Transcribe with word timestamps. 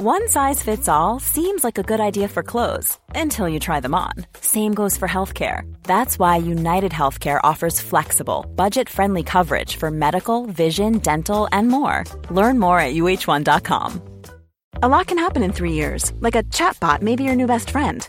One 0.00 0.28
size 0.28 0.62
fits 0.62 0.86
all 0.86 1.18
seems 1.18 1.64
like 1.64 1.76
a 1.76 1.82
good 1.82 1.98
idea 1.98 2.28
for 2.28 2.44
clothes 2.44 2.96
until 3.16 3.48
you 3.48 3.58
try 3.58 3.80
them 3.80 3.96
on. 3.96 4.12
Same 4.40 4.72
goes 4.72 4.96
for 4.96 5.08
healthcare. 5.08 5.62
That's 5.82 6.20
why 6.20 6.36
United 6.36 6.92
Healthcare 6.92 7.40
offers 7.42 7.80
flexible, 7.80 8.46
budget 8.54 8.88
friendly 8.88 9.24
coverage 9.24 9.74
for 9.74 9.90
medical, 9.90 10.46
vision, 10.46 10.98
dental, 10.98 11.48
and 11.50 11.66
more. 11.66 12.04
Learn 12.30 12.60
more 12.60 12.78
at 12.78 12.94
uh1.com. 12.94 14.00
A 14.84 14.88
lot 14.88 15.08
can 15.08 15.18
happen 15.18 15.42
in 15.42 15.52
three 15.52 15.72
years, 15.72 16.12
like 16.20 16.36
a 16.36 16.44
chatbot 16.44 17.02
may 17.02 17.16
be 17.16 17.24
your 17.24 17.34
new 17.34 17.48
best 17.48 17.70
friend. 17.70 18.08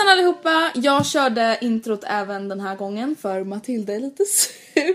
Hejsan 0.00 0.12
allihopa! 0.18 0.70
Jag 0.74 1.06
körde 1.06 1.58
introt 1.60 2.04
även 2.06 2.48
den 2.48 2.60
här 2.60 2.76
gången 2.76 3.16
för 3.16 3.44
Matilda 3.44 3.92
är 3.94 4.00
lite 4.00 4.24
sur. 4.74 4.94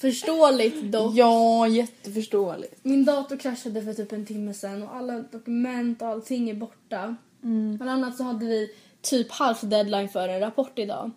Förståeligt 0.00 0.82
dock. 0.92 1.14
Ja, 1.14 1.66
jätteförståeligt. 1.68 2.74
Min 2.82 3.04
dator 3.04 3.36
kraschade 3.36 3.82
för 3.82 3.92
typ 3.92 4.12
en 4.12 4.26
timme 4.26 4.54
sedan 4.54 4.82
och 4.82 4.94
alla 4.96 5.18
dokument 5.18 6.02
och 6.02 6.08
allting 6.08 6.50
är 6.50 6.54
borta. 6.54 7.16
Mm. 7.44 7.76
Bland 7.76 7.90
annat 7.90 8.16
så 8.16 8.22
hade 8.22 8.46
vi 8.46 8.70
typ 9.02 9.30
halv 9.32 9.56
deadline 9.62 10.08
för 10.08 10.28
en 10.28 10.40
rapport 10.40 10.78
idag. 10.78 11.10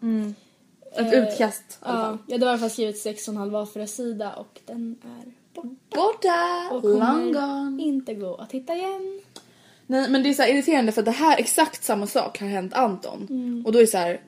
Ett 0.95 1.13
Eh, 1.13 1.23
utkast 1.23 1.63
i 1.71 1.75
alla 1.79 1.99
Ja, 1.99 2.03
fall. 2.05 2.17
jag 2.27 2.33
hade 2.33 2.45
i 2.45 2.49
alla 2.49 2.57
fall 2.57 2.69
skrivit 2.69 2.97
sex 2.97 3.27
och 3.27 3.33
en 3.33 3.37
halv 3.39 3.53
A4 3.53 3.85
sida 3.85 4.33
och 4.33 4.59
den 4.65 4.95
är 5.03 5.31
borta. 5.61 5.69
Borta! 5.95 6.69
Och 6.71 6.83
Long 6.89 7.33
kommer 7.33 7.33
gone. 7.63 7.83
inte 7.83 8.13
gå 8.13 8.35
att 8.35 8.51
hitta 8.51 8.75
igen. 8.75 9.21
Nej 9.87 10.09
men 10.09 10.23
det 10.23 10.29
är 10.29 10.33
så 10.33 10.43
irriterande 10.43 10.91
för 10.91 11.01
det 11.01 11.11
här 11.11 11.37
exakt 11.37 11.83
samma 11.83 12.07
sak 12.07 12.39
har 12.39 12.47
hänt 12.47 12.73
Anton. 12.73 13.27
Mm. 13.29 13.65
Och 13.65 13.71
då 13.71 13.79
är 13.79 13.83
det 13.83 13.87
så 13.87 13.97
här. 13.97 14.21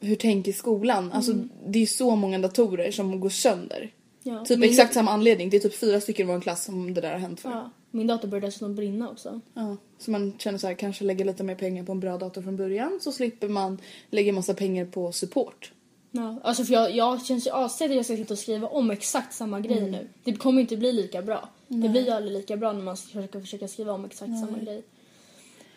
Hur 0.00 0.16
tänker 0.16 0.52
skolan? 0.52 1.12
Alltså 1.12 1.32
det 1.66 1.82
är 1.82 1.86
så 1.86 2.16
många 2.16 2.38
datorer 2.38 2.90
som 2.90 3.20
går 3.20 3.28
sönder. 3.28 3.92
Ja, 4.22 4.44
Typ 4.44 4.58
min, 4.58 4.70
exakt 4.70 4.94
samma 4.94 5.10
anledning. 5.10 5.50
Det 5.50 5.56
är 5.56 5.60
typ 5.60 5.74
fyra 5.74 6.00
stycken 6.00 6.28
i 6.28 6.32
vår 6.32 6.40
klass 6.40 6.64
som 6.64 6.94
det 6.94 7.00
där 7.00 7.12
har 7.12 7.18
hänt 7.18 7.40
för. 7.40 7.50
Ja, 7.50 7.70
min 7.90 8.06
dator 8.06 8.28
började 8.28 8.46
dessutom 8.46 8.74
brinna 8.74 9.10
också. 9.10 9.40
Ja, 9.54 9.76
så 9.98 10.10
man 10.10 10.32
känner 10.38 10.58
så 10.58 10.66
här, 10.66 10.74
kanske 10.74 11.04
lägga 11.04 11.24
lite 11.24 11.44
mer 11.44 11.54
pengar 11.54 11.84
på 11.84 11.92
en 11.92 12.00
bra 12.00 12.18
dator 12.18 12.42
från 12.42 12.56
början 12.56 12.98
så 13.00 13.12
slipper 13.12 13.48
man 13.48 13.78
lägga 14.10 14.32
massa 14.32 14.54
pengar 14.54 14.84
på 14.84 15.12
support. 15.12 15.72
Ja, 16.16 16.36
alltså 16.42 16.64
för 16.64 16.72
jag, 16.72 16.90
jag 16.96 17.24
känns 17.24 17.46
ju 17.46 17.50
avsedd 17.50 17.90
att 17.90 17.96
jag 17.96 18.04
ska 18.04 18.16
sitta 18.16 18.34
och 18.34 18.38
skriva 18.38 18.68
om 18.68 18.90
exakt 18.90 19.34
samma 19.34 19.60
grej 19.60 19.78
Mm. 19.78 19.90
nu. 19.90 20.08
Det 20.24 20.32
kommer 20.36 20.60
inte 20.60 20.76
bli 20.76 20.92
lika 20.92 21.22
bra. 21.22 21.48
Det 21.68 21.88
blir 21.88 22.04
ju 22.04 22.10
aldrig 22.10 22.32
lika 22.32 22.56
bra 22.56 22.72
när 22.72 22.82
man 22.82 22.96
ska 22.96 23.06
försöka, 23.12 23.40
försöka 23.40 23.68
skriva 23.68 23.92
om 23.92 24.04
exakt 24.04 24.30
samma 24.40 24.58
grej. 24.58 24.82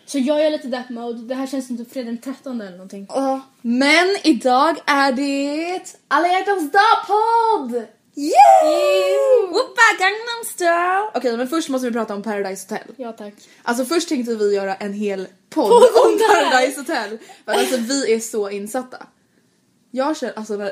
Så 0.05 0.19
jag 0.19 0.45
är 0.45 0.49
lite 0.51 0.67
death 0.67 0.91
mode. 0.91 1.21
Det 1.21 1.35
här 1.35 1.47
känns 1.47 1.69
inte 1.69 1.85
fredag 1.85 2.05
den 2.05 2.17
13 2.17 2.61
eller 2.61 2.71
någonting. 2.71 3.05
Ja, 3.09 3.41
men 3.61 4.07
idag 4.23 4.75
är 4.85 5.11
det 5.11 5.95
alla 6.07 6.27
hjärtans 6.27 6.71
dag-podd! 6.71 7.85
Yay! 8.15 9.47
Whoopa 9.47 9.81
Gangnam 9.99 10.43
Style! 10.45 11.11
Okej, 11.15 11.37
men 11.37 11.47
först 11.47 11.69
måste 11.69 11.87
vi 11.87 11.93
prata 11.93 12.13
om 12.15 12.23
Paradise 12.23 12.65
Hotel. 12.69 12.87
Ja 12.97 13.11
tack. 13.11 13.33
Alltså 13.63 13.85
först 13.85 14.09
tänkte 14.09 14.35
vi 14.35 14.55
göra 14.55 14.75
en 14.75 14.93
hel 14.93 15.27
podd 15.49 15.71
om! 15.71 16.19
Paradise 16.33 16.79
Hotel. 16.79 17.17
För 17.45 17.51
alltså 17.51 17.77
vi 17.77 18.13
är 18.13 18.19
så 18.19 18.49
insatta. 18.49 18.97
Jag 19.91 20.17
känner, 20.17 20.33
alltså 20.37 20.71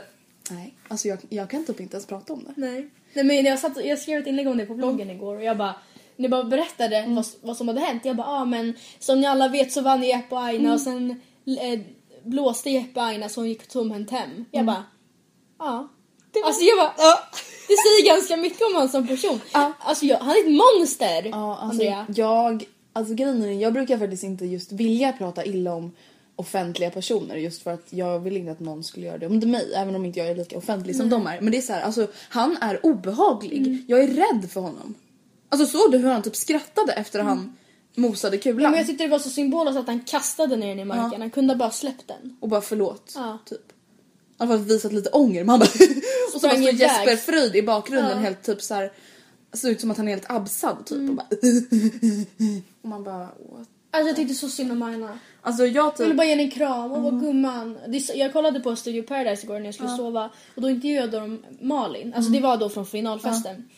nej, 0.50 0.74
alltså 0.88 1.08
jag, 1.08 1.20
jag 1.30 1.50
kan 1.50 1.66
typ 1.66 1.80
inte 1.80 1.96
ens 1.96 2.08
prata 2.08 2.34
om 2.34 2.44
det. 2.44 2.54
Nej. 2.56 2.90
Nej 3.14 3.26
men 3.26 3.46
jag, 3.46 3.60
satt, 3.60 3.86
jag 3.86 4.00
skrev 4.00 4.22
ett 4.22 4.28
inlägg 4.28 4.48
om 4.48 4.58
det 4.58 4.66
på 4.66 4.76
bloggen 4.76 5.10
igår 5.10 5.36
och 5.36 5.44
jag 5.44 5.58
bara 5.58 5.76
ni 6.16 6.30
bara 6.30 6.44
berättade 6.44 7.06
vad, 7.08 7.26
vad 7.42 7.58
som 7.58 7.68
hade 7.68 7.80
hänt. 7.80 8.06
Jag 8.06 8.16
bara, 8.16 8.28
ja 8.28 8.42
ah, 8.42 8.46
men 8.46 8.74
som 9.00 9.22
ni 9.22 9.28
alla 9.28 9.48
vet 9.48 9.72
så 9.72 9.82
vann 9.82 10.04
Jeppe 10.04 10.36
och 10.36 10.42
Aina 10.42 10.74
och 10.74 10.82
sen 10.82 11.22
eh, 11.46 11.80
blåste 12.24 12.70
Jeppe 12.70 13.00
och 13.00 13.06
Aina 13.06 13.30
så 13.30 13.42
hon 13.42 13.50
gick 13.50 13.68
tomhänt 13.68 14.12
hem. 14.12 14.46
Jag 14.52 14.66
bara, 14.66 14.84
ja. 15.60 15.90
Alltså 16.46 16.64
jag 16.64 16.78
bara, 16.78 16.94
det 17.68 17.76
säger 17.78 18.06
ganska 18.14 18.38
mycket 18.38 18.62
om 18.62 18.74
honom 18.74 18.90
som 18.90 19.08
person. 19.08 19.42
Ja. 19.54 19.74
Alltså 19.80 20.06
jag, 20.06 20.18
han 20.18 20.30
är 20.30 20.40
ett 20.40 20.52
monster, 20.52 21.30
Ja, 21.30 21.58
alltså 21.58 21.66
Andrea. 21.66 22.06
jag, 22.16 22.66
alltså 22.94 23.14
grejen 23.14 23.44
är, 23.44 23.52
jag 23.52 23.74
brukar 23.74 23.98
faktiskt 23.98 24.24
inte 24.24 24.46
just 24.46 24.72
vilja 24.72 25.12
prata 25.12 25.46
illa 25.46 25.74
om 25.74 25.92
offentliga 26.38 26.92
personer 26.92 27.36
just 27.36 27.62
för 27.62 27.72
att 27.74 27.86
jag 27.90 28.20
vill 28.20 28.38
inte 28.38 28.52
att 28.52 28.60
någon 28.60 28.84
skulle 28.84 29.06
göra 29.06 29.18
det 29.18 29.28
om 29.28 29.40
mig 29.40 29.74
även 29.76 29.96
om 29.96 30.06
inte 30.06 30.20
jag 30.20 30.28
är 30.28 30.36
lika 30.36 30.58
offentlig 30.58 30.96
som 30.96 31.10
de 31.10 31.28
är. 31.28 31.42
Men 31.42 31.52
det 31.52 31.58
är 31.58 31.62
så 31.62 31.74
här, 31.74 31.82
alltså 31.82 32.08
han 32.30 32.58
är 32.62 32.86
obehaglig. 32.86 33.86
Jag 33.88 34.00
är 34.04 34.08
rädd 34.08 34.52
för 34.52 34.62
honom. 34.62 34.94
Alltså 35.50 35.78
såg 35.78 35.92
du 35.92 35.98
hur 35.98 36.10
han 36.10 36.22
typ 36.22 36.36
skrattade 36.36 36.94
efter 36.94 37.20
han 37.20 37.58
mosade 37.96 38.38
kulan? 38.38 38.64
Ja, 38.64 38.70
men 38.70 38.78
jag 38.78 38.88
tyckte 38.88 39.04
det 39.04 39.10
var 39.10 39.20
så 39.20 39.30
symboliskt 39.30 39.78
att 39.80 39.88
han 39.88 40.00
kastade 40.00 40.56
ner 40.56 40.68
den 40.68 40.80
i 40.80 40.86
marken. 40.86 41.12
Ja. 41.12 41.20
Han 41.20 41.30
kunde 41.30 41.56
bara 41.56 41.72
släppt 41.72 42.08
den. 42.08 42.38
Och 42.40 42.50
bara 42.50 42.62
förlåt. 42.62 43.14
Ja. 43.16 43.38
Typ. 43.46 43.74
Han 44.38 44.48
har 44.48 44.58
visat 44.58 44.94
lite 44.94 45.10
ånger 45.10 45.44
men 45.44 45.50
han 45.50 45.60
bara 45.60 45.70
Och 46.36 46.42
så 46.42 46.48
bara 46.48 46.56
står. 46.56 46.72
Jesper 46.72 47.16
Fröjd 47.16 47.56
i 47.56 47.62
bakgrunden 47.62 48.12
Ja. 48.12 48.18
helt 48.18 48.44
typ 48.44 48.62
så 48.62 48.74
här. 48.74 48.92
Ser 49.54 49.70
ut 49.70 49.82
som 49.82 49.92
att 49.92 49.98
han 49.98 50.08
är 50.08 50.12
helt 50.12 50.32
absad 50.32 50.86
typ 50.86 51.10
och 51.10 51.16
bara 51.16 51.28
Och 52.82 52.90
man 52.90 53.04
bara 53.04 53.26
what? 53.26 53.68
Alltså 53.92 54.08
jag 54.08 54.16
tyckte 54.16 54.34
så 54.34 54.50
synd 54.50 54.72
om 54.72 54.82
Aina. 54.82 55.20
Alltså 55.42 55.66
jag 55.66 55.76
Jag 55.76 55.98
ville 55.98 56.10
typ 56.10 56.18
bara 56.18 56.26
ge 56.26 56.30
henne 56.30 56.44
en 56.44 56.52
kram 56.52 56.92
och 56.92 57.02
vara 57.02 57.16
gumman. 57.16 57.78
Jag 58.16 58.34
kollade 58.34 58.60
på 58.60 58.76
Studio 58.76 59.04
Paradise 59.04 59.44
igår 59.44 59.60
när 59.60 59.66
jag 59.66 59.74
skulle 59.74 59.90
sova 59.90 60.30
och 60.56 60.62
då 60.62 60.70
intervjuade 60.70 61.20
de 61.20 61.44
Malin. 61.62 62.14
Alltså 62.14 62.32
det 62.32 62.40
var 62.40 62.58
då 62.58 62.70
från 62.70 62.86
finalfesten. 62.86 63.70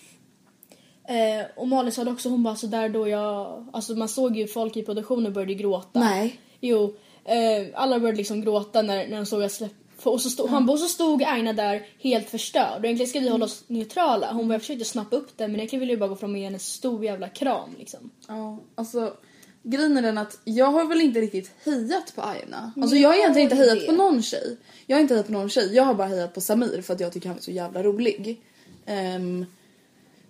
Eh, 1.10 1.46
och 1.56 1.68
Malin 1.68 1.92
sa 1.92 2.04
det 2.04 2.12
också, 2.12 2.30
hon 2.30 2.44
bara 2.44 2.56
så 2.56 2.68
där 2.68 2.90
då 2.90 3.08
jag, 3.08 3.68
alltså 3.74 3.96
man 3.96 4.10
såg 4.10 4.38
ju 4.38 4.48
folk 4.48 4.78
i 4.78 4.84
produktionen 4.84 5.34
började 5.34 5.54
gråta. 5.54 6.00
Nej. 6.00 6.40
Jo, 6.60 6.96
eh, 7.26 7.68
alla 7.74 8.00
började 8.00 8.18
liksom 8.18 8.42
gråta 8.42 8.82
när, 8.82 9.08
när 9.08 9.18
de 9.18 9.26
såg 9.26 9.44
att 9.44 9.52
släpp 9.52 9.72
och 10.04 10.22
så, 10.22 10.30
stod, 10.30 10.50
han, 10.50 10.66
bara, 10.66 10.74
och 10.74 10.80
så 10.80 10.88
stod 10.88 11.24
Aina 11.24 11.54
där 11.54 11.88
helt 12.00 12.30
förstörd 12.30 12.80
och 12.80 12.86
egentligen 12.86 13.10
ska 13.10 13.20
vi 13.20 13.30
hålla 13.30 13.46
oss 13.46 13.64
neutrala. 13.68 14.34
Hon 14.34 14.48
bara, 14.48 14.54
jag 14.54 14.62
försökte 14.62 14.86
snappa 14.86 15.16
upp 15.16 15.38
det 15.38 15.48
men 15.48 15.56
egentligen 15.56 15.80
ville 15.80 15.94
jag 15.94 16.00
bara 16.00 16.10
gå 16.10 16.16
fram 16.16 16.32
och 16.32 16.38
ge 16.38 16.44
henne 16.44 16.56
en 16.56 16.60
stor 16.60 17.06
jävla 17.06 17.30
kram 17.30 17.70
liksom. 17.78 18.10
Ja, 18.28 18.60
alltså 18.76 19.14
grejen 19.64 19.98
är 19.98 20.02
den 20.02 20.18
att 20.18 20.40
jag 20.44 20.66
har 20.66 20.86
väl 20.86 21.02
inte 21.02 21.22
riktigt 21.22 21.52
hejat 21.66 22.16
på 22.16 22.22
Aina. 22.22 22.72
Alltså 22.82 22.96
jag 22.96 23.10
har 23.10 23.16
egentligen 23.16 23.52
inte 23.52 23.56
hejat 23.56 23.86
på 23.86 23.92
någon 23.92 24.22
tjej. 24.22 24.58
Jag 24.86 24.98
har 24.98 25.02
inte 25.02 25.14
hejat 25.14 25.28
på 25.28 25.34
någon 25.34 25.50
tjej. 25.50 25.76
Jag 25.76 25.84
har 25.84 25.94
bara 25.94 26.08
hejat 26.08 26.34
på 26.34 26.42
Samir 26.42 26.82
för 26.82 26.94
att 26.94 27.00
jag 27.00 27.14
tycker 27.14 27.28
han 27.28 27.38
är 27.38 27.42
så 27.42 27.52
jävla 27.52 27.84
rolig. 27.84 28.42
Ehm, 28.86 29.46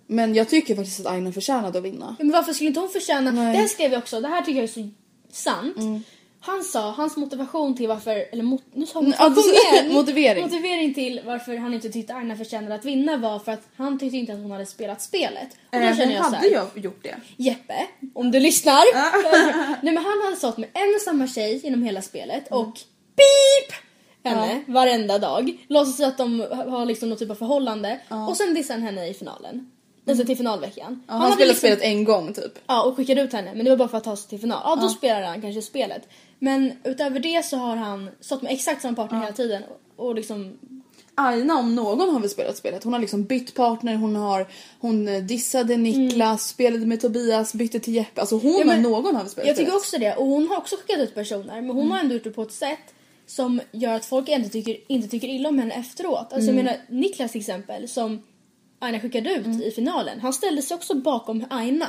men 0.06 0.34
jag 0.34 0.48
tycker 0.48 0.76
faktiskt 0.76 1.00
att 1.00 1.06
Aina 1.06 1.32
förtjänade 1.32 1.78
att 1.78 1.84
vinna. 1.84 2.16
Men 2.18 2.30
varför 2.30 2.52
skulle 2.52 2.68
inte 2.68 2.80
hon 2.80 2.88
förtjäna... 2.88 3.30
Nej. 3.30 3.52
Det 3.52 3.58
här 3.58 3.66
skrev 3.66 3.92
jag 3.92 3.98
också, 3.98 4.20
det 4.20 4.28
här 4.28 4.42
tycker 4.42 4.60
jag 4.60 4.68
är 4.68 4.72
så 4.72 4.88
sant. 5.32 6.04
Han 6.42 6.64
sa, 6.64 6.90
hans 6.90 7.16
motivation 7.16 7.76
till 7.76 7.88
varför, 7.88 8.24
eller 8.32 8.42
mot, 8.42 8.62
nu 8.74 8.86
sa 8.86 8.98
Mm, 9.00 9.12
ja, 9.18 9.28
motivation 9.28 9.74
igen. 9.74 9.92
motivering. 9.94 10.42
Motivering 10.44 10.94
till 10.94 11.20
varför 11.26 11.56
han 11.56 11.74
inte 11.74 11.88
tyckte 11.90 12.14
Aina 12.14 12.36
förtjänade 12.36 12.74
att 12.74 12.84
vinna 12.84 13.16
var 13.16 13.38
för 13.38 13.52
att 13.52 13.68
han 13.76 13.98
tyckte 13.98 14.16
inte 14.16 14.32
att 14.32 14.38
hon 14.38 14.50
hade 14.50 14.66
spelat 14.66 15.02
spelet. 15.02 15.48
Och 15.52 15.58
då 15.70 15.78
Eh, 15.78 15.96
känner 15.96 16.12
jag 16.14 16.24
så 16.24 16.30
hade 16.30 16.36
här, 16.36 16.50
jag 16.50 16.84
gjort 16.84 17.02
det. 17.04 17.16
Jeppe, 17.36 17.86
om 18.14 18.30
du 18.30 18.40
lyssnar. 18.40 18.82
Nej 19.84 19.94
men 19.94 20.04
han 20.04 20.20
hade 20.24 20.36
stått 20.36 20.58
med 20.58 20.68
en 20.72 20.94
och 20.94 21.00
samma 21.00 21.26
tjej 21.26 21.60
genom 21.64 21.82
hela 21.82 22.02
spelet 22.02 22.50
Mm. 22.50 22.60
och 22.60 22.78
beep 23.16 23.78
henne 24.24 24.62
varenda 24.66 25.18
dag. 25.18 25.56
Låtsas 25.68 26.00
att 26.00 26.18
de 26.18 26.40
har 26.50 26.86
liksom 26.86 27.08
någon 27.08 27.18
typ 27.18 27.30
av 27.30 27.34
förhållande 27.34 28.00
och 28.28 28.36
sen 28.36 28.54
dissar 28.54 28.74
han 28.74 28.82
henne 28.82 29.06
i 29.08 29.14
finalen. 29.14 29.70
Alltså 30.08 30.24
till 30.24 30.36
finalveckan. 30.36 30.86
Mm. 30.86 31.00
Ja, 31.06 31.12
han, 31.12 31.20
hade 31.20 31.32
spelade 31.34 31.48
liksom- 31.52 31.68
spelet 31.68 31.82
en 31.82 32.04
gång 32.04 32.32
typ. 32.32 32.58
Ja, 32.66 32.82
och 32.82 32.96
skickade 32.96 33.20
ut 33.20 33.32
henne. 33.32 33.54
Men 33.54 33.64
det 33.64 33.70
var 33.70 33.76
bara 33.76 33.88
för 33.88 33.98
att 33.98 34.04
ta 34.04 34.16
sig 34.16 34.28
till 34.28 34.40
final. 34.40 34.60
Ja, 34.64 34.76
då 34.82 34.88
spelade 34.88 35.26
han 35.26 35.40
kanske 35.40 35.62
spelet. 35.62 36.08
Men 36.38 36.72
utöver 36.84 37.20
det 37.20 37.44
så 37.44 37.56
har 37.56 37.76
han 37.76 38.10
stått 38.20 38.42
med 38.42 38.52
exakt 38.52 38.82
samma 38.82 38.96
partner 38.96 39.20
hela 39.20 39.32
tiden 39.32 39.62
och, 39.96 40.06
och 40.06 40.14
liksom... 40.14 40.58
Aina 41.14 41.58
om 41.58 41.74
någon 41.74 42.14
har 42.14 42.20
väl 42.20 42.30
spelat 42.30 42.56
spelet. 42.56 42.84
Hon 42.84 42.92
har 42.92 43.00
liksom 43.00 43.24
bytt 43.24 43.54
partner, 43.54 43.94
hon 43.94 44.16
har 44.16 44.46
hon 44.80 45.26
dissade 45.26 45.76
Niklas, 45.76 46.48
spelade 46.48 46.86
med 46.86 47.00
Tobias, 47.00 47.54
bytte 47.54 47.80
till 47.80 47.94
Jeppe. 47.94 48.20
Alltså 48.20 48.36
hon 48.36 48.54
Mm. 48.54 48.68
Ja, 48.68 48.74
men 48.74 48.82
någon 48.82 49.14
har 49.14 49.22
väl 49.22 49.30
spelat 49.30 49.48
Jag 49.48 49.56
tycker 49.56 49.76
också 49.76 49.98
det. 49.98 50.14
Och 50.14 50.26
hon 50.26 50.48
har 50.48 50.56
också 50.56 50.76
skickat 50.76 50.98
ut 50.98 51.14
personer. 51.14 51.60
Men 51.60 51.70
hon 51.70 51.90
har 51.90 51.98
ändå 51.98 52.14
gjort 52.14 52.24
det 52.24 52.30
på 52.30 52.42
ett 52.42 52.52
sätt 52.52 52.94
som 53.26 53.60
gör 53.72 53.94
att 53.94 54.04
folk 54.04 54.28
inte 54.28 54.48
tycker, 54.48 54.76
inte 54.86 55.08
tycker 55.08 55.28
illa 55.28 55.48
om 55.48 55.58
henne 55.58 55.74
efteråt. 55.74 56.32
Alltså 56.32 56.50
jag 56.50 56.56
menar 56.56 56.76
Niklas 56.88 57.32
till 57.32 57.40
exempel 57.40 57.88
som 57.88 58.22
Aina 58.82 59.00
skickade 59.00 59.34
ut 59.34 59.46
i 59.46 59.70
finalen. 59.70 60.20
Han 60.20 60.32
ställde 60.32 60.62
sig 60.62 60.74
också 60.74 60.94
bakom 60.94 61.44
Aina. 61.50 61.88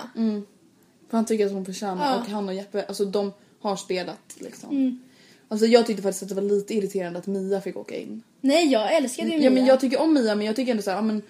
För 1.09 1.17
han 1.17 1.25
tycker 1.25 1.45
att 1.45 1.51
hon 1.51 1.65
förtjänar 1.65 2.19
och 2.19 2.25
han 2.25 2.49
och 2.49 2.55
Jeppe, 2.55 2.85
alltså 2.88 3.05
de 3.05 3.33
har 3.61 3.75
spelat 3.75 4.35
liksom. 4.39 5.01
Alltså 5.47 5.65
jag 5.65 5.85
tyckte 5.88 6.03
faktiskt 6.03 6.23
att 6.23 6.29
det 6.29 6.35
var 6.35 6.41
lite 6.41 6.73
irriterande 6.73 7.19
att 7.19 7.27
Mia 7.27 7.61
fick 7.61 7.77
åka 7.77 7.95
in. 7.95 8.23
Nej 8.41 8.67
jag 8.67 8.95
älskade 8.95 9.29
ju 9.29 9.38
Mia. 9.38 9.43
Ja 9.43 9.51
men 9.51 9.65
jag 9.65 9.79
tycker 9.79 10.01
om 10.01 10.13
Mia 10.13 10.35
men 10.35 10.45
jag 10.45 10.55
tycker 10.55 10.71
ändå 10.71 10.83
såhär, 10.83 10.97
ja 10.97 11.01
men 11.01 11.21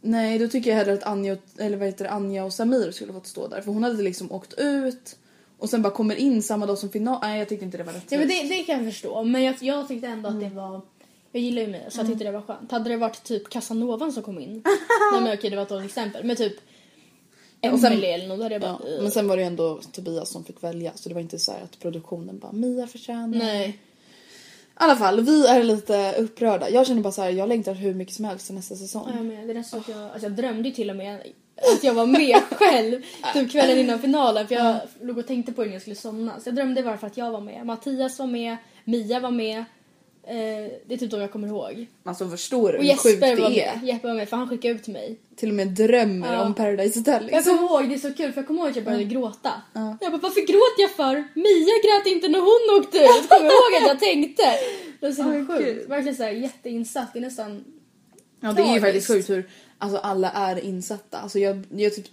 Nej 0.00 0.38
då 0.38 0.48
tycker 0.48 0.70
jag 0.70 0.76
hellre 0.76 0.94
att 0.94 1.02
Anja 1.02 1.32
och, 1.32 1.38
eller 1.58 1.76
vad 1.76 1.86
heter 1.86 2.04
det, 2.04 2.10
Anja 2.10 2.44
och 2.44 2.52
Samir 2.52 2.90
skulle 2.90 3.12
fått 3.12 3.26
stå 3.26 3.48
där 3.48 3.60
för 3.60 3.72
hon 3.72 3.84
hade 3.84 4.02
liksom 4.02 4.32
åkt 4.32 4.54
ut 4.58 5.16
och 5.58 5.70
sen 5.70 5.82
bara 5.82 5.92
kommer 5.92 6.14
in 6.14 6.42
samma 6.42 6.66
dag 6.66 6.78
som 6.78 6.90
final. 6.90 7.18
Nej 7.22 7.38
jag 7.38 7.48
tyckte 7.48 7.64
inte 7.64 7.78
det 7.78 7.84
var 7.84 7.92
rätt. 7.92 8.04
Ja, 8.08 8.18
men 8.18 8.28
det, 8.28 8.42
det 8.42 8.62
kan 8.62 8.84
jag 8.84 8.92
förstå. 8.92 9.24
Men 9.24 9.42
jag, 9.42 9.54
jag 9.60 9.88
tyckte 9.88 10.06
ändå 10.06 10.28
att 10.28 10.40
det 10.40 10.48
var... 10.48 10.80
Jag 11.36 11.42
gillar 11.44 11.62
ju 11.62 11.68
Mia 11.68 11.90
så 11.90 12.00
jag 12.00 12.06
tyckte 12.06 12.24
det 12.24 12.30
var 12.32 12.40
skönt. 12.42 12.70
Hade 12.72 12.90
det 12.90 12.96
varit 12.96 13.24
typ 13.24 13.48
Casanovan 13.50 14.12
som 14.12 14.22
kom 14.22 14.38
in. 14.38 14.62
Nej 15.12 15.20
men 15.22 15.34
okej 15.38 15.50
det 15.50 15.56
var 15.56 15.62
ett 15.62 15.68
dåligt 15.68 15.86
exempel. 15.86 16.24
Men 16.24 16.36
typ 16.36 16.52
och 17.72 17.80
sen- 17.80 17.92
Emelie 17.92 18.14
eller 18.14 18.26
något. 18.28 18.38
Då 18.38 18.42
hade 18.42 18.54
jag 18.54 18.62
bara... 18.62 18.78
Ja, 18.84 19.02
men 19.02 19.10
sen 19.10 19.28
var 19.28 19.36
det 19.36 19.42
ju 19.42 19.46
ändå 19.46 19.80
Tobias 19.92 20.30
som 20.30 20.44
fick 20.44 20.62
välja 20.62 20.92
så 20.94 21.08
det 21.08 21.14
var 21.14 21.20
inte 21.22 21.38
så 21.38 21.52
här 21.52 21.60
att 21.62 21.78
produktionen 21.78 22.38
bara 22.38 22.52
Mia 22.52 22.86
förtjänar. 22.86 23.38
Nej. 23.38 23.68
I 23.68 23.78
alla 24.74 24.96
fall, 24.96 25.20
vi 25.20 25.46
är 25.46 25.62
lite 25.62 26.14
upprörda. 26.18 26.70
Jag 26.70 26.86
känner 26.86 27.02
bara 27.02 27.12
så 27.12 27.22
här, 27.22 27.30
jag 27.30 27.48
längtar 27.48 27.74
hur 27.74 27.94
mycket 27.94 28.14
som 28.14 28.24
helst 28.24 28.46
till 28.46 28.54
nästa 28.54 28.74
säsong. 28.76 29.08
Ja, 29.16 29.22
men 29.22 29.46
det 29.46 29.52
är 29.52 29.54
nästan 29.54 29.82
så 29.84 29.90
att 29.90 29.96
jag, 29.96 30.10
alltså 30.10 30.22
jag 30.22 30.32
drömde 30.32 30.68
ju 30.68 30.74
till 30.74 30.90
och 30.90 30.96
med 30.96 31.20
att 31.76 31.84
jag 31.84 31.94
var 31.94 32.06
med 32.06 32.36
själv 32.50 33.02
typ 33.34 33.50
kvällen 33.52 33.78
innan 33.78 33.98
finalen 33.98 34.48
för 34.48 34.54
jag 34.54 34.76
låg 35.02 35.18
och 35.18 35.26
tänkte 35.26 35.52
på 35.52 35.62
hur 35.62 35.72
jag 35.72 35.80
skulle 35.80 35.96
somna. 35.96 36.40
Så 36.40 36.48
jag 36.48 36.54
drömde 36.54 36.82
bara 36.82 36.98
för 36.98 37.06
att 37.06 37.16
jag 37.16 37.30
var 37.30 37.40
med. 37.40 37.66
Mattias 37.66 38.18
var 38.18 38.26
med, 38.26 38.56
Mia 38.84 39.20
var 39.20 39.30
med. 39.30 39.64
Eh, 40.28 40.34
det 40.86 40.94
är 40.94 40.96
typ 40.96 41.10
de 41.10 41.20
jag 41.20 41.32
kommer 41.32 41.48
ihåg. 41.48 41.86
Alltså 42.04 42.28
förstår 42.28 42.72
du 42.72 42.78
Och 42.78 42.84
hur 42.84 42.96
sjukt 42.96 43.04
Jesper 43.22 43.36
det 43.36 43.60
är? 43.62 43.76
med. 43.76 43.88
Jeppe 43.88 44.06
var 44.06 44.14
med 44.14 44.28
för 44.28 44.36
han 44.36 44.48
skickade 44.48 44.74
ut 44.74 44.88
mig. 44.88 45.16
Till 45.36 45.48
och 45.48 45.54
med 45.54 45.68
drömmer 45.68 46.32
Ja. 46.34 46.42
om 46.42 46.54
Paradise 46.54 46.98
Hotel 46.98 47.22
Jag 47.30 47.36
liksom. 47.36 47.56
kommer 47.58 47.70
ihåg, 47.80 47.88
det 47.88 47.94
är 47.94 47.98
så 47.98 48.14
kul 48.14 48.32
för 48.32 48.40
jag 48.40 48.46
kommer 48.46 48.60
ihåg 48.60 48.70
att 48.70 48.76
jag 48.76 48.84
började 48.84 49.04
gråta. 49.04 49.52
Ja. 49.72 49.96
Jag 50.00 50.12
bara, 50.12 50.18
varför 50.22 50.40
gråter 50.40 50.82
jag 50.82 50.90
för? 50.90 51.14
Mia 51.34 51.76
grät 51.84 52.14
inte 52.14 52.28
när 52.28 52.38
hon 52.40 52.80
åkte 52.80 52.98
ut. 52.98 53.28
Kommer 53.28 53.44
jag 53.44 53.52
ihåg 53.52 53.82
att 53.82 53.88
jag 53.88 54.00
tänkte. 54.00 54.42
Det 55.00 55.06
var 55.06 55.12
så 55.12 55.22
Åh, 55.22 55.46
sjukt. 55.58 55.64
gud. 55.64 55.88
Verkligen 55.88 56.16
såhär 56.16 56.30
jätteinsatt. 56.30 57.12
Det 57.12 57.18
är 57.18 57.20
nästan... 57.20 57.64
Ja 58.40 58.52
det 58.52 58.62
är 58.62 58.74
ju 58.74 58.80
faktiskt 58.80 59.06
sjukt 59.06 59.30
hur 59.30 59.48
alltså, 59.78 59.98
alla 59.98 60.30
är 60.30 60.64
insatta. 60.64 61.18
Alltså, 61.18 61.38
jag, 61.38 61.62
jag 61.70 61.94
typ 61.94 62.06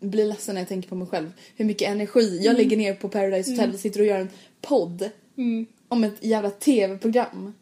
blir 0.00 0.24
ledsen 0.24 0.54
när 0.54 0.62
jag 0.62 0.68
tänker 0.68 0.88
på 0.88 0.94
mig 0.94 1.08
själv. 1.08 1.32
Hur 1.56 1.64
mycket 1.64 1.88
energi 1.88 2.40
jag 2.42 2.56
lägger 2.56 2.76
ner 2.76 2.94
på 2.94 3.08
Paradise 3.08 3.50
Hotel. 3.50 3.70
Vi 3.72 3.78
sitter 3.78 4.00
och 4.00 4.06
gör 4.06 4.18
en 4.18 4.28
podd 4.60 5.10
Mm. 5.36 5.66
Om 5.88 6.04
ett 6.04 6.24
jävla 6.24 6.50
tv-program. 6.50 7.54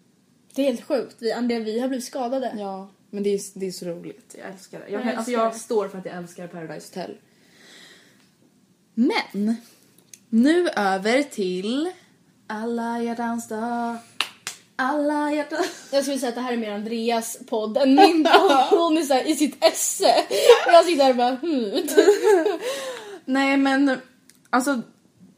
Det 0.55 0.63
är 0.63 0.67
helt 0.67 0.85
sjukt. 0.85 1.17
Vi, 1.19 1.33
Andrea, 1.33 1.61
vi 1.61 1.81
har 1.81 1.89
blivit 1.89 2.07
skadade. 2.07 2.53
Ja, 2.59 2.89
men 3.11 3.23
det 3.23 3.35
är, 3.35 3.41
det 3.55 3.67
är 3.67 3.71
så 3.71 3.87
roligt. 3.87 4.35
Jag 4.39 4.51
älskar 4.51 4.81
det. 4.81 4.89
Jag, 4.89 5.07
Jag 5.07 5.15
alltså, 5.15 5.33
jag 5.33 5.53
det. 5.53 5.59
står 5.59 5.89
för 5.89 5.99
att 5.99 6.05
jag 6.07 6.17
älskar 6.17 6.47
Paradise 6.47 7.01
Hotel. 7.01 7.17
Men, 8.95 9.57
nu 10.29 10.69
över 10.69 11.23
till 11.23 11.93
alla 12.47 13.03
hjärtans 13.03 13.49
dag. 13.49 13.97
Alla 14.77 15.33
hjärtans... 15.33 15.89
Jag 15.93 16.03
skulle 16.03 16.19
säga 16.19 16.29
att 16.29 16.35
det 16.35 16.41
här 16.41 16.53
är 16.53 16.57
mer 16.57 16.73
Andreas 16.73 17.39
podd 17.47 17.77
än 17.77 17.95
min 17.95 18.25
podd. 18.25 18.53
Hon 18.71 18.99
är 18.99 19.03
såhär 19.03 19.29
i 19.29 19.37
sitt 19.37 19.65
esse. 19.65 20.15
Och 20.67 20.73
jag 20.73 20.85
sitter 20.85 21.05
här 21.05 21.11
och 21.11 21.17
bara 21.17 21.35
hmm. 21.35 21.87
Nej 23.25 23.57
men, 23.57 23.99
alltså 24.51 24.83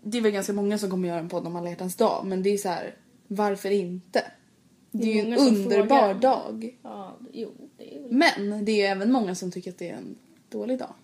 det 0.02 0.18
är 0.18 0.22
väl 0.22 0.32
ganska 0.32 0.52
många 0.52 0.78
som 0.78 0.90
kommer 0.90 1.08
göra 1.08 1.18
en 1.18 1.28
podd 1.28 1.46
om 1.46 1.56
alla 1.56 1.70
hjärtans 1.70 1.96
dag. 1.96 2.26
Men 2.26 2.42
det 2.42 2.50
är 2.50 2.58
så 2.58 2.68
här, 2.68 2.94
varför 3.28 3.70
inte? 3.70 4.24
Det 4.90 4.98
är, 4.98 5.04
Det 5.04 5.20
är 5.20 5.24
ju 5.24 5.32
en 5.32 5.38
underbar 5.38 5.86
frågar. 5.98 6.14
dag. 6.14 6.76
Ja, 6.82 7.16
jo, 7.32 7.52
det 7.76 7.96
är. 7.96 8.08
Men 8.10 8.64
det 8.64 8.82
är 8.86 8.90
även 8.90 9.12
många 9.12 9.34
som 9.34 9.50
tycker 9.50 9.70
att 9.70 9.78
det 9.78 9.88
är 9.88 9.94
en 9.96 10.16
dålig 10.48 10.78
dag. 10.78 10.94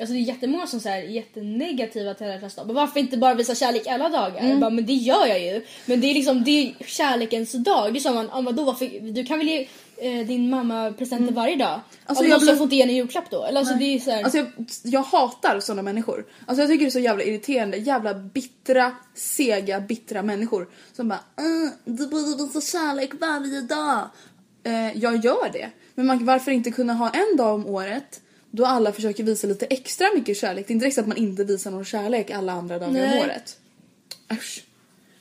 Alltså 0.00 0.12
det 0.14 0.18
är 0.20 0.22
jättemånga 0.22 0.66
som 0.66 0.80
är 0.84 1.02
jättenegativa 1.02 2.14
till 2.14 2.26
alla. 2.26 2.64
Men 2.66 2.74
varför 2.74 3.00
inte 3.00 3.16
bara 3.16 3.34
visa 3.34 3.54
kärlek 3.54 3.86
alla 3.86 4.08
dagar? 4.08 4.56
Bara, 4.60 4.70
men 4.70 4.86
det 4.86 4.92
gör 4.92 5.26
jag 5.26 5.40
ju. 5.40 5.64
Men 5.86 6.00
det 6.00 6.06
är 6.10 6.14
liksom 6.14 6.44
det 6.44 6.50
är 6.50 6.84
kärlekens 6.84 7.52
dag. 7.52 7.92
Det 7.92 7.98
är 7.98 8.00
som 8.00 8.14
man, 8.14 8.28
ah, 8.32 8.40
vadå, 8.40 8.64
varför, 8.64 9.12
du 9.12 9.24
kan 9.24 9.38
väl 9.38 9.48
ge 9.48 9.68
eh, 9.96 10.26
din 10.26 10.50
mamma 10.50 10.92
presenter 10.98 11.32
varje 11.34 11.56
dag? 11.56 11.80
Alltså, 12.06 12.24
jag 12.24 12.40
blir- 12.40 12.54
få 12.56 12.62
inte 12.62 12.76
ge 12.76 12.82
henne 12.82 12.92
julklapp 12.92 13.30
då? 13.30 13.44
Eller 13.44 13.60
alltså 13.60 13.74
det 13.74 13.84
är 13.84 13.98
så 13.98 14.10
här, 14.10 14.22
Alltså 14.24 14.38
jag, 14.38 14.46
jag 14.82 15.02
hatar 15.02 15.60
såna 15.60 15.82
människor. 15.82 16.26
Alltså 16.46 16.62
jag 16.62 16.70
tycker 16.70 16.84
det 16.84 16.88
är 16.88 16.90
så 16.90 16.98
jävla 16.98 17.24
irriterande. 17.24 17.76
Jävla 17.76 18.14
bittra, 18.14 18.92
sega, 19.14 19.80
bittra 19.80 20.22
människor. 20.22 20.68
Som 20.96 21.08
bara 21.08 21.20
"Mm, 21.38 21.70
du 21.84 22.06
borde 22.06 22.44
visa 22.44 22.60
kärlek 22.78 23.10
varje 23.20 23.60
dag. 23.60 24.08
Eh, 24.64 24.98
jag 24.98 25.24
gör 25.24 25.50
det. 25.52 25.70
Men 25.94 26.06
man, 26.06 26.24
varför 26.26 26.50
inte 26.50 26.70
kunna 26.70 26.92
ha 26.94 27.10
en 27.10 27.36
dag 27.36 27.54
om 27.54 27.66
året 27.66 28.20
då 28.50 28.64
alla 28.64 28.92
försöker 28.92 29.24
visa 29.24 29.46
lite 29.46 29.66
extra 29.66 30.06
mycket 30.14 30.36
kärlek. 30.36 30.66
Det 30.66 30.70
är 30.70 30.74
inte 30.74 30.84
direkt 30.84 30.94
så 30.94 31.00
att 31.00 31.06
man 31.06 31.16
inte 31.16 31.44
visar 31.44 31.70
någon 31.70 31.84
kärlek 31.84 32.30
alla 32.30 32.52
andra 32.52 32.78
dagar 32.78 32.88
om 32.88 32.94
Nej. 32.94 33.24
året. 33.24 33.58
Usch. 34.32 34.64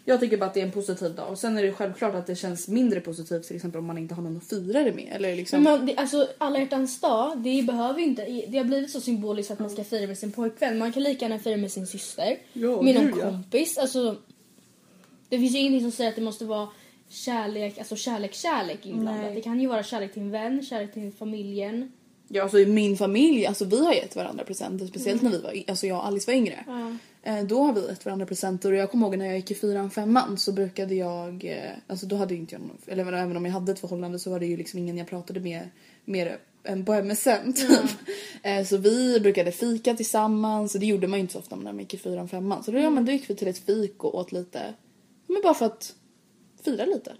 Jag 0.06 0.20
tycker 0.20 0.38
bara 0.38 0.46
att 0.46 0.54
det 0.54 0.62
är 0.62 0.66
en 0.66 0.72
positiv 0.72 1.16
dag. 1.16 1.30
Och 1.30 1.38
sen 1.38 1.58
är 1.58 1.64
det 1.64 1.74
självklart 1.74 2.16
att 2.16 2.28
det 2.28 2.36
känns 2.36 2.68
mindre 2.68 3.02
positivt 3.02 3.48
till 3.48 3.56
exempel 3.56 3.80
om 3.80 3.86
man 3.86 3.98
inte 3.98 4.16
har 4.16 4.24
någon 4.24 4.38
att 4.38 4.50
fira 4.50 4.84
det 4.84 4.92
med. 4.92 5.08
Eller 5.12 5.36
liksom... 5.36 5.64
Men 5.64 5.74
man, 5.74 5.86
det, 5.86 5.96
alltså 5.96 6.28
alla 6.38 6.60
hjärtans 6.60 7.02
dag, 7.02 7.38
det 7.38 7.64
behöver 7.64 8.00
inte, 8.00 8.46
det 8.48 8.58
har 8.58 8.66
blivit 8.66 8.92
så 8.92 9.02
symboliskt 9.02 9.52
att 9.52 9.60
man 9.60 9.70
ska 9.70 9.84
fira 9.84 10.08
med 10.08 10.18
sin 10.18 10.32
pojkvän. 10.32 10.78
Man 10.78 10.92
kan 10.92 11.04
lika 11.04 11.26
gärna 11.26 11.40
fira 11.40 11.58
med 11.58 11.72
sin 11.72 11.88
syster, 11.88 12.38
Ja, 12.54 12.82
med 12.82 12.96
någon 12.96 13.20
ja. 13.20 13.26
kompis. 13.26 13.78
Alltså, 13.78 14.16
det 15.30 15.38
finns 15.38 15.56
ju 15.56 15.60
ingenting 15.60 15.82
som 15.82 15.92
säger 15.92 16.10
att 16.10 16.16
det 16.16 16.22
måste 16.22 16.46
vara 16.46 16.70
kärlek, 17.10 17.78
alltså 17.78 17.96
kärlek, 17.96 18.34
kärlek 18.34 18.86
inblandat. 18.86 19.26
Nej. 19.26 19.36
Det 19.36 19.42
kan 19.42 19.62
ju 19.62 19.68
vara 19.68 19.84
kärlek 19.84 20.14
till 20.14 20.22
en 20.22 20.32
vän, 20.32 20.64
kärlek 20.64 20.94
till 20.94 21.12
familjen. 21.12 21.92
Ja, 22.32 22.44
alltså 22.44 22.60
i 22.60 22.66
min 22.66 22.98
familj, 22.98 23.46
alltså 23.46 23.66
vi 23.66 23.86
har 23.86 23.94
gett 23.94 24.16
varandra 24.16 24.44
presenter. 24.44 24.88
Speciellt 24.88 25.22
när 25.22 25.32
vi 25.32 25.42
var, 25.42 25.64
alltså 25.68 25.88
jag 25.88 25.98
och 25.98 26.06
Alice 26.06 26.32
var 26.32 26.38
yngre. 26.38 26.64
Eh, 27.24 27.44
då 27.44 27.64
har 27.64 27.74
vi 27.74 27.82
gett 27.82 28.06
varandra 28.06 28.26
presenter 28.26 28.72
och 28.72 28.78
jag 28.78 28.92
kommer 28.92 29.08
ihåg 29.08 29.18
när 29.18 29.26
jag 29.26 29.36
gick 29.36 29.52
i 29.52 29.56
fyran, 29.56 29.90
femman 29.90 30.38
så 30.38 30.52
brukade 30.52 30.96
jag, 30.96 31.46
eh, 31.46 31.72
alltså 31.88 32.06
då 32.06 32.16
hade 32.16 32.36
inte 32.36 32.56
jag 32.56 32.62
någon, 32.62 32.78
eller 32.86 33.14
även 33.14 33.38
om 33.38 33.46
jag 33.46 33.54
hade 33.54 33.72
ett 33.72 33.80
förhållande 33.80 34.20
så 34.20 34.30
var 34.30 34.40
det 34.40 34.46
ju 34.46 34.58
liksom 34.58 34.80
ingen 34.80 34.98
jag 34.98 35.08
pratade 35.08 35.40
med 35.40 35.70
mer 36.06 36.38
än 36.64 36.86
på 36.86 36.94
MSN 36.94 37.54
typ. 37.54 37.90
Eh, 38.44 38.66
så 38.66 38.78
vi 38.78 39.20
brukade 39.20 39.52
fika 39.52 39.94
tillsammans 39.96 40.74
och 40.74 40.80
det 40.80 40.86
gjorde 40.86 41.08
man 41.08 41.20
ju 41.20 41.22
inte 41.22 41.34
så 41.34 41.40
ofta 41.40 41.56
när 41.56 41.64
man 41.64 41.80
gick 41.80 41.94
i 41.94 41.98
fyran, 41.98 42.30
femman. 42.30 42.64
Så 42.64 42.72
då, 42.72 42.78
ja, 42.78 42.90
men 42.90 43.06
då 43.06 43.12
gick 43.12 43.30
vi 43.30 43.36
till 43.36 43.48
ett 43.48 43.58
fik 43.58 44.04
och 44.04 44.16
åt 44.16 44.32
lite, 44.32 44.74
men 45.28 45.42
bara 45.44 45.54
för 45.54 45.66
att 45.66 45.96
fira 46.64 46.86
lite. 46.86 47.16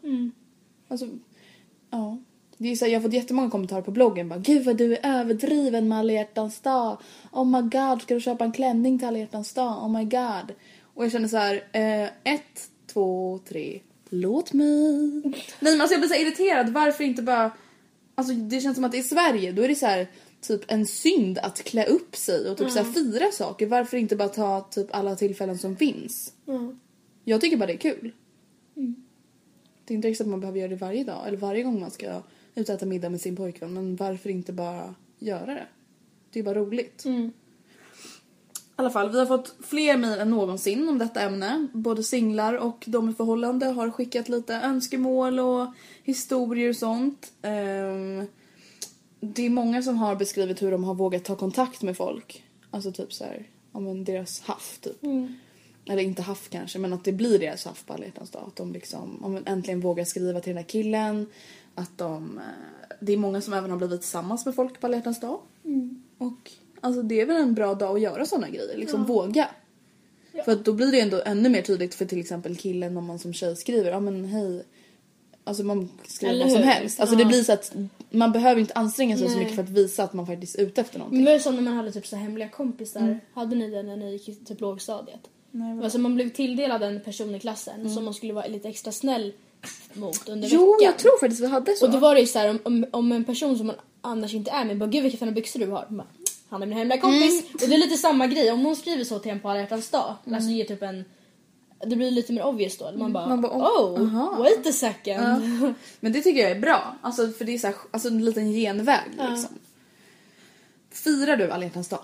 Alltså, 0.88 1.08
ja. 1.90 2.18
Det 2.62 2.72
är 2.72 2.76
så 2.76 2.86
här, 2.86 2.92
jag 2.92 3.00
har 3.00 3.04
fått 3.04 3.14
jättemånga 3.14 3.50
kommentarer 3.50 3.82
på 3.82 3.92
bloggen. 3.92 4.30
Bara, 4.30 4.40
Gud 4.40 4.66
vad 4.66 4.78
du 4.78 4.96
är 4.96 5.20
överdriven 5.20 5.88
med 5.88 5.98
alla 5.98 6.14
hjärtans 6.14 6.60
dag. 6.62 6.98
Oh 7.32 7.46
my 7.46 7.62
god, 7.62 8.02
ska 8.02 8.14
du 8.14 8.22
köpa 8.22 8.44
en 8.46 8.52
klänning 8.52 9.00
till 9.00 9.08
alla 9.08 9.18
hjärtans 9.18 9.54
dag? 9.54 9.84
Oh 9.84 9.92
my 9.98 10.04
god. 10.04 10.56
Och 10.84 11.04
jag 11.06 11.12
känner 11.12 11.28
så 11.28 11.38
här, 11.38 11.64
eh, 11.72 12.34
ett, 12.34 12.70
två, 12.94 13.40
tre, 13.48 13.80
låt 14.10 14.54
mig. 14.54 15.22
Nej 15.24 15.72
men 15.72 15.82
alltså 15.82 15.94
jag 15.94 16.02
blir 16.02 16.10
så 16.10 16.22
irriterad, 16.22 16.70
varför 16.70 17.04
inte 17.04 17.22
bara... 17.22 17.52
Alltså 18.16 18.34
det 18.34 18.62
känns 18.62 18.76
som 18.76 18.84
att 18.84 18.96
i 18.96 19.04
Sverige 19.04 19.52
då 19.52 19.62
är 19.62 19.68
det 19.68 19.76
så 19.76 19.86
här 19.86 20.08
typ 20.42 20.62
en 20.68 20.86
synd 20.86 21.38
att 21.38 21.64
klä 21.64 21.86
upp 21.86 22.16
sig 22.16 22.50
och 22.50 22.58
typ 22.58 22.70
så 22.70 22.80
här 22.80 22.92
fira 22.94 23.32
saker. 23.32 23.66
Varför 23.68 23.98
inte 23.98 24.16
bara 24.16 24.30
ta 24.30 24.62
typ 24.62 24.96
alla 24.96 25.16
tillfällen 25.16 25.58
som 25.58 25.76
finns? 25.76 26.34
Jag 27.24 27.42
tycker 27.42 27.58
bara 27.58 27.66
det 27.66 27.74
är 27.74 27.78
kul. 27.78 28.12
Det 29.86 29.94
är 29.94 29.96
inte 29.96 30.08
riktigt 30.08 30.22
att 30.22 30.32
man 30.32 30.40
behöver 30.40 30.60
göra 30.60 30.70
det 30.70 30.76
varje 30.76 31.04
dag 31.04 31.28
eller 31.28 31.38
varje 31.38 31.64
gång 31.64 31.80
man 31.80 31.92
ska 31.92 32.22
ut 32.60 32.70
och 32.70 32.76
äta 32.76 32.86
middag 32.86 33.10
med 33.10 33.22
sin 33.22 33.36
pojkvän. 33.36 33.74
Men 33.74 33.96
varför 33.96 34.30
inte 34.30 34.54
bara 34.54 34.96
göra 35.20 35.46
det? 35.46 35.68
Det 36.32 36.40
är 36.40 36.44
bara 36.44 36.60
roligt. 36.60 37.06
I 38.80 38.82
alla 38.82 38.90
fall, 38.90 39.12
vi 39.12 39.20
har 39.20 39.26
fått 39.26 39.56
fler 39.64 39.98
mejl 39.98 40.20
än 40.20 40.30
någonsin 40.30 40.90
om 40.90 40.98
detta 40.98 41.22
ämne. 41.22 41.68
Både 41.74 42.04
singlar 42.04 42.54
och 42.54 42.84
de 42.88 43.10
i 43.10 43.14
förhållande 43.14 43.66
har 43.66 43.92
skickat 43.92 44.30
lite 44.30 44.56
önskemål 44.56 45.40
och 45.40 45.68
historier 46.04 46.70
och 46.70 46.76
sånt. 46.76 47.32
Ehm, 47.42 48.28
det 49.20 49.46
är 49.46 49.50
många 49.50 49.82
som 49.82 49.98
har 49.98 50.16
beskrivit 50.16 50.62
hur 50.62 50.72
de 50.72 50.84
har 50.84 50.96
vågat 50.96 51.24
ta 51.26 51.36
kontakt 51.36 51.82
med 51.82 51.98
folk. 51.98 52.44
Alltså 52.72 52.92
typ 52.92 53.14
så 53.14 53.24
här, 53.24 53.48
ja 53.74 53.80
men 53.80 54.04
deras 54.04 54.42
haff 54.42 54.80
typ. 54.82 55.04
Eller 55.90 56.04
inte 56.04 56.22
haff 56.22 56.50
kanske, 56.50 56.80
men 56.80 56.94
att 56.94 57.04
det 57.04 57.12
blir 57.12 57.40
deras 57.40 57.66
haff 57.66 57.86
på 57.86 57.94
alla 57.94 58.06
dag. 58.32 58.44
Att 58.48 58.56
de 58.56 58.74
liksom 58.74 59.20
ja, 59.22 59.28
men 59.28 59.48
äntligen 59.48 59.82
vågar 59.82 60.06
skriva 60.06 60.40
till 60.40 60.50
den 60.50 60.58
här 60.58 60.70
killen. 60.70 61.28
Att 61.80 61.98
de... 61.98 62.38
eh, 62.38 62.96
Det 63.00 63.14
är 63.14 63.18
många 63.18 63.42
som 63.42 63.54
även 63.54 63.72
har 63.72 63.78
blivit 63.78 64.02
tillsammans 64.02 64.46
med 64.46 64.56
folk 64.56 64.80
på 64.80 64.88
alla 64.88 65.00
dag. 65.00 65.40
Och 66.18 66.52
alltså 66.82 67.02
det 67.02 67.22
är 67.22 67.26
väl 67.26 67.36
en 67.42 67.54
bra 67.54 67.74
dag 67.74 67.96
att 67.96 68.02
göra 68.02 68.26
såna 68.26 68.50
grejer. 68.50 68.78
Liksom 68.78 69.06
våga. 69.06 69.48
För 70.46 70.52
att 70.52 70.66
då 70.66 70.74
blir 70.74 70.92
det 70.92 71.00
ändå 71.00 71.22
ännu 71.26 71.50
mer 71.50 71.62
tydligt 71.62 71.96
för 71.96 72.06
till 72.06 72.20
exempel 72.20 72.56
killen 72.56 72.98
om 72.98 73.06
man 73.06 73.20
som 73.20 73.34
tjej 73.34 73.56
skriver 73.56 73.92
ja 73.92 74.00
men 74.00 74.26
hej 74.26 74.64
alltså 75.44 75.64
man 75.64 75.90
skriver 76.08 76.34
Eller 76.34 76.46
vad 76.46 76.52
som 76.52 76.62
hur? 76.64 76.70
helst. 76.70 77.00
Alltså 77.00 77.16
Ja. 77.16 77.20
det 77.20 77.26
blir 77.26 77.44
så 77.44 77.54
att 77.54 77.76
man 78.10 78.32
behöver 78.32 78.62
inte 78.62 78.74
anstränga 78.74 79.18
sig 79.18 79.28
så 79.28 79.34
Nej. 79.36 79.40
mycket 79.44 79.56
för 79.56 79.64
att 79.64 79.70
visa 79.70 80.04
att 80.04 80.14
man 80.14 80.28
faktiskt 80.28 80.56
är 80.56 80.62
ute 80.64 80.82
efter 80.82 81.00
någonting. 81.00 81.18
Men 81.18 81.26
det 81.26 81.32
var 81.32 81.36
ju 81.38 81.44
som 81.44 81.56
när 81.56 81.62
man 81.62 81.74
hade 81.74 81.92
typ 81.92 82.08
så 82.08 82.16
hemliga 82.16 82.50
kompisar. 82.50 83.20
Hade 83.34 83.56
ni 83.56 83.70
det 83.70 83.84
när 83.84 83.98
ni 83.98 84.12
gick 84.12 84.30
i 84.30 84.36
typ 84.36 84.62
lågstadiet? 84.62 85.20
Nej, 85.52 85.84
Alltså 85.84 86.00
man 86.00 86.16
blev 86.16 86.30
tilldelad 86.30 86.84
en 86.84 87.02
person 87.02 87.36
i 87.36 87.40
klassen 87.40 87.90
som 87.94 88.06
man 88.06 88.14
skulle 88.14 88.34
vara 88.34 88.48
lite 88.48 88.68
extra 88.70 88.92
snäll 88.92 89.34
mot 89.94 90.30
under 90.30 90.50
Jo, 90.50 90.74
veckan. 90.74 90.86
jag 90.86 90.98
tror 90.98 91.20
faktiskt 91.20 91.42
vi 91.42 91.48
hade 91.48 91.76
så. 91.76 91.86
Och 91.86 91.92
då 91.92 91.98
var 91.98 92.16
det 92.16 92.22
ju 92.22 92.28
så 92.28 92.40
här, 92.40 92.50
om, 92.50 92.60
om, 92.64 92.86
om 92.92 93.12
en 93.12 93.24
person 93.24 93.58
som 93.58 93.68
man 93.68 93.76
annars 94.02 94.34
inte 94.34 94.52
är 94.52 94.66
med 94.66 94.78
bara 94.78 94.90
gud 94.90 95.04
vilka 95.04 95.18
fina 95.18 95.32
byxor 95.32 95.60
du 95.60 95.68
har. 95.68 95.86
Bara, 95.90 96.08
han 96.50 96.62
är 96.62 96.66
min 96.66 96.78
hemliga 96.78 97.02
kompis. 97.02 97.42
Mm. 97.44 97.54
Och 97.54 97.70
det 97.70 97.76
är 97.76 97.80
lite 97.80 97.98
samma 97.98 98.28
grej. 98.28 98.52
Om 98.52 98.64
någon 98.64 98.76
skriver 98.76 99.04
så 99.04 99.20
till 99.20 99.32
en 99.32 99.40
på 99.40 99.50
alla 99.50 99.60
hjärtans 99.60 99.90
dag. 99.90 100.16
Alltså 100.34 100.50
ger 100.50 100.66
typ 100.66 100.82
en... 100.82 101.06
Det 101.86 101.96
blir 101.96 102.12
lite 102.12 102.34
mer 102.34 102.44
obvious 102.46 102.78
då. 102.78 102.92
Man 102.96 103.14
bara, 103.14 103.28
Man 103.28 103.42
bara, 103.42 103.52
oh, 103.52 104.02
aha." 104.02 104.36
wait 104.40 104.68
a 104.68 104.72
second. 104.72 105.74
Men 106.00 106.14
det 106.14 106.22
tycker 106.22 106.42
jag 106.42 106.52
är 106.52 106.60
bra. 106.60 106.96
Alltså 107.02 107.30
för 107.30 107.46
det 107.46 107.54
är 107.54 107.58
så 107.58 107.68
här, 107.68 107.76
alltså 107.92 108.08
en 108.08 108.26
liten 108.26 108.52
genväg 108.52 109.00
liksom. 109.12 109.60
Firar 110.92 111.38
du 111.38 111.52
alla 111.52 111.64
hjärtans 111.64 111.90
dag? 111.90 112.04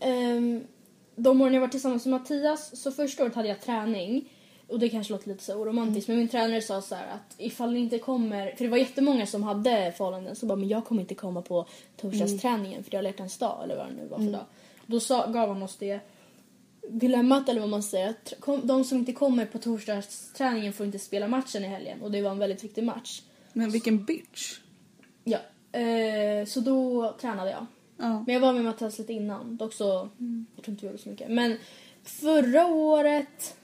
Ehm, 0.00 0.64
de 1.16 1.40
åren 1.40 1.54
jag 1.54 1.60
var 1.60 1.68
tillsammans 1.68 2.06
med 2.06 2.20
Mattias, 2.20 2.82
så 2.82 2.92
första 2.92 3.22
året 3.22 3.34
hade 3.34 3.48
jag 3.48 3.60
träning. 3.60 4.28
Och 4.70 4.78
det 4.78 4.88
kanske 4.88 5.12
låter 5.12 5.28
lite 5.28 5.44
så 5.44 5.54
oromantiskt 5.54 6.08
men 6.08 6.16
min 6.16 6.28
tränare 6.28 6.62
sa 6.62 6.80
så 6.80 6.94
här 6.94 7.06
att 7.06 7.34
ifall 7.38 7.72
ni 7.72 7.80
inte 7.80 7.98
kommer, 7.98 8.54
för 8.56 8.64
det 8.64 8.70
var 8.70 8.78
jättemånga 8.78 9.26
som 9.26 9.42
hade 9.42 9.92
förhållanden 9.96 10.36
så 10.36 10.46
bara 10.46 10.56
men 10.56 10.68
jag 10.68 10.84
kommer 10.84 11.00
inte 11.00 11.14
komma 11.14 11.42
på 11.42 11.66
torsdagsträningen 11.96 12.84
för 12.84 12.90
det 12.90 12.96
är 12.96 12.98
alla 12.98 13.08
hjärtans 13.08 13.38
dag 13.38 13.64
eller 13.64 13.76
vad 13.76 13.86
det 13.86 13.94
nu 13.94 14.08
var 14.08 14.18
för 14.18 14.32
dag. 14.32 14.44
Då 14.86 15.00
sa, 15.00 15.26
gav 15.26 15.48
han 15.48 15.62
oss 15.62 15.76
det 15.76 16.00
dilemmat 16.88 17.48
eller 17.48 17.60
vad 17.60 17.68
man 17.68 17.82
säger 17.82 18.08
att 18.08 18.32
de 18.62 18.84
som 18.84 18.98
inte 18.98 19.12
kommer 19.12 19.46
på 19.46 19.58
torsdagsträningen 19.58 20.72
får 20.72 20.86
inte 20.86 20.98
spela 20.98 21.28
matchen 21.28 21.64
i 21.64 21.68
helgen 21.68 22.02
och 22.02 22.10
det 22.10 22.22
var 22.22 22.30
en 22.30 22.38
väldigt 22.38 22.64
viktig 22.64 22.84
match. 22.84 23.22
Men 23.52 23.70
vilken 23.70 24.04
bitch. 24.04 24.58
Ja, 25.24 25.38
eh, 25.80 26.46
så 26.46 26.60
då 26.60 27.14
tränade 27.20 27.50
jag. 27.50 27.66
Ja. 27.96 28.24
Men 28.26 28.34
jag 28.34 28.40
var 28.40 28.52
med 28.52 28.64
Mattias 28.64 28.98
lite 28.98 29.12
innan. 29.12 29.56
Dock 29.56 29.72
så, 29.72 30.08
jag 30.56 30.64
tror 30.64 30.72
inte 30.72 30.80
vi 30.82 30.86
gjorde 30.86 31.02
så 31.02 31.08
mycket. 31.08 31.30
Men 31.30 31.58
förra 32.02 32.66
året... 32.66 33.56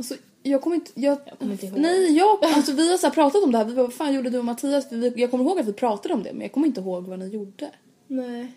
Alltså 0.00 0.14
jag 0.42 0.62
kommer 0.62 0.76
inte... 0.76 0.90
Jag, 0.94 1.18
Jag 1.26 1.38
kommer 1.38 1.52
inte 1.52 1.66
ihåg. 1.66 1.78
Nej, 1.78 2.16
jag, 2.16 2.44
alltså 2.44 2.72
vi 2.72 2.90
har 2.90 2.98
så 2.98 3.10
pratat 3.10 3.44
om 3.44 3.52
det 3.52 3.58
här. 3.58 3.64
Vi 3.64 3.74
bara, 3.74 3.82
vad 3.82 3.94
fan 3.94 4.14
gjorde 4.14 4.30
du 4.30 4.38
och 4.38 4.44
Mattias? 4.44 4.92
Vi, 4.92 5.12
jag 5.16 5.30
kommer 5.30 5.44
ihåg 5.44 5.60
att 5.60 5.68
vi 5.68 5.72
pratade 5.72 6.14
om 6.14 6.22
det 6.22 6.32
men 6.32 6.42
jag 6.42 6.52
kommer 6.52 6.66
inte 6.66 6.80
ihåg 6.80 7.06
vad 7.06 7.18
ni 7.18 7.28
gjorde. 7.28 7.70
Nej. 8.06 8.52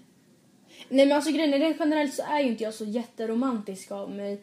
Nej 0.90 1.06
men 1.06 1.12
alltså 1.12 1.32
grejen 1.32 1.54
är, 1.54 1.76
generellt 1.80 2.14
så 2.14 2.24
är 2.24 2.40
ju 2.40 2.50
inte 2.50 2.64
jag 2.64 2.74
så 2.74 2.86
jätteromantisk 2.86 3.92
av 3.92 4.12
mig. 4.12 4.42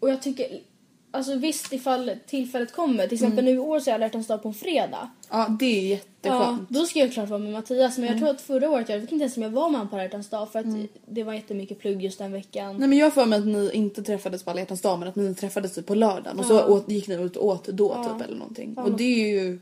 Och 0.00 0.10
jag 0.10 0.22
tycker, 0.22 0.60
alltså 1.10 1.34
visst 1.34 1.72
ifall 1.72 2.10
tillfället 2.26 2.72
kommer. 2.72 3.06
Till 3.06 3.14
exempel 3.14 3.44
nu 3.44 3.50
i 3.50 3.58
år 3.58 3.80
så 3.80 3.90
är 3.90 3.94
alla 3.94 4.04
hjärtans 4.06 4.26
dag 4.26 4.42
på 4.42 4.48
en 4.48 4.54
fredag. 4.54 5.10
Ja, 5.30 5.56
det 5.60 5.66
är 5.66 5.82
Ja, 5.82 5.96
jätteskönt. 6.32 6.68
då 6.70 6.84
ska 6.86 6.98
jag 6.98 7.12
klart 7.12 7.28
vara 7.28 7.38
med 7.38 7.52
Mattias. 7.52 7.98
Men 7.98 8.06
jag 8.08 8.18
tror 8.18 8.28
att 8.30 8.40
förra 8.40 8.70
året, 8.70 8.88
jag 8.88 8.98
vet 8.98 9.12
inte 9.12 9.22
ens 9.22 9.36
om 9.36 9.42
jag 9.42 9.50
var 9.50 9.70
med 9.70 9.90
på 9.90 9.96
alla 9.96 10.02
hjärtans 10.02 10.28
dag. 10.30 10.52
För 10.52 10.58
att 10.58 10.66
det 11.06 11.22
var 11.22 11.34
jättemycket 11.34 11.78
plugg 11.78 12.02
just 12.02 12.18
den 12.18 12.32
veckan. 12.32 12.76
Nej 12.76 12.88
men 12.88 12.98
jag 12.98 13.06
har 13.06 13.10
för 13.10 13.26
mig 13.26 13.38
att 13.38 13.46
ni 13.46 13.70
inte 13.72 14.02
träffades 14.02 14.42
på 14.42 14.50
alla 14.50 14.60
hjärtans 14.60 14.80
dag 14.80 14.98
men 14.98 15.08
att 15.08 15.16
ni 15.16 15.34
träffades 15.34 15.74
typ 15.74 15.86
på 15.86 15.94
lördagen 15.94 16.38
och 16.38 16.44
så 16.44 16.54
Ja. 16.54 16.66
åt, 16.66 16.90
gick 16.90 17.08
ni 17.08 17.14
ut 17.14 17.36
och 17.36 17.46
åt 17.46 17.64
då 17.66 17.92
Ja. 17.96 18.04
typ 18.18 18.26
eller 18.28 18.38
någonting. 18.38 18.74
Ja, 18.76 18.82
och 18.82 18.92
det 18.92 19.04
är 19.04 19.42
ju 19.42 19.58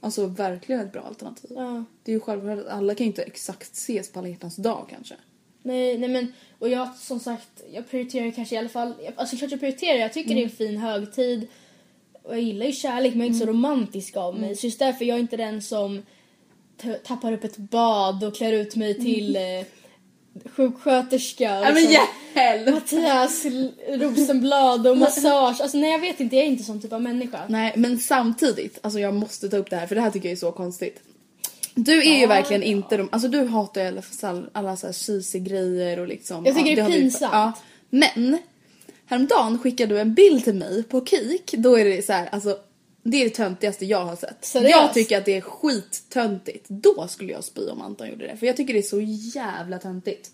alltså 0.00 0.26
verkligen 0.26 0.80
ett 0.80 0.92
bra 0.92 1.02
alternativ. 1.02 1.50
Ja. 1.56 1.84
Det 2.02 2.12
är 2.12 2.14
ju 2.14 2.20
självklart 2.20 2.58
att 2.58 2.68
alla 2.68 2.94
kan 2.94 3.04
ju 3.04 3.10
inte 3.10 3.22
exakt 3.22 3.72
ses 3.72 4.12
på 4.12 4.18
alla 4.18 4.28
hjärtans 4.28 4.56
dag 4.56 4.86
kanske. 4.90 5.14
Nej, 5.62 5.98
nej 5.98 6.08
men 6.08 6.32
och 6.58 6.68
jag 6.68 6.94
som 6.94 7.20
sagt, 7.20 7.62
jag 7.72 7.90
prioriterar 7.90 8.30
kanske 8.30 8.54
i 8.54 8.58
alla 8.58 8.68
fall, 8.68 8.94
alltså 9.16 9.36
klart 9.36 9.50
jag 9.50 9.60
prioriterar, 9.60 9.98
jag 9.98 10.12
tycker 10.12 10.34
det 10.34 10.40
är 10.40 10.44
en 10.44 10.50
fin 10.50 10.76
högtid. 10.76 11.46
Och 12.22 12.34
jag 12.34 12.42
gillar 12.42 12.66
ju 12.66 12.72
kärlek 12.72 13.14
men 13.14 13.20
jag 13.20 13.26
är 13.26 13.34
inte 13.34 13.46
så 13.46 13.52
romantisk 13.52 14.16
av 14.16 14.38
mig. 14.38 14.56
Så 14.56 14.66
just 14.66 14.78
därför 14.78 15.04
jag 15.04 15.16
är 15.16 15.20
inte 15.20 15.36
den 15.36 15.62
som 15.62 16.02
tappar 17.04 17.32
upp 17.32 17.44
ett 17.44 17.56
bad 17.56 18.24
och 18.24 18.36
klär 18.36 18.52
ut 18.52 18.76
mig 18.76 18.94
till 18.94 19.36
eh, 19.36 19.42
sjuksköterska. 20.50 21.60
och 21.60 21.74
liksom 21.74 21.92
hjälp! 22.34 22.74
Mattias 22.74 23.46
Rosenblad 23.88 24.86
och 24.86 24.98
massage. 24.98 25.60
Alltså 25.60 25.78
nej 25.78 25.90
jag 25.90 25.98
vet 25.98 26.20
inte, 26.20 26.36
jag 26.36 26.44
är 26.44 26.50
inte 26.50 26.64
sån 26.64 26.80
typ 26.80 26.92
av 26.92 27.02
människa. 27.02 27.40
Nej 27.48 27.72
men 27.76 27.98
samtidigt, 27.98 28.78
alltså 28.82 29.00
jag 29.00 29.14
måste 29.14 29.48
ta 29.48 29.56
upp 29.56 29.70
det 29.70 29.76
här 29.76 29.86
för 29.86 29.94
det 29.94 30.00
här 30.00 30.10
tycker 30.10 30.28
jag 30.28 30.32
är 30.32 30.36
så 30.36 30.52
konstigt. 30.52 31.02
Du 31.74 31.98
är 32.00 32.14
ju 32.14 32.20
Ja, 32.20 32.28
verkligen 32.28 32.62
ja. 32.62 32.68
inte 32.68 32.96
de, 32.96 33.08
alltså 33.12 33.28
du 33.28 33.44
hatar 33.44 33.80
ju 33.80 33.86
alla, 33.88 34.02
alla, 34.52 34.76
så 34.76 34.86
här 34.86 34.92
cheesy 34.94 35.38
grejer 35.38 35.98
och 35.98 36.06
liksom. 36.08 36.46
Jag 36.46 36.56
tycker 36.56 36.76
det 36.76 36.80
är 36.80 36.82
har 36.82 36.90
vi- 36.90 37.00
pinsamt. 37.00 37.32
Ja. 37.32 37.52
Men 37.90 38.38
häromdagen 39.06 39.58
skickade 39.58 39.94
du 39.94 40.00
en 40.00 40.14
bild 40.14 40.44
till 40.44 40.54
mig 40.54 40.82
på 40.82 41.04
Kik, 41.06 41.54
då 41.58 41.78
är 41.78 41.84
det 41.84 42.06
så 42.06 42.12
här, 42.12 42.28
alltså 42.32 42.58
det 43.02 43.16
är 43.16 43.24
det 43.24 43.30
töntigaste 43.30 43.86
jag 43.86 44.04
har 44.04 44.16
sett. 44.16 44.44
Seriöst? 44.44 44.70
Jag 44.76 44.94
tycker 44.94 45.18
att 45.18 45.24
det 45.24 45.36
är 45.36 45.40
skittöntigt. 45.40 46.64
Då 46.68 47.08
skulle 47.08 47.32
jag 47.32 47.44
spy 47.44 47.68
om 47.68 47.82
Anton 47.82 48.08
gjorde 48.08 48.26
det. 48.26 48.36
För 48.36 48.46
jag 48.46 48.56
tycker 48.56 48.72
det 48.74 48.80
är 48.80 48.82
så 48.82 49.00
jävla 49.38 49.78
töntigt. 49.78 50.30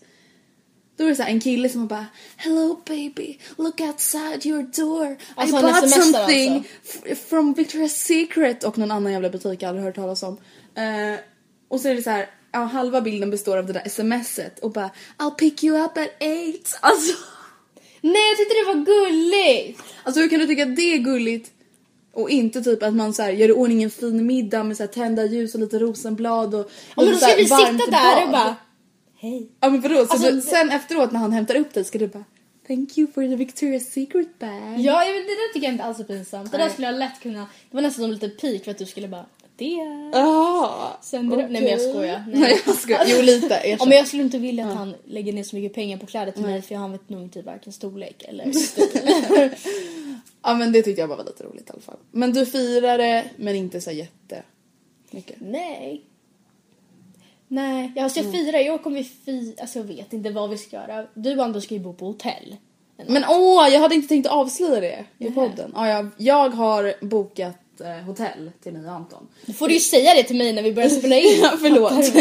Då 0.97 1.03
är 1.03 1.07
det 1.09 1.15
så 1.15 1.23
här, 1.23 1.29
en 1.29 1.39
kille 1.39 1.69
som 1.69 1.87
bara 1.87 2.05
Hello 2.37 2.81
baby, 2.87 3.37
look 3.57 3.79
outside 3.81 4.45
your 4.45 4.63
door. 4.63 5.17
Alltså, 5.35 5.57
I 5.59 5.61
bought 5.61 5.89
something 5.89 6.53
alltså. 6.55 7.15
from 7.29 7.55
Victoria's 7.55 7.87
Secret 7.87 8.63
och 8.63 8.77
någon 8.77 8.91
annan 8.91 9.11
jävla 9.11 9.29
butik 9.29 9.61
jag 9.61 9.69
aldrig 9.69 9.85
hört 9.85 9.95
talas 9.95 10.23
om. 10.23 10.37
Eh, 10.77 11.19
och 11.67 11.79
så 11.81 11.87
är 11.87 11.95
det 11.95 12.01
så 12.01 12.09
här, 12.09 12.29
ja, 12.51 12.59
halva 12.59 13.01
bilden 13.01 13.29
består 13.29 13.57
av 13.57 13.65
det 13.65 13.73
där 13.73 13.89
smset 13.89 14.59
och 14.59 14.71
bara 14.71 14.89
I'll 15.17 15.35
pick 15.35 15.63
you 15.63 15.85
up 15.85 15.97
at 15.97 16.09
eight. 16.19 16.79
Alltså, 16.81 17.13
Nej 18.01 18.29
jag 18.29 18.37
tyckte 18.37 18.53
det 18.53 18.65
var 18.65 18.85
gulligt! 18.85 19.81
alltså 20.03 20.21
hur 20.21 20.29
kan 20.29 20.39
du 20.39 20.47
tycka 20.47 20.63
att 20.63 20.75
det 20.75 20.93
är 20.93 20.97
gulligt? 20.97 21.51
Och 22.13 22.29
inte 22.29 22.61
typ 22.61 22.83
att 22.83 22.93
man 22.93 23.13
så 23.13 23.21
här, 23.21 23.31
gör 23.31 23.49
i 23.49 23.51
ordning 23.51 23.83
en 23.83 23.89
fin 23.89 24.25
middag 24.25 24.63
med 24.63 24.77
så 24.77 24.83
här, 24.83 24.87
tända 24.87 25.25
ljus 25.25 25.53
och 25.53 25.59
lite 25.59 25.79
rosenblad 25.79 26.55
och 26.55 26.71
Ja, 26.95 27.03
men 27.03 27.11
då 27.11 27.17
ska 27.17 27.35
vi 27.35 27.45
sitta 27.45 27.91
där 27.91 28.23
och 28.23 28.31
bara 28.31 28.55
Hej. 29.19 29.49
Ja 29.59 29.69
men 29.69 29.81
vadå? 29.81 29.95
Så 29.95 30.13
Alltså, 30.13 30.31
du, 30.31 30.41
sen 30.41 30.69
efteråt 30.69 31.11
när 31.11 31.19
han 31.19 31.31
hämtar 31.31 31.55
upp 31.55 31.73
dig 31.73 31.83
ska 31.83 31.99
du 31.99 32.07
bara 32.07 32.23
Thank 32.67 32.97
you 32.97 33.07
for 33.07 33.21
the 33.21 33.35
Victoria's 33.35 33.79
Secret 33.79 34.39
bag. 34.39 34.79
Ja, 34.79 35.05
jag 35.05 35.13
vet, 35.13 35.27
det 35.27 35.35
där 35.35 35.53
tycker 35.53 35.67
jag 35.67 35.73
inte 35.73 35.83
alls 35.83 35.99
är 35.99 36.03
pinsamt. 36.03 36.51
Det 36.51 36.57
där 36.57 36.69
skulle 36.69 36.87
jag 36.87 36.95
lätt 36.95 37.19
kunna... 37.21 37.39
Det 37.39 37.75
var 37.75 37.81
nästan 37.81 38.03
som 38.03 38.11
lite 38.11 38.29
peak 38.29 38.63
för 38.63 38.71
att 38.71 38.77
du 38.77 38.85
skulle 38.85 39.07
bara... 39.07 39.25
Det... 39.57 40.11
Ah, 40.13 40.97
Sen 41.01 41.29
det 41.29 41.35
Nej 41.35 41.47
men 41.49 41.67
jag 41.67 41.81
skojar. 41.81 42.23
Nej, 42.27 42.39
Nej. 42.39 42.61
jag 42.65 42.75
skojar. 42.75 43.03
Jo 43.07 43.21
lite, 43.21 43.61
erkänn. 43.63 43.89
Men 43.89 43.97
jag 43.97 44.07
skulle 44.07 44.23
inte 44.23 44.37
vilja 44.37 44.67
att 44.67 44.75
han 44.75 44.95
lägger 45.05 45.33
ner 45.33 45.43
så 45.43 45.55
mycket 45.55 45.73
pengar 45.73 45.97
på 45.97 46.05
kläder 46.05 46.31
till 46.31 46.41
mig 46.41 46.61
för 46.61 46.75
han 46.75 46.91
vet 46.91 47.09
nog 47.09 47.21
inte 47.21 47.41
varken 47.41 47.73
storlek 47.73 48.23
eller 48.27 48.51
stil. 48.51 49.49
Ja 50.43 50.53
men 50.53 50.71
det 50.71 50.81
tyckte 50.81 51.01
jag 51.01 51.09
bara 51.09 51.17
var 51.17 51.25
lite 51.25 51.43
roligt 51.43 51.69
i 51.69 51.71
alla 51.71 51.81
fall. 51.81 51.97
Men 52.11 52.33
du 52.33 52.45
firar 52.45 52.97
det 52.97 53.25
men 53.37 53.55
inte 53.55 53.81
så 53.81 53.91
jätte 53.91 54.43
mycket. 55.11 55.35
Nej. 55.39 56.05
Nej, 57.47 57.91
jag 57.95 58.11
ska 58.11 58.23
fira. 58.23 58.61
I 58.61 58.69
år 58.69 58.77
kommer 58.77 59.03
fira... 59.03 59.55
Alltså 59.61 59.79
jag 59.79 59.85
vet 59.85 60.13
inte 60.13 60.29
vad 60.29 60.49
vi 60.49 60.57
ska 60.57 60.75
göra. 60.75 61.07
Du 61.13 61.37
och 61.37 61.45
Anders 61.45 61.63
ska 61.63 61.73
ju 61.73 61.79
bo 61.79 61.93
på 61.93 62.05
hotell. 62.05 62.55
Men 63.07 63.23
åh, 63.29 63.67
jag 63.69 63.79
hade 63.79 63.95
inte 63.95 64.07
tänkt 64.07 64.27
avslöja 64.27 64.79
det 64.79 65.05
i 65.25 65.31
podden. 65.31 65.71
Ja, 65.75 65.87
jag, 65.87 66.09
jag 66.17 66.49
har 66.49 67.05
bokat 67.05 67.55
eh, 67.81 68.05
hotell 68.05 68.51
till 68.63 68.73
mig 68.73 68.85
och 68.85 68.91
Anton. 68.91 69.27
Då 69.45 69.53
får 69.53 69.67
du 69.67 69.73
ju 69.73 69.79
säga 69.79 70.13
det 70.13 70.23
till 70.23 70.37
mig 70.37 70.53
när 70.53 70.63
vi 70.63 70.73
börjar 70.73 70.89
spela 70.89 71.15
in. 71.15 71.39
Ja, 71.41 71.57
förlåt. 71.61 72.13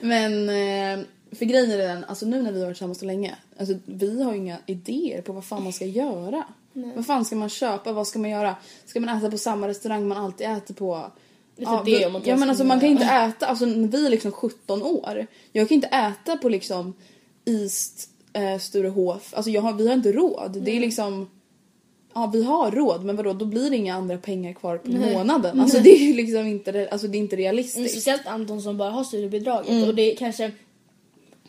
men 0.00 0.48
eh, 0.48 1.06
för 1.32 1.44
grejen 1.44 1.70
är 1.70 1.78
den, 1.78 2.04
alltså 2.04 2.26
nu 2.26 2.42
när 2.42 2.52
vi 2.52 2.58
har 2.58 2.66
varit 2.66 2.76
tillsammans 2.76 2.98
så 2.98 3.04
länge, 3.04 3.34
alltså 3.58 3.74
vi 3.84 4.22
har 4.22 4.32
ju 4.32 4.38
inga 4.38 4.58
idéer 4.66 5.22
på 5.22 5.32
vad 5.32 5.44
fan 5.44 5.62
man 5.62 5.72
ska 5.72 5.84
göra. 5.84 6.44
Vad 6.72 7.06
fan 7.06 7.24
ska 7.24 7.36
man 7.36 7.48
köpa, 7.48 7.92
vad 7.92 8.06
ska 8.06 8.18
man 8.18 8.30
göra? 8.30 8.56
Ska 8.86 9.00
man 9.00 9.18
äta 9.18 9.30
på 9.30 9.38
samma 9.38 9.68
restaurang 9.68 10.08
man 10.08 10.18
alltid 10.18 10.46
äter 10.46 10.74
på? 10.74 11.10
Är 11.56 11.64
typ 11.64 11.84
det 11.84 12.08
vi, 12.08 12.30
ja 12.30 12.36
men 12.36 12.48
alltså 12.48 12.64
man 12.64 12.80
kan 12.80 12.88
ju 12.88 12.92
inte 12.92 13.06
äta, 13.06 13.46
alltså 13.46 13.64
vi 13.66 14.06
är 14.06 14.10
liksom 14.10 14.32
17 14.32 14.82
år. 14.82 15.26
Jag 15.52 15.68
kan 15.68 15.74
inte 15.74 15.88
äta 15.88 16.36
på 16.36 16.48
liksom 16.48 16.94
East 17.44 18.08
eh, 18.32 18.58
Sturehof, 18.58 19.34
alltså 19.34 19.50
jag 19.50 19.62
har, 19.62 19.72
vi 19.72 19.86
har 19.86 19.94
inte 19.94 20.12
råd. 20.12 20.58
Det 20.62 20.76
är 20.76 20.80
liksom 20.80 21.30
Ja 22.14 22.30
vi 22.32 22.44
har 22.44 22.70
råd 22.70 23.04
men 23.04 23.16
vadå 23.16 23.32
då 23.32 23.44
blir 23.44 23.70
det 23.70 23.76
inga 23.76 23.94
andra 23.94 24.18
pengar 24.18 24.52
kvar 24.52 24.78
på 24.78 24.90
månaden. 24.90 25.60
Alltså 25.60 25.78
det 25.80 25.90
är 25.90 26.06
ju 26.06 26.14
liksom 26.14 26.46
inte, 26.46 26.88
alltså, 26.92 27.06
det 27.08 27.18
är 27.18 27.20
inte 27.20 27.36
Mm, 27.36 27.42
realistiskt. 27.42 27.90
Speciellt 27.90 28.26
Anton 28.26 28.62
som 28.62 28.76
bara 28.76 28.90
har 28.90 29.04
studiebidraget 29.04 29.70
Mm. 29.70 29.88
och 29.88 29.94
det 29.94 30.12
är 30.12 30.16
kanske 30.16 30.50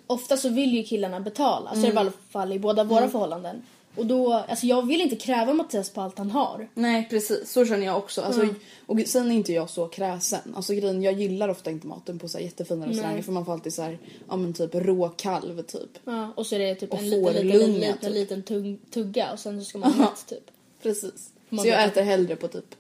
ofta 0.08 0.38
så 0.38 0.50
vill 0.50 0.74
ju 0.74 0.84
killarna 0.84 1.20
betala, 1.20 1.74
så 1.74 1.80
är 1.80 1.88
det 1.88 1.94
i 1.94 1.98
alla 1.98 2.12
fall 2.30 2.54
i 2.54 2.60
båda 2.60 2.84
våra 2.84 3.00
Mm. 3.00 3.12
förhållanden. 3.12 3.62
Och 3.96 4.06
då, 4.06 4.34
alltså 4.34 4.66
jag 4.66 4.88
vill 4.88 5.02
inte 5.02 5.16
kräva 5.16 5.54
Mattias 5.54 5.90
på 5.90 6.02
allt 6.02 6.18
han 6.18 6.32
har. 6.32 6.70
Nej 6.74 7.08
precis, 7.10 7.52
så 7.52 7.66
känner 7.66 7.86
jag 7.86 7.98
också. 7.98 8.22
Alltså, 8.22 8.48
Och 8.86 9.00
sen 9.06 9.32
är 9.32 9.36
inte 9.36 9.54
jag 9.54 9.70
så 9.70 9.88
kräsen. 9.88 10.54
Alltså 10.56 10.74
grejen, 10.74 11.02
jag 11.04 11.14
gillar 11.14 11.50
ofta 11.50 11.72
inte 11.72 11.88
maten 11.88 12.20
på 12.20 12.28
så 12.28 12.38
här 12.38 12.46
jättefina 12.46 12.88
restauranger 12.88 13.14
Nej. 13.14 13.24
för 13.24 13.32
man 13.32 13.46
får 13.46 13.54
alltid 13.54 13.74
så 13.74 13.82
här, 13.82 14.00
ja 14.28 14.36
men 14.38 14.54
typ 14.54 14.76
råkalv 14.76 15.62
typ. 15.62 15.90
Ja, 16.06 16.34
och 16.36 16.48
så 16.48 16.56
är 16.56 16.60
det 16.60 16.76
typ 16.76 16.94
Och 16.94 17.00
en 17.00 17.10
liten, 17.10 17.34
liten, 17.34 17.52
fårlunga, 17.52 17.80
liten, 17.80 17.98
typ. 18.02 18.14
liten 18.14 18.44
tung, 18.44 18.78
tugga 18.92 19.32
och 19.32 19.40
sen 19.40 19.60
så 19.60 19.66
ska 19.70 19.78
man 19.78 19.92
ha 19.94 20.00
mätt 20.00 20.26
typ. 20.28 20.52
Precis. 20.84 21.30
Man 21.50 21.64
så 21.64 21.68
jag 21.70 21.84
äter 21.84 22.02
hellre 22.02 22.36
på 22.36 22.48
typ 22.48 22.76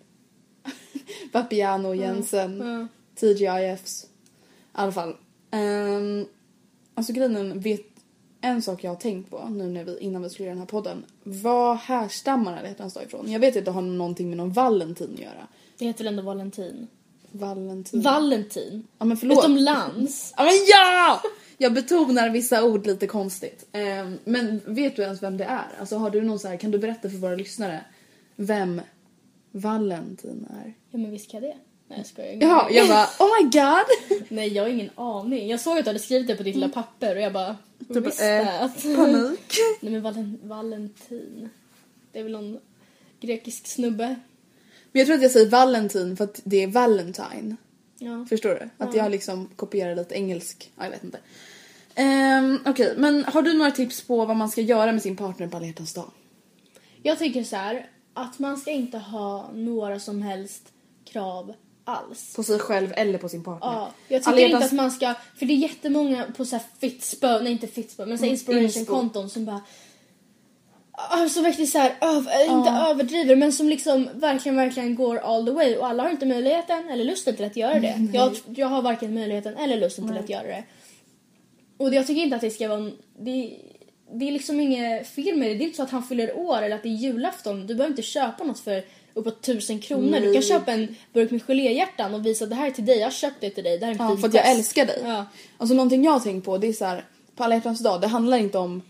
Vapiano, 1.33 1.93
Jensen, 1.93 2.57
Ja. 2.59 2.87
TGIFs. 3.19 4.03
I 4.03 4.07
alla 4.71 4.91
fall. 4.91 5.15
Um, 5.51 6.25
alltså 6.95 7.13
grejen 7.13 7.59
vet, 7.59 7.90
en 8.41 8.61
sak 8.61 8.83
jag 8.83 8.91
har 8.91 8.95
tänkt 8.95 9.29
på 9.29 9.49
nu 9.49 9.69
när 9.69 9.83
vi, 9.83 9.99
innan 9.99 10.21
vi 10.21 10.29
skulle 10.29 10.45
göra 10.45 10.53
den 10.53 10.61
här 10.61 10.67
podden. 10.67 11.05
Vad 11.23 11.77
härstammar 11.77 12.57
alla 12.57 12.67
hjärtans 12.67 12.93
dag 12.93 13.03
ifrån? 13.03 13.31
Jag 13.31 13.39
vet 13.39 13.57
att 13.57 13.65
det 13.65 13.71
har 13.71 13.81
någonting 13.81 14.29
med 14.29 14.37
någon 14.37 14.53
Valentin 14.53 15.13
att 15.13 15.19
göra. 15.19 15.47
Det 15.77 15.85
heter 15.85 16.03
väl 16.03 16.13
ändå 16.13 16.23
Valentin? 16.23 16.87
Valentin. 17.31 18.01
Valentin? 18.01 18.87
ja 18.97 19.05
men 19.05 19.17
förlåt. 19.17 19.39
Utomlands? 19.39 20.33
Ja 20.37 20.43
men 20.43 20.53
ja! 20.67 21.21
Jag 21.57 21.73
betonar 21.73 22.29
vissa 22.29 22.63
ord 22.63 22.87
lite 22.87 23.07
konstigt. 23.07 23.67
Ehm, 23.71 24.17
men 24.23 24.61
vet 24.65 24.95
du 24.95 25.01
ens 25.01 25.23
vem 25.23 25.37
det 25.37 25.43
är? 25.43 25.67
Alltså 25.79 25.97
har 25.97 26.09
du 26.09 26.21
någon 26.21 26.39
så 26.39 26.47
här, 26.47 26.57
kan 26.57 26.71
du 26.71 26.77
berätta 26.77 27.09
för 27.09 27.17
våra 27.17 27.35
lyssnare 27.35 27.85
vem 28.35 28.81
Valentin 29.51 30.47
är? 30.49 30.73
Ja 30.91 30.97
men 30.97 31.11
visst 31.11 31.31
kan 31.31 31.43
jag 31.43 31.51
det. 31.51 31.57
Nej 31.91 31.99
jag 31.99 32.07
skojar. 32.07 32.37
Ja, 32.39 32.67
jag 32.71 32.87
bara 32.87 33.07
oh 33.19 33.43
my 33.43 33.49
god! 33.49 34.21
Nej 34.29 34.53
jag 34.53 34.63
har 34.63 34.69
ingen 34.69 34.89
aning. 34.95 35.49
Jag 35.49 35.59
såg 35.59 35.77
att 35.77 35.85
du 35.85 35.89
hade 35.89 35.99
skrivit 35.99 36.27
det 36.27 36.35
på 36.35 36.43
ditt 36.43 36.55
lilla 36.55 36.69
papper 36.69 37.15
och 37.15 37.21
jag 37.21 37.33
bara... 37.33 37.57
Typ, 37.93 38.05
visst 38.05 38.21
eh, 38.21 38.63
att... 38.63 38.83
Panik. 38.83 39.53
Nej 39.81 39.91
men 39.91 40.01
Valen, 40.01 40.39
Valentin. 40.43 41.49
Det 42.11 42.19
är 42.19 42.23
väl 42.23 42.31
någon 42.31 42.59
grekisk 43.21 43.67
snubbe? 43.67 44.07
Men 44.91 44.99
jag 44.99 45.05
tror 45.05 45.15
att 45.15 45.21
jag 45.21 45.31
säger 45.31 45.49
Valentin 45.49 46.17
för 46.17 46.23
att 46.23 46.41
det 46.43 46.63
är 46.63 46.67
Valentine. 46.67 47.55
Ja. 47.97 48.25
Förstår 48.29 48.49
du? 48.49 48.85
Att 48.85 48.95
jag 48.95 49.11
liksom 49.11 49.49
kopierar 49.55 49.95
lite 49.95 50.15
engelsk. 50.15 50.71
Ja, 50.77 50.83
jag 50.83 50.91
vet 50.91 51.03
inte. 51.03 51.19
Um, 51.97 52.59
Okej, 52.65 52.93
men 52.97 53.23
har 53.25 53.41
du 53.41 53.53
några 53.53 53.71
tips 53.71 54.01
på 54.01 54.25
vad 54.25 54.37
man 54.37 54.49
ska 54.49 54.61
göra 54.61 54.91
med 54.91 55.01
sin 55.01 55.17
partner 55.17 55.47
på 55.47 55.57
alla 55.57 55.65
hjärtans 55.65 55.93
dag? 55.93 56.11
Jag 57.03 57.19
tycker 57.19 57.43
så 57.43 57.55
här 57.55 57.89
att 58.13 58.39
man 58.39 58.57
ska 58.57 58.71
inte 58.71 58.97
ha 58.97 59.51
några 59.53 59.99
som 59.99 60.21
helst 60.21 60.73
krav 61.05 61.53
alls. 61.85 62.35
På 62.35 62.43
sig 62.43 62.59
själv 62.59 62.93
eller 62.95 63.17
på 63.17 63.29
sin 63.29 63.43
partner? 63.43 63.71
Ja, 63.71 63.91
jag 64.07 64.23
tycker 64.23 64.39
inte 64.39 64.57
hjärtans- 64.57 64.65
att 64.65 64.71
man 64.71 64.91
ska, 64.91 65.13
för 65.35 65.45
det 65.45 65.53
är 65.53 65.57
jättemånga 65.57 66.25
på 66.37 66.45
så 66.45 66.55
här 66.55 66.65
Fitspo, 66.79 67.27
nej 67.27 67.51
inte 67.51 67.67
Fitspo, 67.67 68.05
men 68.05 68.17
så 68.17 68.23
här 68.23 68.31
inspo. 68.31 68.51
inspiration-konton 68.51 69.29
som 69.29 69.45
bara 69.45 69.61
Alltså 71.09 71.41
verkligen 71.41 71.67
så 71.67 71.77
här, 71.77 71.93
öv, 72.01 72.27
inte 72.49 72.69
överdriver 72.69 73.35
men 73.35 73.53
som 73.53 73.69
liksom 73.69 74.09
verkligen, 74.13 74.55
verkligen 74.55 74.95
går 74.95 75.17
all 75.17 75.45
the 75.45 75.51
way 75.51 75.75
och 75.77 75.87
alla 75.87 76.03
har 76.03 76.09
inte 76.09 76.25
möjligheten 76.25 76.89
eller 76.89 77.03
lusten 77.03 77.35
till 77.35 77.45
att 77.45 77.55
göra 77.55 77.79
det. 77.79 78.09
Jag, 78.13 78.37
jag 78.55 78.67
har 78.67 78.81
varken 78.81 79.13
möjligheten 79.13 79.57
eller 79.57 79.77
lusten 79.79 80.07
till 80.07 80.17
att 80.17 80.29
göra 80.29 80.47
det. 80.47 80.63
Och 81.77 81.93
jag 81.93 82.07
tycker 82.07 82.21
inte 82.21 82.35
att 82.35 82.41
det 82.41 82.49
ska 82.49 82.67
vara, 82.67 82.91
det, 83.19 83.57
det 84.13 84.27
är 84.27 84.31
liksom 84.31 84.59
inget 84.59 85.07
fel 85.07 85.37
med 85.37 85.49
det. 85.49 85.53
Det 85.53 85.63
är 85.63 85.65
inte 85.65 85.77
så 85.77 85.83
att 85.83 85.91
han 85.91 86.03
fyller 86.03 86.37
år 86.37 86.61
eller 86.61 86.75
att 86.75 86.83
det 86.83 86.89
är 86.89 86.95
julafton. 86.95 87.67
Du 87.67 87.75
behöver 87.75 87.91
inte 87.91 88.01
köpa 88.01 88.43
något 88.43 88.59
för 88.59 88.83
uppåt 89.13 89.41
tusen 89.41 89.79
kronor. 89.79 90.19
Du 90.19 90.33
kan 90.33 90.41
köpa 90.41 90.71
en 90.71 90.95
burk 91.13 91.31
med 91.31 91.41
geléhjärtan 91.43 92.13
och 92.13 92.25
visa 92.25 92.45
det 92.45 92.55
här 92.55 92.67
är 92.67 92.71
till 92.71 92.85
dig, 92.85 92.97
jag 92.97 93.05
har 93.05 93.11
köpt 93.11 93.35
det 93.39 93.49
till 93.49 93.63
dig, 93.63 93.77
det 93.77 93.85
här 93.85 93.95
är 93.95 93.99
en 93.99 94.09
Ja, 94.09 94.17
för 94.17 94.27
att 94.27 94.33
jag 94.33 94.43
gest." 94.45 94.57
älskar 94.57 94.85
dig. 94.85 94.99
Ja. 95.03 95.25
Alltså 95.57 95.75
någonting 95.75 96.03
jag 96.03 96.11
har 96.11 96.19
tänkt 96.19 96.45
på 96.45 96.57
det 96.57 96.67
är 96.67 96.73
så 96.73 96.85
här, 96.85 97.05
på 97.35 97.43
alla 97.43 97.55
hjärtans 97.55 97.79
dag, 97.79 98.01
det 98.01 98.07
handlar 98.07 98.37
inte 98.37 98.57
om 98.57 98.81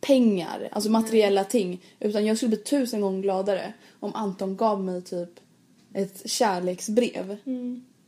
pengar, 0.00 0.68
alltså 0.72 0.90
materiella 0.90 1.44
ting. 1.44 1.82
Utan 2.00 2.26
jag 2.26 2.36
skulle 2.36 2.48
bli 2.48 2.58
tusen 2.58 3.00
gånger 3.00 3.22
gladare 3.22 3.72
om 4.00 4.14
Anton 4.14 4.56
gav 4.56 4.82
mig 4.84 5.02
typ 5.02 5.30
ett 5.94 6.30
kärleksbrev. 6.30 7.36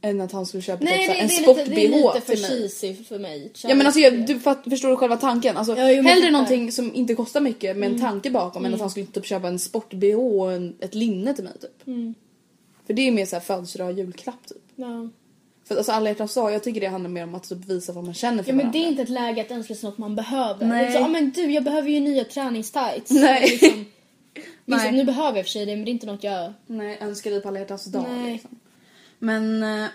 Än 0.00 0.20
att 0.20 0.32
han 0.32 0.46
skulle 0.46 0.62
köpa 0.62 0.82
Mm. 0.82 0.94
Nej, 0.94 1.06
typ, 1.06 1.16
det, 1.16 1.20
en 1.22 1.28
lite, 1.28 1.70
det 1.74 1.84
är 1.84 1.88
sport-bh 1.88 2.14
lite 2.14 2.26
för 2.26 2.36
cheesy 2.36 2.94
för 3.04 3.18
mig. 3.18 3.52
Ja 3.64 3.74
men 3.74 3.86
alltså 3.86 4.00
jag, 4.00 4.26
du 4.26 4.40
fatt, 4.40 4.64
förstår 4.70 4.88
du 4.88 4.96
själva 4.96 5.16
tanken? 5.16 5.56
Alltså, 5.56 5.76
Ja, 5.76 5.90
jo, 5.90 6.02
hellre 6.02 6.30
någonting 6.30 6.72
som 6.72 6.94
inte 6.94 7.14
kostar 7.14 7.40
mycket 7.40 7.76
med 7.76 7.86
en 7.86 7.92
Mm. 7.96 8.04
tanke 8.10 8.30
bakom 8.30 8.64
än 8.64 8.74
att 8.74 8.80
han 8.80 8.90
skulle 8.90 9.06
typ 9.06 9.26
köpa 9.26 9.48
en 9.48 9.58
sport-bh 9.58 10.14
och 10.16 10.52
en, 10.52 10.76
ett 10.80 10.94
linne 10.94 11.34
till 11.34 11.44
mig 11.44 11.52
typ. 11.60 11.86
Mm. 11.86 12.14
För 12.86 12.94
det 12.94 13.02
är 13.08 13.12
mer 13.12 13.26
såhär 13.26 13.40
födelsedag 13.40 13.98
julklapp 13.98 14.46
typ. 14.48 14.58
Ja. 14.76 15.08
För 15.68 15.76
alltså 15.76 15.92
alla 15.92 16.10
hjärtans 16.10 16.34
dag, 16.34 16.52
jag 16.52 16.62
tycker 16.62 16.80
det 16.80 16.86
handlar 16.86 17.10
mer 17.10 17.24
om 17.24 17.34
att 17.34 17.48
typ 17.48 17.64
visa 17.64 17.92
vad 17.92 18.04
man 18.04 18.14
känner 18.14 18.42
för 18.42 18.50
ja 18.50 18.54
men 18.54 18.66
varandra. 18.66 18.78
det 18.78 18.84
är 18.84 18.88
inte 18.88 19.02
ett 19.02 19.08
läge 19.08 19.40
att 19.40 19.50
önska 19.50 19.74
sig 19.74 19.88
något 19.90 19.98
man 19.98 20.16
behöver. 20.16 20.66
Nej. 20.66 20.92
Så, 20.92 20.98
ah, 20.98 21.08
men 21.08 21.30
du 21.30 21.50
jag 21.52 21.64
behöver 21.64 21.90
ju 21.90 22.00
nya 22.00 22.24
träningstights. 22.24 23.10
Nej. 23.10 23.48
Liksom, 23.50 23.68
Nej. 24.64 24.80
Visst, 24.80 24.92
nu 24.92 25.04
behöver 25.04 25.36
jag 25.36 25.46
för 25.46 25.50
sig 25.50 25.66
det 25.66 25.76
men 25.76 25.84
det 25.84 25.90
är 25.90 25.92
inte 25.92 26.06
något 26.06 26.24
jag... 26.24 26.52
Nej, 26.66 26.98
önskar 27.00 27.30
dig 27.30 27.40
på 27.40 27.48
alla 27.48 27.58
hjärtans 27.58 27.84
dag 27.84 28.04
Nej. 28.08 28.32
liksom. 28.32 28.58
Men 29.18 29.62
eh, 29.62 29.88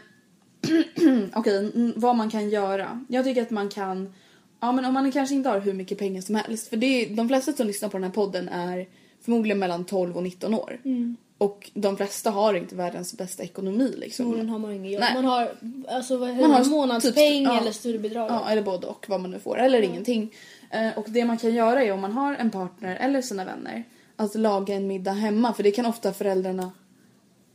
okej, 1.34 1.72
mm, 1.76 1.94
vad 1.96 2.16
man 2.16 2.30
kan 2.30 2.50
göra. 2.50 3.06
Jag 3.08 3.26
tycker 3.26 3.42
att 3.42 3.50
man 3.50 3.70
kan, 3.70 4.14
ja 4.60 4.72
men 4.72 4.86
om 4.86 4.94
man 4.94 5.12
kanske 5.12 5.36
inte 5.36 5.50
har 5.50 5.60
hur 5.60 5.74
mycket 5.74 5.98
pengar 5.98 6.22
som 6.22 6.36
helst. 6.36 6.68
För 6.68 6.78
det 6.78 6.86
är, 6.86 7.16
de 7.16 7.28
flesta 7.28 7.54
som 7.54 7.68
lyssnar 7.68 7.90
på 7.90 7.98
den 7.98 8.04
här 8.04 8.12
podden 8.12 8.50
är 8.50 8.88
förmodligen 9.22 9.60
mellan 9.60 9.86
12 9.86 10.18
och 10.18 10.24
19 10.24 10.54
år. 10.54 10.80
Mm. 10.86 11.18
Och 11.38 11.72
de 11.74 11.98
flesta 11.98 12.32
har 12.32 12.54
inte 12.54 12.76
världens 12.76 13.18
bästa 13.18 13.44
ekonomi 13.44 13.94
liksom. 13.98 14.24
Förmodligen 14.24 14.50
har 14.50 14.60
man 14.60 14.86
jobb. 14.86 15.00
Nej. 15.00 15.14
Man 15.16 15.26
har 15.26 15.52
alltså, 15.88 16.18
vad 16.18 16.36
Man 16.36 16.52
har 16.52 16.64
typ- 16.64 16.72
månadspeng 16.72 17.44
ja. 17.44 17.60
eller 17.62 17.72
studiebidrag. 17.72 18.32
Ja, 18.32 18.50
eller 18.50 18.62
både 18.62 18.88
och 18.88 19.06
vad 19.10 19.22
man 19.22 19.32
nu 19.32 19.40
får. 19.40 19.60
Eller 19.60 19.82
ingenting. 19.82 20.34
Eh, 20.70 20.98
och 20.98 21.06
det 21.08 21.26
man 21.26 21.38
kan 21.38 21.54
göra 21.54 21.84
är 21.84 21.92
om 21.92 22.02
man 22.02 22.12
har 22.12 22.36
en 22.36 22.52
partner 22.52 22.96
eller 22.96 23.22
sina 23.22 23.46
vänner 23.46 23.84
att 24.16 24.36
laga 24.36 24.76
en 24.76 24.88
middag 24.88 25.12
hemma 25.12 25.54
för 25.54 25.64
det 25.64 25.72
kan 25.72 25.86
ofta 25.86 26.14
föräldrarna 26.14 26.72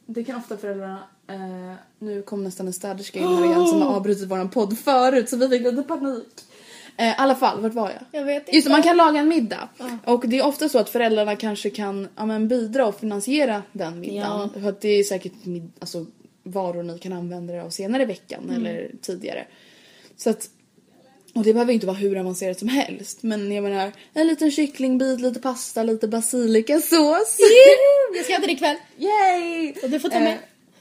det 0.06 0.24
kan 0.24 0.36
ofta 0.36 0.56
föräldrarna 0.56 0.98
eh, 1.28 1.74
nu 1.98 2.22
kom 2.22 2.44
nästan 2.44 2.66
en 2.66 2.72
städerska 2.72 3.18
in 3.18 3.26
här 3.28 3.44
igen 3.44 3.66
som 3.66 3.82
har 3.82 3.88
avbrutit 3.96 4.28
våran 4.28 4.50
podd 4.50 4.78
förut 4.78 5.28
så 5.28 5.36
vi 5.36 5.48
fick 5.48 5.62
lite 5.62 5.82
panik. 5.82 6.26
Eh, 6.96 7.08
I 7.08 7.14
alla 7.18 7.34
fall, 7.34 7.60
vart 7.60 7.74
var 7.74 7.90
jag? 7.90 8.20
Jag 8.20 8.24
vet 8.26 8.42
inte. 8.42 8.56
Just 8.56 8.68
man 8.68 8.82
kan 8.82 8.96
laga 8.96 9.20
en 9.20 9.28
middag. 9.28 9.68
Och 10.04 10.28
det 10.28 10.38
är 10.38 10.46
ofta 10.46 10.68
så 10.68 10.78
att 10.78 10.90
föräldrarna 10.90 11.36
kanske 11.36 11.70
kan 11.70 12.08
ja, 12.16 12.26
men 12.26 12.48
bidra 12.48 12.86
och 12.86 13.00
finansiera 13.00 13.62
den 13.72 14.00
middagen. 14.00 14.50
För 14.62 14.68
att 14.68 14.80
det 14.80 14.88
är 14.88 15.02
säkert 15.04 15.32
mid- 15.44 15.70
alltså, 15.78 16.06
varor 16.42 16.82
ni 16.82 16.98
kan 16.98 17.12
använda 17.12 17.54
er 17.54 17.60
av 17.60 17.70
senare 17.70 18.02
i 18.02 18.06
veckan 18.06 18.50
eller 18.56 18.90
tidigare. 19.02 19.46
Så 20.16 20.30
att, 20.30 20.48
och 21.34 21.42
det 21.44 21.52
behöver 21.52 21.72
inte 21.72 21.86
vara 21.86 21.96
hur 21.96 22.18
avancerat 22.18 22.58
som 22.58 22.68
helst. 22.68 23.22
Men 23.22 23.52
jag 23.52 23.62
menar, 23.64 23.92
en 24.14 24.26
liten 24.26 24.50
kycklingbit, 24.50 25.20
lite 25.20 25.40
pasta, 25.40 25.82
lite 25.82 26.08
basilikasås. 26.08 27.38
Jag 28.16 28.24
ska 28.24 28.34
äta 28.34 28.46
det 28.46 28.52
ikväll. 28.52 28.76
Yay! 28.96 29.74
Och 29.82 29.90
du 29.90 30.00
får 30.00 30.08
ta 30.08 30.20
med. 30.20 30.32
Eh, 30.32 30.38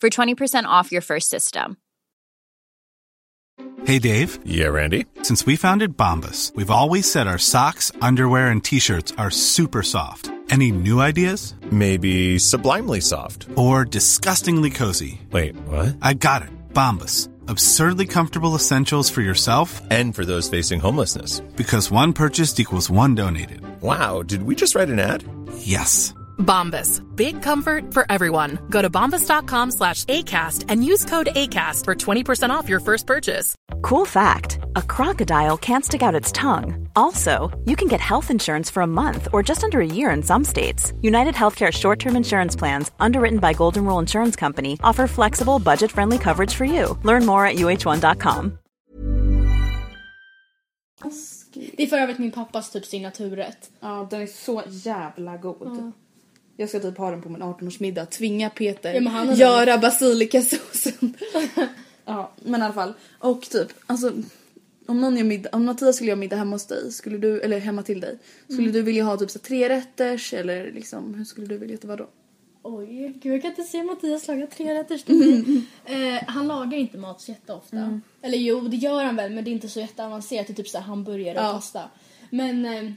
for 0.00 0.10
20% 0.10 0.64
off 0.64 0.92
your 0.92 1.02
first 1.02 1.28
system. 1.30 1.76
Hey 3.84 3.98
Dave, 3.98 4.38
Yeah, 4.44 4.66
Randy. 4.68 5.06
since 5.22 5.46
we 5.46 5.56
founded 5.56 5.96
Bombus, 5.96 6.52
we've 6.54 6.70
always 6.70 7.10
said 7.10 7.26
our 7.26 7.38
socks, 7.38 7.90
underwear, 8.00 8.48
and 8.48 8.62
t 8.62 8.78
shirts 8.78 9.12
are 9.18 9.30
super 9.30 9.82
soft. 9.82 10.30
Any 10.50 10.70
new 10.72 11.00
ideas? 11.00 11.54
Maybe 11.70 12.38
sublimely 12.38 13.00
soft. 13.00 13.46
Or 13.56 13.84
disgustingly 13.84 14.70
cozy? 14.70 15.20
Wait, 15.30 15.54
what? 15.66 15.96
I 16.00 16.14
got 16.14 16.42
it. 16.42 16.48
Bombus. 16.72 17.28
Absurdly 17.48 18.06
comfortable 18.06 18.54
essentials 18.54 19.10
for 19.10 19.20
yourself 19.22 19.80
And 19.90 20.14
for 20.14 20.24
those 20.24 20.48
facing 20.48 20.80
homelessness. 20.80 21.40
because 21.56 21.90
one 21.90 22.12
purchased 22.12 22.60
equals 22.60 22.88
one 22.90 23.14
donated. 23.14 23.60
Wow, 23.82 24.22
did 24.22 24.42
we 24.42 24.54
just 24.54 24.74
write 24.74 24.88
an 24.90 24.98
ad? 25.00 25.24
Yes. 25.58 26.14
Bombas. 26.38 27.02
Big 27.16 27.42
comfort 27.42 27.92
for 27.92 28.06
everyone. 28.10 28.58
Go 28.70 28.82
to 28.82 28.90
bombas.com 28.90 29.70
slash 29.70 30.04
ACAST 30.04 30.64
and 30.68 30.84
use 30.84 31.04
code 31.04 31.28
ACAST 31.34 31.84
for 31.84 31.94
20% 31.94 32.50
off 32.50 32.68
your 32.68 32.80
first 32.80 33.06
purchase. 33.06 33.54
Cool 33.82 34.04
fact 34.04 34.58
a 34.76 34.82
crocodile 34.82 35.56
can't 35.56 35.84
stick 35.84 36.02
out 36.02 36.14
its 36.14 36.32
tongue. 36.32 36.88
Also, 36.96 37.50
you 37.64 37.76
can 37.76 37.88
get 37.88 38.00
health 38.00 38.30
insurance 38.30 38.70
for 38.70 38.82
a 38.82 38.86
month 38.86 39.28
or 39.32 39.42
just 39.42 39.64
under 39.64 39.80
a 39.80 39.86
year 39.86 40.10
in 40.10 40.22
some 40.22 40.44
states. 40.44 40.92
United 41.00 41.34
Healthcare 41.34 41.72
short 41.72 41.98
term 41.98 42.16
insurance 42.16 42.56
plans, 42.56 42.90
underwritten 43.00 43.38
by 43.38 43.52
Golden 43.52 43.84
Rule 43.84 43.98
Insurance 43.98 44.36
Company, 44.36 44.78
offer 44.82 45.06
flexible, 45.06 45.58
budget 45.58 45.92
friendly 45.92 46.18
coverage 46.18 46.54
for 46.54 46.64
you. 46.64 46.98
Learn 47.02 47.26
more 47.26 47.46
at 47.46 47.56
uh1.com. 47.56 48.58
Det 51.76 51.82
är 51.82 51.86
för 51.86 51.96
övrigt 51.96 52.18
min 52.18 52.32
pappas 52.32 52.70
typ 52.70 52.86
signaturrätt. 52.86 53.70
Ja, 53.80 54.06
den 54.10 54.22
är 54.22 54.26
så 54.26 54.62
jävla 54.66 55.36
god. 55.36 55.92
Jag 56.60 56.68
ska 56.68 56.80
typ 56.80 56.98
ha 56.98 57.10
den 57.10 57.22
på 57.22 57.28
min 57.28 57.42
18-årsmiddag. 57.42 58.06
Tvinga 58.06 58.50
Peter 58.50 58.94
Ja, 59.00 59.34
göra 59.34 59.78
basilikasåsen. 59.78 61.14
Ja, 62.04 62.32
men 62.44 62.60
i 62.60 62.64
alla 62.64 62.74
fall. 62.74 62.92
Och 63.18 63.42
typ, 63.42 63.68
alltså 63.86 64.12
om 64.86 65.00
någon 65.00 65.16
gör 65.16 65.24
middag, 65.24 65.48
om 65.52 65.64
Mattias 65.64 65.96
skulle 65.96 66.08
göra 66.10 66.18
middag 66.20 66.36
hemma 66.36 66.54
hos 66.56 66.66
dig, 66.66 66.92
skulle 66.92 67.18
du, 67.18 67.40
eller 67.40 67.58
hemma 67.58 67.82
till 67.82 68.00
dig, 68.00 68.18
skulle 68.44 68.60
Mm. 68.62 68.72
du 68.72 68.82
vilja 68.82 69.04
ha 69.04 69.16
typ 69.16 69.30
så 69.30 69.38
tre 69.38 69.68
rätters 69.68 70.32
eller 70.34 70.72
liksom, 70.72 71.14
hur 71.14 71.24
skulle 71.24 71.46
du 71.46 71.58
vilja 71.58 71.74
att 71.74 71.80
det 71.82 71.88
var 71.88 71.96
då? 71.96 72.08
Oj, 72.62 73.12
gud 73.22 73.32
jag 73.34 73.42
kan 73.42 73.50
inte 73.50 73.62
se 73.62 73.82
Mattias 73.82 74.28
laga 74.28 74.46
trerätters 74.46 75.02
till 75.04 75.14
mig. 75.18 75.62
eh, 76.16 76.22
Han 76.26 76.48
lagar 76.48 76.78
inte 76.78 76.98
mat 76.98 77.20
så 77.20 77.30
jätteofta. 77.30 77.76
Mm. 77.76 78.02
Eller 78.22 78.38
jo, 78.38 78.60
det 78.60 78.76
gör 78.76 79.04
han 79.04 79.16
väl 79.16 79.32
men 79.32 79.44
det 79.44 79.50
är 79.50 79.52
inte 79.52 79.68
så 79.68 79.80
jätteavancerat. 79.80 80.46
Det 80.46 80.52
är 80.52 80.54
typ 80.54 80.68
så 80.68 80.78
här 80.78 80.84
hamburgare 80.84 81.38
och 81.38 81.44
Ja. 81.44 81.52
pasta. 81.52 81.82
Men 82.30 82.64
eh, 82.64 82.92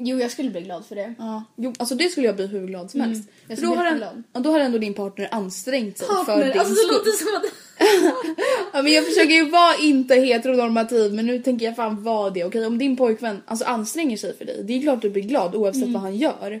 jo, 0.00 0.18
jag 0.18 0.30
skulle 0.30 0.50
bli 0.50 0.60
glad 0.60 0.86
för 0.86 0.94
det. 0.96 1.14
Ja, 1.18 1.44
jo, 1.56 1.72
alltså 1.78 1.94
det 1.94 2.08
skulle 2.08 2.26
jag 2.26 2.36
bli 2.36 2.46
hur 2.46 2.66
glad 2.66 2.90
som 2.90 3.00
helst. 3.00 3.20
Mm. 3.22 3.32
jag 3.48 3.58
För 3.58 3.66
då 3.66 3.74
har, 3.74 3.86
en, 3.86 4.24
ja, 4.32 4.40
då 4.40 4.50
har 4.50 4.60
ändå 4.60 4.78
din 4.78 4.94
partner 4.94 5.28
ansträngt 5.30 5.98
sig 5.98 6.06
för 6.06 6.14
Partner, 6.24 6.48
din 6.52 6.58
alltså 6.60 6.74
skull. 6.74 6.92
låter 6.96 7.10
som 7.10 7.28
att... 7.36 7.44
Ja, 8.72 8.82
men 8.82 8.92
jag 8.92 9.04
försöker 9.06 9.34
ju 9.34 9.50
vara 9.50 9.76
inte 9.76 10.14
heteronormativ 10.14 11.14
men 11.14 11.26
nu 11.26 11.42
tänker 11.42 11.66
jag 11.66 11.76
fan 11.76 12.02
vara 12.02 12.30
det. 12.30 12.44
Okej 12.44 12.66
om 12.66 12.78
din 12.78 12.96
pojkvän 12.96 13.42
alltså, 13.46 13.64
anstränger 13.64 14.16
sig 14.16 14.36
för 14.36 14.44
dig, 14.44 14.62
det 14.64 14.72
är 14.72 14.82
klart 14.82 15.02
du 15.02 15.10
blir 15.10 15.22
glad 15.22 15.54
oavsett 15.54 15.82
Mm. 15.82 15.92
vad 15.92 16.02
han 16.02 16.16
gör. 16.16 16.60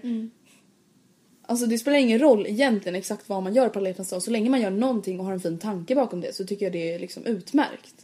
Alltså 1.46 1.66
det 1.66 1.78
spelar 1.78 1.98
ingen 1.98 2.18
roll 2.18 2.46
egentligen 2.46 2.96
exakt 2.96 3.28
vad 3.28 3.42
man 3.42 3.54
gör 3.54 3.68
på 3.68 3.78
alla 3.78 3.88
hjärtans 3.88 4.10
dag. 4.10 4.22
Så 4.22 4.30
länge 4.30 4.50
man 4.50 4.60
gör 4.60 4.70
någonting 4.70 5.20
och 5.20 5.26
har 5.26 5.32
en 5.32 5.40
fin 5.40 5.58
tanke 5.58 5.94
bakom 5.94 6.20
det 6.20 6.34
så 6.34 6.44
tycker 6.44 6.66
jag 6.66 6.72
det 6.72 6.94
är 6.94 6.98
liksom 6.98 7.26
utmärkt. 7.26 7.94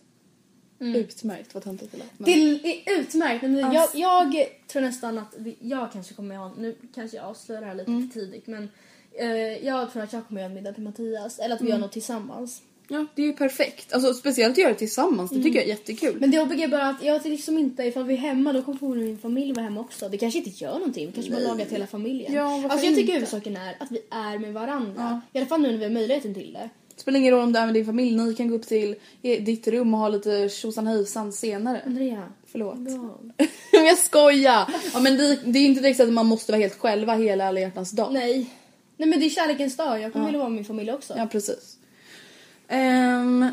Utmärkt, 0.79 1.55
vad 1.55 1.65
töntigt 1.65 1.93
det 1.93 1.99
lät. 1.99 2.07
men- 2.19 2.33
Mm. 2.33 2.59
Det 2.63 2.91
är 2.91 3.01
utmärkt. 3.01 3.43
Men 3.43 3.57
jag, 3.59 3.77
Alltså- 3.77 3.99
jag 3.99 4.47
tror 4.67 4.83
nästan 4.83 5.19
att 5.19 5.35
vi, 5.39 5.57
jag 5.61 5.93
kanske 5.93 6.15
kommer 6.15 6.37
ha... 6.37 6.55
Nu 6.59 6.77
kanske 6.95 7.17
jag 7.17 7.27
avslöjar 7.27 7.61
det 7.63 7.67
här 7.67 7.75
lite 7.75 7.91
Mm. 7.91 8.11
tidigt 8.11 8.47
men 8.47 8.69
eh, 9.19 9.27
jag 9.67 9.93
tror 9.93 10.03
att 10.03 10.13
jag 10.13 10.27
kommer 10.29 10.41
göra 10.41 10.49
en 10.51 10.55
middag 10.55 10.73
till 10.73 10.83
Mattias. 10.83 11.39
Eller 11.39 11.55
att 11.55 11.61
vi 11.61 11.67
Mm. 11.67 11.77
gör 11.77 11.81
något 11.87 11.93
tillsammans. 11.93 12.63
Ja 12.89 13.07
det 13.15 13.23
är 13.23 13.27
ju 13.27 13.33
perfekt. 13.33 13.93
Alltså 13.93 14.15
speciellt 14.15 14.53
att 14.53 14.59
göra 14.59 14.73
det 14.73 14.79
tillsammans, 14.79 15.31
det 15.31 15.43
tycker 15.43 15.59
jag 15.59 15.65
är 15.65 15.69
jättekul. 15.69 16.09
Mm. 16.09 16.21
Men 16.21 16.31
det 16.31 16.37
jobbiga 16.37 16.65
är 16.65 16.69
bara 16.69 16.89
att 16.89 17.05
jag 17.05 17.25
liksom 17.27 17.59
inte, 17.59 17.83
ifall 17.83 18.05
vi 18.05 18.15
är 18.15 18.19
hemma 18.19 18.53
då 18.53 18.63
kommer 18.63 18.79
förmodligen 18.79 19.09
min 19.09 19.19
familj 19.19 19.53
vara 19.53 19.65
hemma 19.65 19.81
också. 19.81 20.09
Det 20.09 20.19
kanske 20.19 20.39
inte 20.39 20.51
gör 20.65 20.73
någonting, 20.73 21.07
vi 21.07 21.13
kanske 21.13 21.33
bara 21.33 21.41
lagar 21.41 21.65
till 21.65 21.73
hela 21.75 21.87
familjen. 21.87 22.33
Ja, 22.35 22.63
alltså 22.69 22.87
jag 22.87 22.95
tycker 22.97 23.13
huvudsaken 23.13 23.57
är 23.57 23.77
att 23.81 23.91
vi 23.91 24.01
är 24.11 24.39
med 24.39 24.53
varandra. 24.55 25.21
I 25.33 25.39
alla 25.39 25.47
fall 25.47 25.61
nu 25.61 25.71
när 25.71 25.79
vi 25.79 25.85
har 25.85 25.91
möjligheten 25.91 26.35
till 26.35 26.53
det. 26.53 26.71
Spelar 26.97 27.19
ingen 27.19 27.33
roll 27.33 27.43
om 27.43 27.53
du 27.53 27.59
är 27.59 27.67
med 27.67 27.75
din 27.75 27.87
familj, 27.87 28.17
ni 28.17 28.35
kan 28.35 28.49
gå 28.49 28.55
upp 28.55 28.67
till 28.67 28.97
ditt 29.23 29.69
rum 29.69 29.95
och 29.95 30.01
ha 30.01 30.09
lite 30.09 30.49
tjosan 30.49 30.87
hejsan 30.87 31.33
senare. 31.33 31.83
Andrea. 31.87 32.29
Förlåt. 32.47 32.79
Men 33.73 33.87
jag 33.87 33.99
skojar! 33.99 34.71
Ja, 34.93 35.01
men 35.01 35.17
det, 35.17 35.39
det 35.45 35.59
är 35.59 35.67
inte 35.67 35.81
direkt 35.81 35.97
så 35.97 36.03
att 36.03 36.13
man 36.13 36.27
måste 36.27 36.53
vara 36.53 36.61
helt 36.61 36.79
själva 36.79 37.15
hela 37.15 37.49
alla 37.49 37.61
hjärtans 37.61 37.91
dag. 37.91 38.13
Nej. 38.13 38.51
Nej 38.97 39.09
men 39.09 39.21
det 39.21 39.27
är 39.27 39.31
kärlekens 39.31 39.77
dag, 39.77 40.01
jag 40.01 40.13
kommer 40.13 40.27
vilja 40.27 40.39
vara 40.39 40.49
med 40.49 40.57
min 40.57 40.65
familj 40.65 40.93
också. 40.93 41.15
Ja 41.17 41.27
precis. 41.27 41.79
Ehm, 42.69 43.49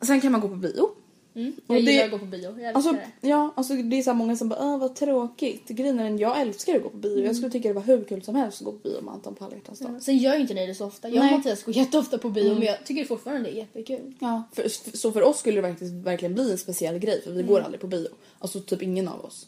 sen 0.00 0.20
kan 0.20 0.32
man 0.32 0.40
gå 0.40 0.48
på 0.48 0.54
bio. 0.54 0.88
Mm. 1.34 1.52
Och 1.66 1.74
Jag 1.74 1.80
gillar 1.80 1.92
det- 1.92 2.04
att 2.04 2.10
gå 2.10 2.18
på 2.18 2.24
bio, 2.24 2.60
jag 2.60 2.74
Alltså, 2.74 2.92
det. 2.92 3.28
ja, 3.28 3.52
alltså 3.56 3.74
det 3.74 3.98
är 3.98 4.02
så 4.02 4.14
många 4.14 4.36
som 4.36 4.48
bara 4.48 4.60
Åh, 4.62 4.78
vad 4.78 4.94
tråkigt. 4.94 5.68
Grejen 5.68 6.00
är 6.00 6.18
jag 6.18 6.40
älskar 6.40 6.76
att 6.76 6.82
gå 6.82 6.88
på 6.88 6.96
bio. 6.96 7.12
Mm. 7.12 7.24
Jag 7.26 7.36
skulle 7.36 7.50
tycka 7.50 7.68
det 7.68 7.74
var 7.74 7.82
hur 7.82 8.04
kul 8.04 8.22
som 8.22 8.34
helst 8.34 8.60
att 8.60 8.64
gå 8.64 8.72
på 8.72 8.78
bio 8.78 9.00
med 9.00 9.14
Anton 9.14 9.34
på 9.34 9.44
alla 9.44 9.54
hjärtans 9.54 9.78
dag. 9.78 10.02
Sen 10.02 10.16
gör 10.18 10.34
ju 10.34 10.40
inte 10.40 10.54
ni 10.54 10.66
det 10.66 10.74
så 10.74 10.86
ofta. 10.86 11.08
Jag 11.08 11.16
och. 11.18 11.22
Mm. 11.24 11.36
Mattias 11.36 11.62
går 11.62 11.76
jätteofta 11.76 12.18
på 12.18 12.30
bio 12.30 12.54
men 12.54 12.62
jag 12.62 12.84
tycker 12.86 13.04
fortfarande 13.04 13.42
det 13.50 13.54
är 13.54 13.56
jättekul. 13.56 14.12
Ja, 14.18 14.42
för, 14.52 14.68
så 14.96 15.12
för 15.12 15.22
oss 15.22 15.38
skulle 15.38 15.56
det 15.56 15.62
verkligen, 15.68 16.02
verkligen 16.02 16.34
bli 16.34 16.50
en 16.50 16.58
speciell 16.58 16.98
grej 16.98 17.22
för 17.22 17.30
vi 17.32 17.42
går 17.42 17.60
aldrig 17.60 17.80
på 17.80 17.86
bio. 17.86 18.08
Alltså 18.38 18.60
typ 18.60 18.82
ingen 18.82 19.08
av 19.08 19.24
oss. 19.24 19.46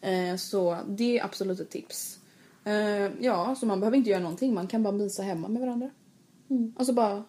Eh, 0.00 0.36
så 0.36 0.76
det 0.88 1.18
är 1.18 1.24
absolut 1.24 1.60
ett 1.60 1.70
tips. 1.70 2.18
Eh, 2.64 2.72
ja, 3.20 3.56
så 3.60 3.66
man 3.66 3.80
behöver 3.80 3.96
inte 3.96 4.10
göra 4.10 4.20
någonting. 4.22 4.54
Man 4.54 4.66
kan 4.66 4.82
bara 4.82 4.92
mysa 4.92 5.22
hemma 5.22 5.48
med 5.48 5.60
varandra. 5.62 5.90
Alltså 6.76 6.92
bara 6.92 7.24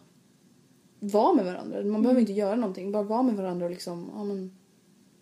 vara 1.00 1.34
med 1.34 1.46
varandra. 1.46 1.84
Man 1.84 2.02
behöver 2.02 2.22
inte 2.22 2.34
göra 2.34 2.56
någonting. 2.56 2.92
Bara 2.92 3.04
vara 3.04 3.24
med 3.24 3.36
varandra 3.36 3.66
och 3.66 3.72
liksom 3.72 4.12
ja, 4.16 4.24
men, 4.24 4.52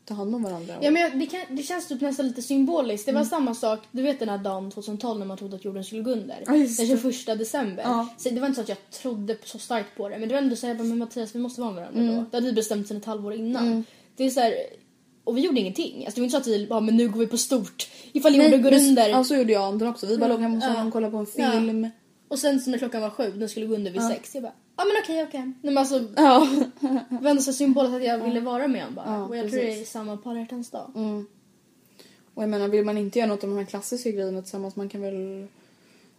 ta 0.06 0.14
hand 0.14 0.36
om 0.36 0.44
varandra. 0.44 0.74
Ja, 0.82 0.92
men 0.92 1.02
jag, 1.02 1.20
det, 1.20 1.26
kan, 1.26 1.42
det 1.50 1.64
känns 1.64 1.88
typ 1.88 2.02
nästan 2.02 2.28
lite 2.28 2.42
symboliskt. 2.42 3.06
Det 3.06 3.12
var 3.12 3.20
Mm. 3.22 3.30
samma 3.30 3.56
sak, 3.56 3.80
du 3.92 4.02
vet 4.02 4.20
den 4.20 4.30
här 4.30 4.38
dagen 4.38 4.72
2012 4.72 5.20
när 5.20 5.26
man 5.26 5.38
trodde 5.38 5.56
att 5.56 5.66
jorden 5.66 5.84
skulle 5.84 6.02
gå 6.02 6.12
under. 6.12 6.44
Ja, 6.46 6.56
just 6.56 6.78
den 6.80 6.88
det. 6.90 6.98
21 7.14 7.38
december. 7.40 7.84
Ja. 7.84 8.08
Så 8.18 8.30
det 8.30 8.40
var 8.40 8.48
inte 8.48 8.56
så 8.56 8.62
att 8.62 8.70
jag 8.70 8.90
trodde 8.92 9.38
så 9.44 9.60
starkt 9.60 9.98
på 9.98 10.10
det. 10.10 10.18
Men 10.18 10.30
det 10.30 10.36
var 10.36 10.42
ändå 10.42 10.56
så 10.56 10.66
här, 10.68 10.74
jag 10.74 10.78
bara, 10.78 10.88
men 10.90 10.98
Mattias 10.98 11.36
vi 11.36 11.40
måste 11.40 11.62
vara 11.62 11.72
med 11.72 11.84
varandra 11.94 12.16
då. 12.16 12.26
Det 12.32 12.38
hade 12.38 12.48
vi 12.48 12.54
bestämt 12.54 12.88
sedan 12.88 12.98
ett 12.98 13.06
halvår 13.06 13.34
innan. 13.34 13.84
Det 14.16 14.24
är 14.24 14.30
så 14.30 14.40
här, 14.40 14.54
och 15.24 15.38
vi 15.38 15.42
gjorde 15.42 15.60
ingenting. 15.60 16.06
Alltså, 16.06 16.16
det 16.16 16.22
var 16.22 16.26
inte 16.26 16.32
så 16.32 16.38
att 16.38 16.48
vi 16.48 16.68
bara, 16.68 16.80
men 16.80 16.98
nu 16.98 17.10
går 17.10 17.20
vi 17.20 17.28
på 17.28 17.38
stort. 17.38 17.90
Ifall 18.12 18.36
jorden 18.36 18.62
går 18.64 18.72
men- 18.72 18.80
under. 18.80 19.10
Ja, 19.10 19.24
så 19.24 19.36
gjorde 19.36 19.54
jag 19.54 19.62
och 19.62 19.68
Anton 19.68 19.88
också. 19.88 20.06
Vi 20.06 20.18
bara 20.18 20.28
låg 20.30 20.40
hemma 20.42 20.56
hos 20.56 20.64
Ja. 20.64 20.70
honom 20.70 20.88
och 20.88 20.94
kollade 20.94 21.12
på 21.12 21.18
en 21.18 21.28
Ja. 21.36 21.52
film. 21.52 21.90
Och 22.28 22.40
sen 22.40 22.60
så 22.62 22.70
när 22.70 22.78
klockan 22.78 23.02
var 23.02 23.10
sju, 23.10 23.32
den 23.32 23.50
skulle 23.50 23.66
gå 23.66 23.76
under 23.76 23.92
vid 23.92 24.02
sex. 24.04 24.34
Jag 24.36 24.44
bara, 24.44 24.54
ja 24.78 24.84
men 24.86 24.94
okej, 25.04 25.24
okej. 25.24 25.40
Nej 25.42 25.54
men 25.62 25.78
alltså, 25.78 26.06
Ja. 26.16 26.48
det 27.10 27.18
var 27.22 27.30
ändå 27.30 27.42
så 27.42 27.54
symboliskt 27.54 27.96
att 27.96 28.04
jag 28.04 28.18
ville 28.20 28.40
vara 28.40 28.68
med 28.68 28.82
honom 28.82 28.96
bara. 28.96 29.06
Ja, 29.08 29.26
och 29.28 29.38
jag 29.38 29.50
tror 29.50 29.60
det 29.60 29.68
är 29.68 29.72
precis. 29.72 29.92
samma 29.92 30.18
på 30.18 30.30
alla 30.30 30.40
hjärtans 30.40 30.70
dag. 30.70 30.92
Och 32.34 32.44
jag 32.44 32.50
menar, 32.50 32.68
vill 32.68 32.86
man 32.86 32.98
inte 32.98 33.20
göra 33.20 33.30
något 33.30 33.44
av 33.44 33.50
de 33.50 33.58
här 33.58 33.66
klassiska 33.66 34.12
grejerna 34.12 34.42
tillsammans, 34.42 34.76
man 34.76 34.90
kan 34.90 35.02
väl 35.02 35.48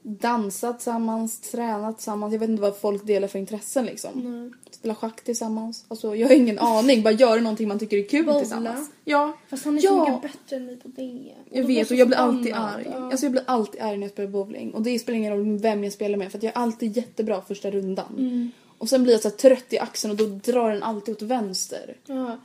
dansa 0.08 0.72
tillsammans, 0.72 1.40
träna 1.40 1.92
tillsammans. 1.92 2.32
Jag 2.32 2.40
vet 2.40 2.48
inte 2.48 2.62
vad 2.62 2.76
folk 2.76 3.06
delar 3.06 3.28
för 3.28 3.38
intressen 3.38 3.86
liksom. 3.86 4.52
Spela 4.70 4.94
schack 4.94 5.24
tillsammans. 5.24 5.84
Alltså 5.88 6.16
jag 6.16 6.28
har 6.28 6.34
ingen 6.34 6.58
aning. 6.58 7.02
Bara 7.02 7.14
göra 7.14 7.40
någonting 7.40 7.68
man 7.68 7.78
tycker 7.78 7.96
är 7.96 8.08
kul 8.08 8.24
Bowla. 8.24 8.38
tillsammans. 8.38 8.90
Ja. 9.04 9.32
Fast 9.50 9.64
han 9.64 9.78
är 9.78 9.84
ja. 9.84 9.90
så 9.90 10.04
mycket 10.04 10.22
bättre 10.22 10.56
än 10.56 10.66
mig 10.66 10.76
på 10.76 10.88
det. 10.88 11.34
Jag 11.50 11.64
vet 11.64 11.90
och 11.90 11.96
jag 11.96 12.08
blir 12.08 12.18
alltid 12.18 12.52
arg. 12.54 12.86
Ja. 12.92 13.10
Alltså 13.10 13.26
jag 13.26 13.32
blir 13.32 13.44
alltid 13.46 13.80
arg 13.80 13.96
när 13.96 14.04
jag 14.04 14.12
spelar 14.12 14.30
bowling. 14.30 14.74
Och 14.74 14.82
det 14.82 14.98
spelar 14.98 15.16
ingen 15.16 15.32
roll 15.32 15.58
vem 15.58 15.84
jag 15.84 15.92
spelar 15.92 16.18
med 16.18 16.32
för 16.32 16.38
jag 16.42 16.56
är 16.56 16.58
alltid 16.58 16.96
jättebra 16.96 17.40
första 17.40 17.70
rundan. 17.70 18.14
Mm. 18.18 18.50
Och 18.78 18.88
sen 18.88 19.02
blir 19.02 19.12
jag 19.12 19.22
så 19.22 19.30
trött 19.30 19.72
i 19.72 19.78
axeln 19.78 20.10
och 20.10 20.16
då 20.16 20.26
drar 20.52 20.70
den 20.72 20.82
alltid 20.82 21.14
åt 21.14 21.22
vänster. 21.22 21.96
Ja. 22.06 22.38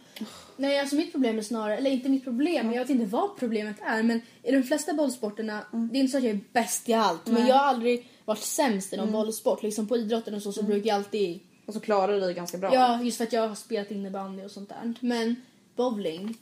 Nej, 0.58 0.80
alltså 0.80 0.96
mitt 0.96 1.12
problem 1.12 1.38
är 1.38 1.42
snarare, 1.42 1.78
eller 1.78 1.92
inte 1.92 2.10
mitt 2.10 2.24
problem, 2.24 2.72
jag 2.74 2.80
vet 2.82 2.90
inte 2.90 3.06
vad 3.06 3.38
problemet 3.38 3.76
är, 3.86 4.04
men 4.04 4.22
i 4.44 4.52
de 4.52 4.64
flesta 4.64 4.94
bollsporterna, 4.94 5.62
Mm. 5.74 5.90
det 5.92 5.98
är 5.98 6.00
inte 6.00 6.12
så 6.12 6.18
att 6.18 6.24
jag 6.24 6.34
är 6.34 6.40
bäst 6.54 6.90
i 6.90 6.94
allt, 6.94 7.28
men 7.28 7.48
jag 7.48 7.56
har 7.56 7.66
aldrig 7.66 8.10
varit 8.26 8.40
sämst 8.44 8.94
i 8.94 8.98
någon 8.98 9.08
Mm. 9.08 9.20
bollsport. 9.22 9.64
Liksom 9.64 9.88
på 9.88 9.98
idrotten 9.98 10.34
och 10.34 10.42
så, 10.42 10.52
så 10.52 10.64
brukar 10.64 10.88
jag 10.88 10.96
alltid, 10.96 11.40
Och 11.66 11.74
så 11.74 11.80
klarar 11.80 12.14
du 12.14 12.20
dig 12.20 12.34
ganska 12.34 12.58
bra. 12.58 12.74
ja 12.74 13.02
just 13.04 13.18
för 13.18 13.24
att 13.24 13.34
jag 13.34 13.48
har 13.48 13.56
spelat 13.56 13.92
innebandy 13.92 14.44
och 14.46 14.52
sånt 14.52 14.70
där. 14.70 14.94
Men 15.00 15.36
bowling, 15.76 16.38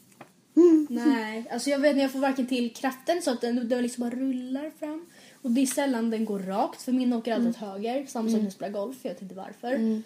Mm. 0.56 0.88
nej. 0.90 1.46
Alltså 1.52 1.70
jag 1.70 1.80
vet 1.80 1.96
när 1.96 2.02
jag 2.04 2.12
får 2.12 2.20
varken 2.20 2.48
till 2.48 2.74
kraften 2.74 3.22
så 3.22 3.32
att 3.32 3.42
den, 3.42 3.70
den 3.70 3.82
liksom 3.84 4.02
bara 4.10 4.16
rullar 4.20 4.72
fram. 4.80 5.06
Och 5.42 5.52
det 5.52 5.62
är 5.62 5.66
sällan 5.66 6.10
den 6.10 6.26
går 6.26 6.40
rakt, 6.40 6.82
för 6.82 6.92
min 6.92 7.14
åker 7.14 7.34
alltid 7.34 7.50
åt 7.50 7.56
höger. 7.56 8.06
Samma 8.08 8.30
sak 8.30 8.38
när 8.38 8.44
jag 8.44 8.54
spelar 8.54 8.72
golf, 8.72 8.98
jag 9.02 9.12
vet 9.12 9.22
inte 9.22 9.36
varför. 9.36 10.02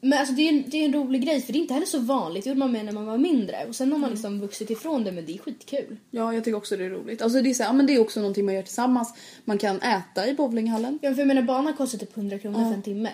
Men 0.00 0.18
alltså 0.18 0.34
det 0.34 0.42
är, 0.42 0.52
en, 0.52 0.64
det 0.70 0.76
är 0.76 0.84
en 0.84 0.92
rolig 0.92 1.24
grej 1.24 1.40
för 1.40 1.52
det 1.52 1.58
är 1.58 1.60
inte 1.60 1.74
heller 1.74 1.86
så 1.86 1.98
vanligt. 1.98 2.44
Det 2.44 2.50
gjorde 2.50 2.58
man 2.58 2.72
med 2.72 2.84
när 2.84 2.92
man 2.92 3.06
var 3.06 3.18
mindre. 3.18 3.66
Och 3.68 3.76
sen 3.76 3.92
har 3.92 3.98
man 3.98 4.10
liksom 4.10 4.40
vuxit 4.40 4.70
ifrån 4.70 5.04
det 5.04 5.12
men 5.12 5.26
det 5.26 5.34
är 5.34 5.38
skitkul. 5.38 5.96
Ja, 6.10 6.34
jag 6.34 6.44
tycker 6.44 6.56
också 6.56 6.76
det 6.76 6.84
är 6.84 6.90
roligt. 6.90 7.22
Alltså 7.22 7.42
det 7.42 7.50
är, 7.50 7.54
så 7.54 7.62
här, 7.62 7.70
ja, 7.70 7.72
men 7.72 7.86
det 7.86 7.94
är 7.94 8.00
också 8.00 8.20
någonting 8.20 8.44
man 8.44 8.54
gör 8.54 8.62
tillsammans. 8.62 9.14
Man 9.44 9.58
kan 9.58 9.80
äta 9.80 10.28
i 10.28 10.34
bowlinghallen. 10.34 10.98
Ja, 11.02 11.14
för 11.14 11.18
jag 11.18 11.28
menar 11.28 11.42
banan 11.42 11.74
kostar 11.74 11.98
typ 11.98 12.16
100 12.16 12.38
kronor 12.38 12.58
för 12.58 12.74
en 12.74 12.82
timme. 12.82 13.10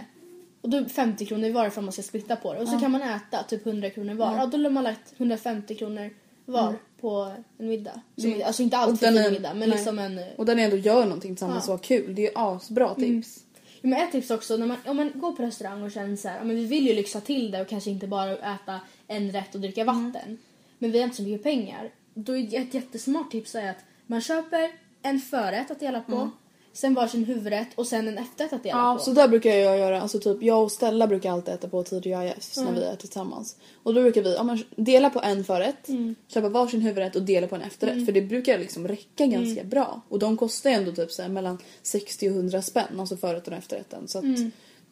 Och 0.61 0.71
då 0.71 0.85
50 0.85 1.27
kronor 1.27 1.51
var 1.51 1.71
för 1.71 1.81
att 1.81 1.85
man 1.85 1.93
ska 1.93 2.03
splitta 2.03 2.37
på 2.37 2.55
det. 2.55 2.61
Och 2.61 2.69
så 2.69 2.79
kan 2.79 2.91
man 2.91 3.03
äta 3.03 3.43
typ 3.43 3.67
100 3.67 3.91
kronor 3.91 4.15
var. 4.15 4.37
Ja. 4.37 4.47
då 4.47 4.59
har 4.59 4.71
man 4.71 4.85
lagt 4.85 5.13
150 5.17 5.75
kronor 5.75 6.11
var 6.47 6.75
på 7.01 7.33
en 7.59 7.69
middag. 7.69 8.01
Som, 8.17 8.43
alltså 8.47 8.63
inte 8.63 8.77
allt 8.77 8.99
för 9.01 9.07
den 9.07 9.15
fin 9.17 9.25
är- 9.25 9.31
middag 9.31 9.55
men 9.55 9.69
nej. 9.69 9.79
liksom 9.79 9.99
en... 9.99 10.21
Och 10.37 10.47
där 10.47 10.55
ni 10.55 10.63
ändå 10.63 10.77
gör 10.77 11.05
någonting 11.05 11.31
tillsammans 11.35 11.65
Ja. 11.67 11.73
och 11.73 11.79
har 11.79 11.85
kul. 11.85 12.15
Det 12.15 12.23
är 12.23 12.31
ju 12.31 12.33
asbra 12.35 12.95
tips. 12.95 13.39
Ja, 13.81 13.89
men 13.89 13.93
ett 14.03 14.13
tips 14.13 14.31
också, 14.31 14.57
när 14.57 14.67
man, 14.67 14.77
om 14.87 14.97
man 14.97 15.13
går 15.15 15.33
på 15.33 15.43
restaurang 15.43 15.83
och 15.83 15.93
känner 15.93 16.17
så 16.17 16.29
här, 16.29 16.45
men 16.45 16.57
vi 16.57 16.65
vill 16.65 16.87
ju 16.87 16.93
lyxa 16.95 17.21
till 17.21 17.51
det 17.51 17.61
och 17.61 17.69
kanske 17.69 17.91
inte 17.91 18.07
bara 18.07 18.33
äta 18.33 18.81
en 19.09 19.33
rätt 19.33 19.55
och 19.55 19.61
dricka 19.61 19.85
vatten. 19.85 20.39
Men 20.79 20.93
vi 20.93 20.99
har 20.99 21.05
inte 21.05 21.17
så 21.17 21.23
mycket 21.23 21.43
pengar. 21.43 21.91
Då 22.15 22.37
är 22.37 22.61
ett 22.61 22.75
jättesmart 22.75 23.31
tips 23.31 23.55
är 23.55 23.71
att 23.71 23.85
man 24.07 24.21
köper 24.21 24.71
en 25.03 25.21
förrätt 25.21 25.71
att 25.71 25.81
dela 25.81 26.01
på, 26.01 26.31
sen 26.77 26.95
varsin 26.95 27.25
huvudrätt 27.25 27.69
och 27.75 27.87
sen 27.87 28.09
en 28.09 28.19
efterrätt 28.19 28.53
att 28.53 28.63
dela 28.63 28.79
Ja, 28.79 28.95
på. 28.95 29.05
så 29.05 29.13
där 29.13 29.29
brukar 29.29 29.51
jag 29.51 29.79
göra. 29.79 30.01
Alltså 30.01 30.21
typ, 30.21 30.43
jag 30.43 30.63
och 30.63 30.73
Stella 30.73 31.07
brukar 31.07 31.33
alltid 31.33 31.55
äta 31.55 31.69
på 31.69 31.83
tidiga 31.83 32.25
IFs 32.25 32.57
när 32.57 32.73
vi 32.73 32.83
är 32.83 32.97
tillsammans. 32.97 33.57
Och 33.83 33.95
då 33.95 34.03
brukar 34.03 34.23
vi 34.23 34.35
ja, 34.35 34.59
dela 34.77 35.11
på 35.11 35.21
en 35.21 35.45
förrätt, 35.45 35.89
köpa 36.29 36.49
varsin 36.49 36.81
huvudrätt 36.81 37.17
och 37.17 37.23
dela 37.23 37.47
på 37.47 37.55
en 37.55 37.63
efterrätt. 37.63 38.07
För 38.07 38.13
det 38.13 38.23
brukar 38.23 38.59
liksom 38.59 38.89
räcka 38.89 39.27
ganska 39.27 39.65
bra. 39.65 40.01
Och 40.09 40.19
de 40.19 40.37
kostar 40.37 40.71
ju 40.71 40.77
ändå 40.77 40.93
typ 40.93 41.13
så 41.13 41.23
här, 41.23 41.29
mellan 41.29 41.59
60 41.83 42.29
och 42.29 42.35
100 42.35 42.63
spänn, 42.63 43.01
alltså 43.01 43.17
förrätten 43.17 43.53
och 43.53 43.59
efterrätten. 43.59 44.09
Så 44.09 44.19
att 44.19 44.25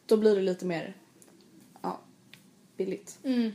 då 0.05 0.17
blir 0.17 0.35
det 0.35 0.41
lite 0.41 0.65
mer 0.65 0.93
ja, 1.81 1.99
billigt. 2.77 3.17
Mm. 3.23 3.51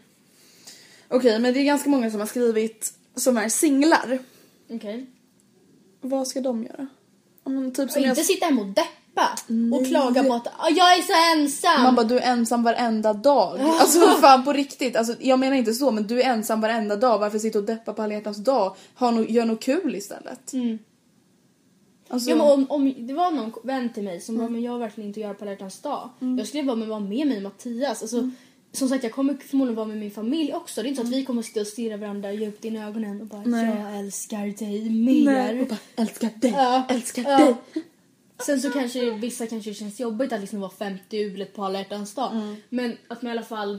Okej, 1.09 1.39
men 1.39 1.55
det 1.55 1.61
är 1.61 1.65
ganska 1.65 1.91
många 1.91 2.11
som 2.11 2.21
har 2.21 2.27
skrivit 2.27 2.95
som 3.15 3.37
är 3.37 3.49
singlar. 3.49 4.19
Okej. 4.69 5.07
Vad 6.01 6.29
ska 6.29 6.41
de 6.41 6.65
göra? 6.65 6.87
Men 7.51 7.73
typ 7.73 7.85
Och 7.87 7.91
som 7.93 8.03
jag... 8.03 8.11
inte 8.11 8.23
sitta 8.25 8.47
hemma 8.47 8.61
och 8.61 8.67
deppa 8.67 9.29
och 9.79 9.87
klaga 9.87 10.25
på 10.25 10.35
att 10.35 10.47
"Ah, 10.47 10.69
jag 10.71 10.99
är 10.99 11.03
så 11.03 11.39
ensam. 11.41 11.83
Man 11.83 11.95
bara 11.95 12.07
du 12.07 12.19
är 12.19 12.33
ensam 12.33 12.63
varenda 12.63 13.13
dag. 13.13 13.61
Alltså 13.61 13.99
vad 14.01 14.21
fan 14.21 14.45
på 14.45 14.53
riktigt. 14.53 14.97
Alltså, 14.97 15.15
jag 15.21 15.39
menar 15.39 15.57
inte 15.57 15.73
så 15.73 15.91
men 15.91 16.07
du 16.07 16.23
är 16.23 16.31
ensam 16.33 16.61
varenda 16.61 16.97
dag. 16.97 17.19
Varför 17.19 17.39
sitta 17.39 17.59
och 17.59 17.65
deppa 17.65 17.93
på 17.93 18.03
alla 18.03 18.15
hjärtans 18.15 18.37
dag? 18.39 18.77
Ha 18.95 19.11
no, 19.11 19.25
gör 19.29 19.45
något 19.45 19.63
kul 19.63 19.97
istället. 19.97 20.53
Alltså, 22.09 22.31
Ja, 22.31 22.37
men 22.37 22.47
om, 22.47 22.67
om 22.69 23.07
det 23.07 23.15
var 23.15 23.31
någon 23.31 23.53
vän 23.65 23.93
till 23.93 24.03
mig 24.03 24.21
som 24.21 24.39
bara, 24.39 24.49
men 24.49 24.63
jag 24.63 24.73
har 24.73 24.79
verkligen 24.79 25.09
inte 25.09 25.21
att 25.21 25.25
göra 25.25 25.35
på 25.35 25.45
alla 25.45 25.51
hjärtans 25.53 25.81
dag. 25.81 26.09
Jag 26.39 26.47
skulle 26.47 26.63
bara 26.63 26.77
men 26.77 26.89
vara 26.89 27.01
med 27.01 27.27
mig 27.27 27.37
och 27.37 27.43
Mattias. 27.43 28.03
Alltså, 28.03 28.31
som 28.73 28.89
sagt 28.89 29.05
jag 29.05 29.13
kommer 29.13 29.35
förmodligen 29.35 29.77
vara 29.77 29.87
med 29.87 29.97
min 29.97 30.11
familj 30.11 30.55
också. 30.55 30.83
Det 30.83 30.89
är 30.89 30.91
inte 30.91 31.03
så 31.03 31.07
att 31.07 31.13
vi 31.13 31.25
kommer 31.25 31.43
sitta 31.43 31.61
och 31.61 31.67
stirra 31.67 31.97
varandra 31.97 32.33
djupt 32.33 32.65
in 32.65 32.77
i 32.77 32.83
ögonen 32.85 33.21
och 33.21 33.27
bara 33.27 33.43
Nej. 33.43 33.77
jag 33.81 33.99
älskar 33.99 34.59
dig 34.59 34.91
mer. 34.91 35.61
Och 35.61 35.67
bara 35.69 35.79
älskar 35.97 36.31
dig, 36.37 36.51
Ja, 36.51 36.87
älskar 36.89 37.23
ja. 37.23 37.39
dig. 37.39 37.55
Sen 38.47 38.61
så 38.61 38.71
kanske 38.71 39.11
vissa 39.11 39.47
kanske 39.47 39.75
känns 39.75 40.01
jobbigt 40.01 40.33
att 40.33 40.41
liksom 40.41 40.61
vara 40.61 40.71
50 40.71 41.25
ulet 41.25 41.55
på 41.55 41.65
alla 41.65 41.79
hjärtans 41.79 42.15
dag. 42.15 42.33
Mm. 42.33 42.57
Men 42.69 42.97
att 43.09 43.23
man 43.23 43.29
i 43.29 43.33
alla 43.33 43.43
fall, 43.43 43.79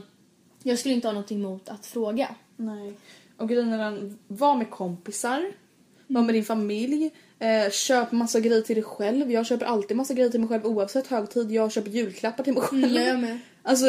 jag 0.62 0.78
skulle 0.78 0.94
inte 0.94 1.08
ha 1.08 1.12
någonting 1.12 1.38
emot 1.38 1.68
att 1.68 1.86
fråga. 1.86 2.28
Nej. 2.56 2.92
Och 3.36 3.48
grejen 3.48 4.18
var 4.28 4.56
med 4.56 4.70
kompisar, 4.70 5.52
var 6.06 6.22
med 6.22 6.34
din 6.34 6.44
familj, 6.44 7.10
eh, 7.38 7.70
köp 7.70 8.12
massa 8.12 8.40
grejer 8.40 8.60
till 8.60 8.76
dig 8.76 8.84
själv. 8.84 9.32
Jag 9.32 9.46
köper 9.46 9.66
alltid 9.66 9.96
massa 9.96 10.14
grejer 10.14 10.30
till 10.30 10.40
mig 10.40 10.48
själv 10.48 10.66
oavsett 10.66 11.06
högtid. 11.06 11.52
Jag 11.52 11.72
köper 11.72 11.90
julklappar 11.90 12.44
till 12.44 12.52
mig 12.52 12.62
själv. 12.62 12.84
Mm, 12.84 13.06
jag 13.08 13.20
med. 13.20 13.38
Alltså 13.62 13.86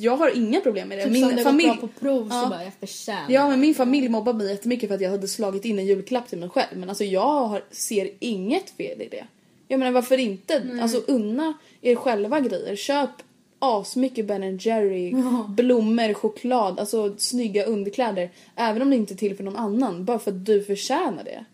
jag 0.00 0.16
har 0.16 0.36
inga 0.36 0.60
problem 0.60 0.88
med 0.88 0.98
det. 0.98 1.04
Typ 1.04 1.36
det 1.36 1.42
familj... 1.42 1.76
på 1.80 1.88
prov 1.88 2.26
Ja. 2.30 2.42
så 2.42 2.48
bara 2.48 2.64
jag 2.64 2.72
förtjänar. 2.80 3.30
Ja 3.30 3.48
men 3.48 3.60
min 3.60 3.74
familj 3.74 4.08
mobbade 4.08 4.38
mig 4.38 4.48
jättemycket 4.50 4.88
för 4.88 4.94
att 4.94 5.00
jag 5.00 5.10
hade 5.10 5.28
slagit 5.28 5.64
in 5.64 5.78
en 5.78 5.86
julklapp 5.86 6.28
till 6.28 6.38
mig 6.38 6.48
själv. 6.48 6.78
Men 6.78 6.88
alltså 6.88 7.04
jag 7.04 7.46
har, 7.48 7.64
ser 7.70 8.10
inget 8.18 8.70
fel 8.70 9.02
i 9.02 9.08
det. 9.10 9.26
Jag 9.68 9.78
menar 9.78 9.92
varför 9.92 10.18
inte? 10.18 10.78
Alltså 10.82 11.02
unna 11.06 11.54
er 11.80 11.94
själva 11.94 12.40
grejer. 12.40 12.76
Köp 12.76 13.10
asmycket 13.58 14.26
Ben 14.26 14.56
Jerry, 14.58 15.14
blommor, 15.48 16.14
choklad, 16.14 16.80
alltså 16.80 17.14
snygga 17.18 17.64
underkläder. 17.64 18.30
Även 18.56 18.82
om 18.82 18.90
det 18.90 18.96
inte 18.96 19.14
är 19.14 19.16
till 19.16 19.36
för 19.36 19.44
någon 19.44 19.56
annan. 19.56 20.04
Bara 20.04 20.18
för 20.18 20.30
att 20.30 20.44
du 20.46 20.62
förtjänar 20.64 21.24
det. 21.24 21.44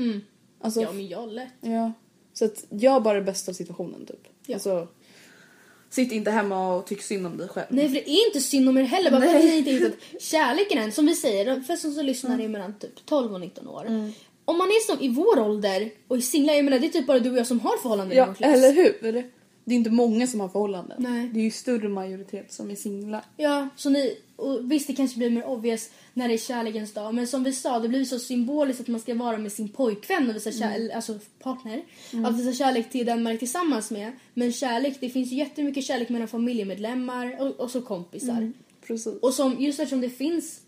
Mm. 0.00 0.20
Alltså, 0.60 0.80
Ja 0.82 0.92
men 0.92 1.08
jag 1.08 1.32
lätt. 1.32 1.48
ja. 1.60 1.92
Så 2.32 2.44
att 2.44 2.64
jag 2.68 3.02
bara 3.02 3.14
det 3.18 3.24
bästa 3.24 3.50
av 3.50 3.54
situationen 3.54 4.06
typ. 4.06 4.28
Ja. 4.46 4.54
Alltså, 4.54 4.88
sitt 5.90 6.12
inte 6.12 6.30
hemma 6.30 6.74
och 6.76 6.86
tyck 6.86 7.02
synd 7.02 7.26
om 7.26 7.36
dig 7.36 7.48
själv. 7.48 7.66
Nej 7.70 7.88
för 7.88 7.94
det 7.94 8.10
är 8.10 8.26
inte 8.26 8.40
synd 8.40 8.68
om 8.68 8.78
er 8.78 8.82
heller. 8.82 9.10
Bara 9.10 9.20
för 9.20 9.26
Nej. 9.26 9.36
att 9.36 9.44
ni 9.44 9.56
inte 9.58 9.70
hittat 9.70 9.92
kärleken 10.20 10.78
än. 10.78 10.92
Som 10.92 11.06
vi 11.06 11.14
säger, 11.14 11.60
för 11.60 11.76
som 11.76 11.92
så 11.94 12.02
lyssnar 12.02 12.40
är 12.40 12.48
mellan 12.48 12.78
typ 12.78 13.06
12 13.06 13.34
och 13.34 13.40
19 13.40 13.68
år. 13.68 13.86
Mm. 13.86 14.12
Om 14.44 14.58
man 14.58 14.68
är 14.68 14.86
som 14.86 15.04
i 15.04 15.08
vår 15.08 15.38
ålder 15.40 15.90
och 16.08 16.16
är 16.16 16.20
singlar, 16.20 16.54
jag 16.54 16.64
menar 16.64 16.78
det 16.78 16.86
är 16.86 16.90
typ 16.90 17.06
bara 17.06 17.18
du 17.18 17.30
och 17.30 17.38
jag 17.38 17.46
som 17.46 17.60
har 17.60 17.76
förhållanden 17.82 18.12
i 18.16 18.18
Ja, 18.18 18.26
vår 18.26 18.34
klass. 18.34 18.54
eller 18.54 18.72
hur? 18.72 19.12
Det 19.64 19.74
är 19.74 19.76
inte 19.76 19.90
många 19.90 20.26
som 20.26 20.40
har 20.40 20.48
förhållanden. 20.48 20.96
Nej. 21.00 21.28
Det 21.34 21.40
är 21.40 21.44
ju 21.44 21.50
större 21.50 21.88
majoritet 21.88 22.52
som 22.52 22.70
är 22.70 22.74
singlar. 22.74 23.24
Ja, 23.36 23.68
så 23.76 23.90
ni, 23.90 24.16
och 24.38 24.72
visst 24.72 24.86
det 24.86 24.92
kanske 24.92 25.18
blir 25.18 25.30
mer 25.30 25.44
obvious 25.44 25.90
när 26.14 26.28
det 26.28 26.34
är 26.34 26.38
kärlekens 26.38 26.94
dag 26.94 27.14
men 27.14 27.26
som 27.26 27.44
vi 27.44 27.52
sa 27.52 27.78
det 27.78 27.88
blir 27.88 28.04
så 28.04 28.18
symboliskt 28.18 28.80
att 28.80 28.88
man 28.88 29.00
ska 29.00 29.14
vara 29.14 29.38
med 29.38 29.52
sin 29.52 29.68
pojkvän 29.68 30.28
och 30.28 30.36
visa 30.36 30.52
kärlek, 30.52 30.92
alltså 30.94 31.18
partner. 31.38 31.82
Att 32.24 32.38
visa 32.38 32.52
kärlek 32.52 32.90
till 32.90 33.06
den 33.06 33.22
man 33.22 33.32
är 33.32 33.36
tillsammans 33.36 33.90
med. 33.90 34.12
Men 34.34 34.52
kärlek, 34.52 34.96
det 35.00 35.10
finns 35.10 35.32
ju 35.32 35.36
jättemycket 35.36 35.84
kärlek 35.84 36.08
mellan 36.08 36.28
familjemedlemmar 36.28 37.40
och, 37.40 37.60
och 37.60 37.70
så 37.70 37.80
kompisar. 37.80 38.52
Precis. 38.86 39.20
Och 39.22 39.34
som, 39.34 39.56
just 39.58 39.80
eftersom 39.80 40.00
det 40.00 40.10
finns 40.10 40.60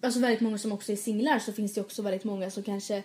alltså 0.00 0.20
väldigt 0.20 0.40
många 0.40 0.58
som 0.58 0.72
också 0.72 0.92
är 0.92 0.96
singlar 0.96 1.38
så 1.38 1.52
finns 1.52 1.74
det 1.74 1.80
också 1.80 2.02
väldigt 2.02 2.24
många 2.24 2.50
som 2.50 2.62
kanske 2.62 3.02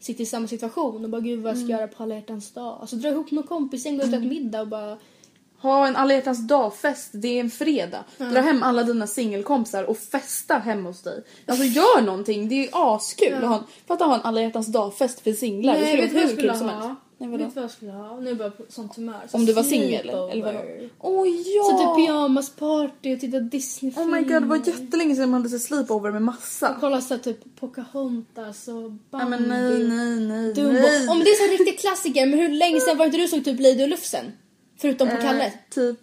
sitter 0.00 0.22
i 0.22 0.26
samma 0.26 0.48
situation 0.48 1.04
och 1.04 1.10
bara 1.10 1.20
gud 1.20 1.40
vad 1.40 1.50
jag 1.50 1.58
ska 1.58 1.68
göra 1.68 1.88
på 1.88 2.02
alla 2.02 2.14
hjärtans 2.14 2.52
dag. 2.52 2.78
Alltså 2.80 2.96
dra 2.96 3.08
ihop 3.08 3.30
någon 3.30 3.46
kompisgäng, 3.46 3.98
gå 3.98 4.04
ut 4.04 4.08
och 4.08 4.14
äta 4.14 4.28
middag 4.28 4.60
och 4.60 4.68
bara 4.68 4.98
Ha 5.64 5.86
en 5.88 5.96
alla 5.96 6.14
hjärtans 6.14 6.38
dag-fest, 6.46 7.10
det 7.12 7.28
är 7.28 7.40
en 7.40 7.50
fredag. 7.50 8.04
Dra 8.18 8.40
hem 8.40 8.62
alla 8.62 8.82
dina 8.82 9.06
singelkompisar 9.06 9.84
och 9.84 9.98
festa 9.98 10.54
hemma 10.58 10.88
hos 10.88 11.02
dig. 11.02 11.24
Alltså 11.46 11.64
gör 11.64 12.02
någonting, 12.02 12.48
det 12.48 12.54
är 12.66 12.94
askul 12.94 13.34
att 13.34 13.48
ha, 13.48 13.56
en- 13.58 13.64
fatta 13.88 14.04
ha 14.04 14.14
en 14.14 14.20
alla 14.24 14.48
dag-fest 14.48 15.20
för 15.20 15.32
singlar. 15.32 15.74
det 15.74 15.80
Nej, 15.80 15.88
skulle 15.88 16.02
vet 16.02 16.10
du 16.10 16.16
vara 16.16 16.26
hur 16.26 16.36
kul 16.36 16.38
skulle 16.38 16.58
som 16.58 16.68
ha? 16.68 16.74
helst. 16.86 17.00
Nej, 17.18 17.28
vet 17.30 17.40
vadå? 17.40 17.48
du 17.48 17.54
vad 17.54 17.64
jag 17.64 17.70
skulle 17.70 17.92
ha? 17.92 18.20
Nu 18.20 18.24
är 18.26 18.28
jag 18.28 18.38
bara 18.38 18.50
på 18.50 18.62
sånt 18.68 18.96
humör. 18.96 19.20
Så 19.30 19.36
Om 19.36 19.46
du 19.46 19.52
var 19.52 19.62
singel 19.62 20.08
eller 20.08 20.30
sleepover. 20.30 20.52
vadå? 20.52 20.88
Åh 21.00 21.26
ja! 21.28 21.64
Så 21.64 21.78
typ 21.78 22.06
pyjamasparty 22.06 23.14
och 23.14 23.20
titta 23.20 23.40
Disneyfilm. 23.40 24.08
Oh 24.08 24.14
my 24.14 24.22
god 24.22 24.42
det 24.42 24.48
var 24.48 24.56
jättelänge 24.56 25.14
sedan 25.16 25.30
man 25.30 25.40
hade 25.40 25.50
sett 25.58 25.62
sleepover 25.62 26.10
med 26.10 26.22
massa. 26.22 26.76
Kolla 26.80 27.00
så 27.00 27.18
typ 27.18 27.60
Pocahontas 27.60 28.68
och 28.68 28.90
Bambi. 28.90 29.00
Nej 29.10 29.40
men 29.40 29.42
nej 29.48 29.88
nej 29.88 30.20
nej 30.20 30.54
Dumbo. 30.54 30.72
nej. 30.72 31.08
Om 31.08 31.18
det 31.18 31.30
är 31.30 31.34
så 31.34 31.42
här 31.52 31.58
riktig 31.58 31.78
klassiker, 31.80 32.26
men 32.26 32.38
hur 32.38 32.48
länge 32.48 32.80
sedan 32.80 32.98
var 32.98 33.04
inte 33.06 33.18
du 33.18 33.28
såg 33.28 33.44
typ 33.44 33.60
Lady 33.60 33.82
och 33.84 33.88
Lufsen? 33.88 34.24
Förutom 34.76 35.08
på 35.10 35.16
Kalle. 35.16 35.46
Eh, 35.46 35.52
typ 35.70 35.98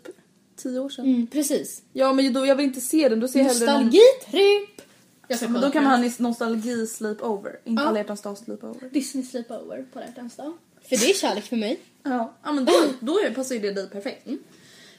tio 0.56 0.80
år 0.80 0.90
sedan. 0.90 1.06
Mm, 1.06 1.28
precis. 1.28 1.84
Ja 1.94 2.14
men 2.14 2.34
då, 2.34 2.46
jag 2.46 2.56
vill 2.56 2.66
inte 2.66 2.82
se 2.82 3.10
den, 3.10 3.20
då 3.20 3.28
ser 3.28 3.40
jag 3.40 3.46
hellre 3.46 3.66
någon... 3.66 3.84
Nostalgitripp! 3.86 4.82
Jag 5.28 5.38
ska 5.38 5.48
Men 5.50 5.54
kolla 5.56 5.68
då 5.68 5.74
kan 5.74 5.84
på 5.84 5.90
man 5.90 6.04
ha 6.04 6.12
nostalgi 6.18 6.88
sleepover, 6.88 7.60
inte 7.66 7.84
Ja. 7.84 7.88
alla 7.90 7.98
hjärtans 8.00 8.22
dag 8.22 8.38
sleepover. 8.38 8.90
Disney 8.90 9.24
sleepover 9.26 9.86
på 9.94 10.00
alla 10.00 10.08
hjärtans 10.08 10.36
dag. 10.36 10.54
För 10.90 10.98
det 10.98 11.10
är 11.10 11.14
kärlek 11.14 11.44
för 11.44 11.56
mig. 11.56 11.80
Ja, 12.04 12.34
ja 12.44 12.52
men 12.52 12.66
då, 12.66 12.74
då 13.00 13.20
är- 13.20 13.34
passar 13.34 13.56
ju 13.56 13.62
det 13.62 13.72
dig 13.74 13.90
perfekt. 13.90 14.28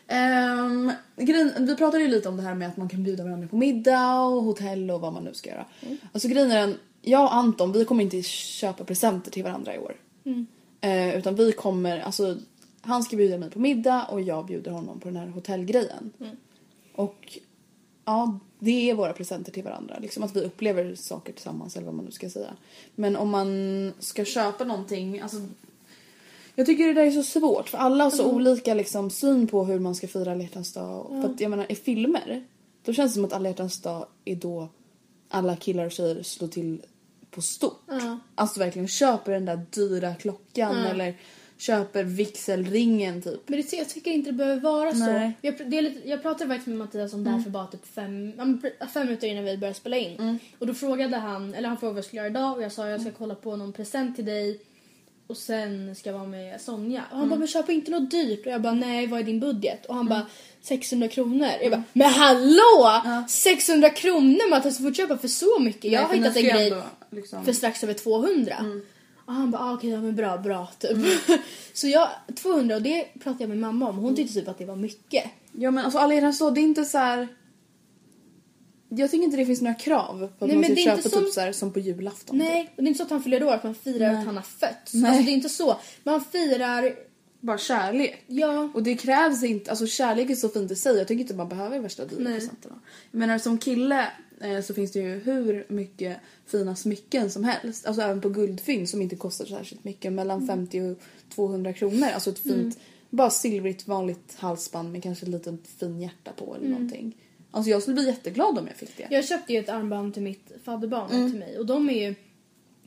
Ehm, 0.06 0.92
grejen, 1.16 1.52
vi 1.66 1.76
pratade 1.76 2.02
ju 2.04 2.08
lite 2.10 2.28
om 2.28 2.36
det 2.36 2.42
här 2.42 2.54
med 2.54 2.68
att 2.68 2.76
man 2.76 2.88
kan 2.88 3.02
bjuda 3.04 3.24
varandra 3.24 3.48
på 3.48 3.56
middag 3.56 4.20
och 4.20 4.42
hotell 4.42 4.90
och 4.90 5.00
vad 5.00 5.12
man 5.12 5.24
nu 5.24 5.34
ska 5.34 5.50
göra. 5.50 5.66
Alltså 6.12 6.28
grejen 6.28 6.50
är 6.50 6.60
den, 6.60 6.78
jag 7.02 7.22
och 7.24 7.34
Anton 7.34 7.72
vi 7.72 7.84
kommer 7.84 8.04
inte 8.04 8.22
köpa 8.22 8.84
presenter 8.84 9.30
till 9.30 9.44
varandra 9.44 9.74
i 9.74 9.78
år. 9.78 9.96
Eh, 10.80 11.18
utan 11.18 11.34
vi 11.34 11.52
kommer, 11.52 12.00
alltså 12.00 12.36
han 12.82 13.02
ska 13.02 13.16
bjuda 13.16 13.38
mig 13.38 13.50
på 13.50 13.58
middag 13.58 14.06
och 14.10 14.20
jag 14.20 14.46
bjuder 14.46 14.70
honom 14.70 15.00
på 15.00 15.08
den 15.08 15.16
här 15.16 15.26
hotellgrejen. 15.26 16.12
Och 16.94 17.38
ja, 18.04 18.38
det 18.58 18.90
är 18.90 18.94
våra 18.94 19.12
presenter 19.12 19.52
till 19.52 19.64
varandra. 19.64 19.98
Liksom 20.00 20.22
att 20.22 20.36
vi 20.36 20.40
upplever 20.40 20.94
saker 20.94 21.32
tillsammans 21.32 21.76
eller 21.76 21.86
vad 21.86 21.94
man 21.94 22.04
nu 22.04 22.10
ska 22.10 22.30
säga. 22.30 22.54
Men 22.94 23.16
om 23.16 23.30
man 23.30 23.92
ska 23.98 24.24
köpa 24.24 24.64
någonting, 24.64 25.20
alltså 25.20 25.36
jag 26.54 26.66
tycker 26.66 26.86
det 26.86 26.92
där 26.92 27.06
är 27.06 27.10
så 27.10 27.22
svårt 27.22 27.68
för 27.68 27.78
alla 27.78 28.04
har 28.04 28.10
så 28.10 28.30
olika 28.30 28.74
liksom, 28.74 29.10
syn 29.10 29.46
på 29.46 29.64
hur 29.64 29.78
man 29.78 29.94
ska 29.94 30.08
fira 30.08 30.34
alla 30.34 30.74
dag. 30.74 31.06
För 31.08 31.28
att 31.30 31.40
jag 31.40 31.50
menar 31.50 31.72
i 31.72 31.74
filmer 31.74 32.44
då 32.84 32.92
känns 32.92 33.12
det 33.12 33.14
som 33.14 33.24
att 33.24 33.32
alla 33.32 33.52
dag 33.82 34.06
är 34.24 34.36
då 34.36 34.68
alla 35.28 35.56
killar 35.56 35.86
och 35.86 35.92
tjejer 35.92 36.22
slår 36.22 36.48
till 36.48 36.82
på 37.30 37.42
stort. 37.42 37.90
Alltså 38.34 38.60
verkligen 38.60 38.88
köper 38.88 39.32
den 39.32 39.44
där 39.44 39.60
dyra 39.70 40.14
klockan 40.14 40.76
eller 40.76 41.18
köper 41.62 42.04
vigselringen 42.04 43.22
typ. 43.22 43.48
Men 43.48 43.62
det, 43.62 43.76
jag 43.76 43.88
tycker 43.88 44.10
inte 44.10 44.30
det 44.30 44.36
behöver 44.36 44.60
vara 44.60 44.90
Nej. 44.92 45.32
så. 45.40 45.46
Jag, 45.46 45.70
det 45.70 45.78
är 45.78 45.82
lite, 45.82 46.08
jag 46.08 46.22
pratade 46.22 46.48
faktiskt 46.48 46.66
med 46.66 46.78
Mattias 46.78 47.14
om 47.14 47.24
det 47.24 47.30
här 47.30 47.40
för 47.40 47.50
bara 47.50 47.66
typ 47.66 47.86
fem, 47.94 48.32
ja, 48.78 48.86
fem 48.86 49.06
minuter 49.06 49.26
innan 49.26 49.44
vi 49.44 49.56
började 49.56 49.78
spela 49.78 49.96
in. 49.96 50.38
Och 50.58 50.66
då 50.66 50.74
frågade 50.74 51.16
han, 51.16 51.54
eller 51.54 51.68
han 51.68 51.78
frågade 51.78 51.94
vad 51.94 51.98
jag 51.98 52.04
skulle 52.04 52.20
göra 52.20 52.30
idag 52.30 52.56
och 52.56 52.62
jag 52.62 52.72
sa 52.72 52.88
jag 52.88 53.00
ska 53.00 53.10
kolla 53.10 53.34
på 53.34 53.56
någon 53.56 53.72
present 53.72 54.16
till 54.16 54.24
dig 54.24 54.60
och 55.26 55.36
sen 55.36 55.94
ska 55.94 56.10
jag 56.10 56.18
vara 56.18 56.28
med 56.28 56.60
Sonja. 56.60 57.02
Och 57.10 57.18
han 57.18 57.28
bara 57.28 57.38
men 57.38 57.48
köp 57.48 57.70
inte 57.70 57.90
något 57.90 58.10
dyrt 58.10 58.46
och 58.46 58.52
jag 58.52 58.62
bara 58.62 58.74
nej 58.74 59.06
vad 59.06 59.20
är 59.20 59.24
din 59.24 59.40
budget? 59.40 59.86
Och 59.86 59.94
han 59.94 60.08
bara 60.08 60.26
600 60.62 61.08
kronor. 61.08 61.48
Jag 61.62 61.70
bara 61.70 61.84
men 61.92 62.10
hallå! 62.10 63.02
600 63.28 63.90
kronor 63.90 64.50
Mattias 64.50 64.78
du 64.78 64.84
får 64.84 64.94
köpa 64.94 65.18
för 65.18 65.28
så 65.28 65.58
mycket. 65.58 65.92
Jag 65.92 66.02
har 66.02 66.14
hittat 66.14 66.36
en 66.36 66.44
grej 66.44 66.74
liksom- 67.10 67.44
för 67.44 67.52
strax 67.52 67.84
över 67.84 67.94
200. 67.94 68.56
Och 69.26 69.32
han 69.32 69.50
bara 69.50 69.62
ah, 69.62 69.74
okej 69.74 69.90
ja, 69.90 70.00
men 70.00 70.16
bra 70.16 70.38
bra 70.38 70.68
typ. 70.78 70.98
så 71.72 71.88
jag 71.88 72.08
200 72.36 72.76
och 72.76 72.82
det 72.82 73.04
pratade 73.20 73.42
jag 73.42 73.48
med 73.48 73.58
mamma 73.58 73.88
om. 73.88 73.96
Hon 73.96 74.16
tyckte 74.16 74.34
typ 74.34 74.48
att 74.48 74.58
det 74.58 74.64
var 74.64 74.76
mycket. 74.76 75.24
Ja 75.52 75.70
men 75.70 75.84
alltså 75.84 75.98
alla 75.98 76.14
hjärtans 76.14 76.38
dag 76.38 76.54
det 76.54 76.60
är 76.60 76.62
inte 76.62 76.84
så 76.84 76.98
här. 76.98 77.28
Jag 78.88 79.10
tycker 79.10 79.24
inte 79.24 79.36
det 79.36 79.46
finns 79.46 79.60
några 79.60 79.74
krav 79.74 80.18
på 80.38 80.44
att 80.44 80.50
Nej, 80.50 80.56
man 80.56 80.60
men 80.60 80.76
ska 80.76 80.84
köpa 80.84 81.02
typ 81.02 81.12
som- 81.12 81.26
så 81.32 81.40
här 81.40 81.52
som 81.52 81.72
på 81.72 81.78
julafton. 81.80 82.38
Nej, 82.38 82.72
och 82.76 82.82
det 82.82 82.86
är 82.86 82.88
inte 82.88 82.98
så 82.98 83.04
att 83.04 83.10
han 83.10 83.22
fyller 83.22 83.42
år 83.42 83.52
att 83.52 83.64
man 83.64 83.74
firar 83.74 84.14
att 84.14 84.26
han 84.26 84.36
har 84.36 84.42
fötts. 84.42 84.94
Nej. 84.94 85.10
Alltså 85.10 85.24
det 85.24 85.30
är 85.30 85.34
inte 85.34 85.48
så. 85.48 85.76
Man 86.04 86.24
firar, 86.24 86.94
Bara 87.40 87.58
kärlek. 87.58 88.24
ja. 88.26 88.70
Och 88.74 88.82
det 88.82 88.94
krävs 88.94 89.42
inte, 89.44 89.70
alltså 89.70 89.86
kärlek 89.86 90.30
är 90.30 90.34
så 90.34 90.48
fint 90.48 90.70
i 90.70 90.76
sig. 90.76 90.96
Jag 90.98 91.08
tycker 91.08 91.20
inte 91.20 91.34
man 91.34 91.48
behöver 91.48 91.78
värsta 91.78 92.04
dyra 92.04 92.20
Nej. 92.20 92.34
presenterna. 92.34 92.74
Jag 93.10 93.18
menar 93.18 93.38
som 93.38 93.58
kille 93.58 94.06
så 94.62 94.74
finns 94.74 94.92
det 94.92 94.98
ju 95.00 95.18
hur 95.18 95.64
mycket 95.68 96.16
fina 96.46 96.76
smycken 96.76 97.30
som 97.30 97.44
helst. 97.44 97.86
Alltså 97.86 98.02
även 98.02 98.20
på 98.20 98.28
guldfynd 98.28 98.88
som 98.88 99.02
inte 99.02 99.16
kostar 99.16 99.44
särskilt 99.46 99.84
mycket. 99.84 100.12
Mellan 100.12 100.36
Mm. 100.42 100.46
50 100.46 100.80
och 100.80 100.98
200 101.34 101.72
kronor. 101.72 102.08
Alltså 102.14 102.30
ett 102.30 102.38
fint, 102.38 102.78
bara 103.10 103.30
silvrigt 103.30 103.88
vanligt 103.88 104.34
halsband 104.36 104.92
med 104.92 105.02
kanske 105.02 105.24
ett 105.26 105.30
litet 105.32 105.54
fin 105.78 106.00
hjärta 106.00 106.32
på 106.36 106.44
Mm. 106.44 106.56
eller 106.56 106.68
någonting. 106.70 107.16
Alltså 107.50 107.70
jag 107.70 107.82
skulle 107.82 107.94
bli 107.94 108.06
jätteglad 108.06 108.58
om 108.58 108.66
jag 108.66 108.76
fick 108.76 108.96
det. 108.96 109.06
Jag 109.10 109.24
köpte 109.24 109.52
ju 109.52 109.58
ett 109.58 109.68
armband 109.68 110.14
till 110.14 110.22
mitt 110.22 110.52
fadderbarn 110.64 111.10
Mm. 111.10 111.30
till 111.30 111.38
mig 111.40 111.58
och 111.58 111.66
de 111.66 111.90
är 111.90 112.08
ju 112.08 112.14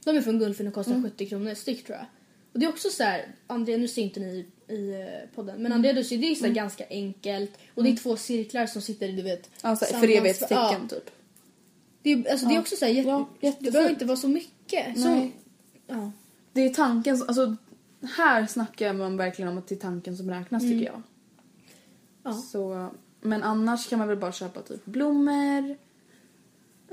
de 0.04 0.18
är 0.18 0.22
från 0.22 0.40
Guldfynd 0.40 0.68
och 0.70 0.76
kostar 0.76 1.02
70 1.04 1.26
kronor 1.30 1.54
styck 1.54 1.86
tror 1.86 1.98
jag. 1.98 2.06
Och 2.54 2.60
det 2.60 2.66
är 2.66 2.70
också 2.70 2.90
så 2.90 3.04
här, 3.04 3.26
Andrea 3.48 3.78
nu 3.78 3.88
ser 3.88 4.02
inte 4.02 4.20
ni 4.20 4.46
i 4.68 4.92
eh, 4.92 5.36
podden 5.36 5.62
men 5.62 5.72
Andrea 5.74 5.94
du 5.94 6.04
ser 6.04 6.18
det 6.18 6.28
är 6.32 6.36
så 6.36 6.46
här 6.46 6.54
ganska 6.54 6.86
enkelt 6.90 7.52
och 7.76 7.84
det 7.84 7.90
är 7.90 7.96
två 7.96 8.18
cirklar 8.18 8.66
som 8.66 8.82
sitter 8.82 9.08
du 9.12 9.22
vet. 9.22 9.50
Alltså 9.62 9.86
för 9.86 10.04
evighetstecken 10.10 10.58
Ja. 10.60 10.82
typ. 10.90 11.10
Det 12.06 12.14
är, 12.14 12.32
alltså, 12.32 12.48
det 12.48 12.56
är 12.56 12.60
också 12.60 12.76
så 12.76 12.86
här, 12.86 12.92
jätte, 12.92 13.10
Ja, 13.10 13.54
det 13.60 13.72
behöver 13.72 13.90
inte 13.90 14.06
vara 14.06 14.18
så 14.18 14.28
mycket. 14.28 15.02
Så, 15.02 15.30
ja. 15.88 16.12
Det 16.54 16.62
är 16.62 16.70
tanken, 16.70 17.24
alltså 17.28 17.56
här 18.18 18.46
snackar 18.46 18.94
man 18.94 19.18
verkligen 19.18 19.52
om 19.52 19.58
att 19.58 19.68
det 19.68 19.76
är 19.76 19.80
tanken 19.80 20.18
som 20.18 20.30
räknas 20.30 20.64
Mm. 20.64 20.74
tycker 20.74 20.92
jag. 20.92 21.02
Ja. 22.24 22.34
Så, 22.34 22.90
men 23.22 23.44
annars 23.44 23.90
kan 23.90 24.00
man 24.00 24.08
väl 24.08 24.18
bara 24.18 24.32
köpa 24.32 24.62
typ 24.62 24.86
blommor. 24.86 25.78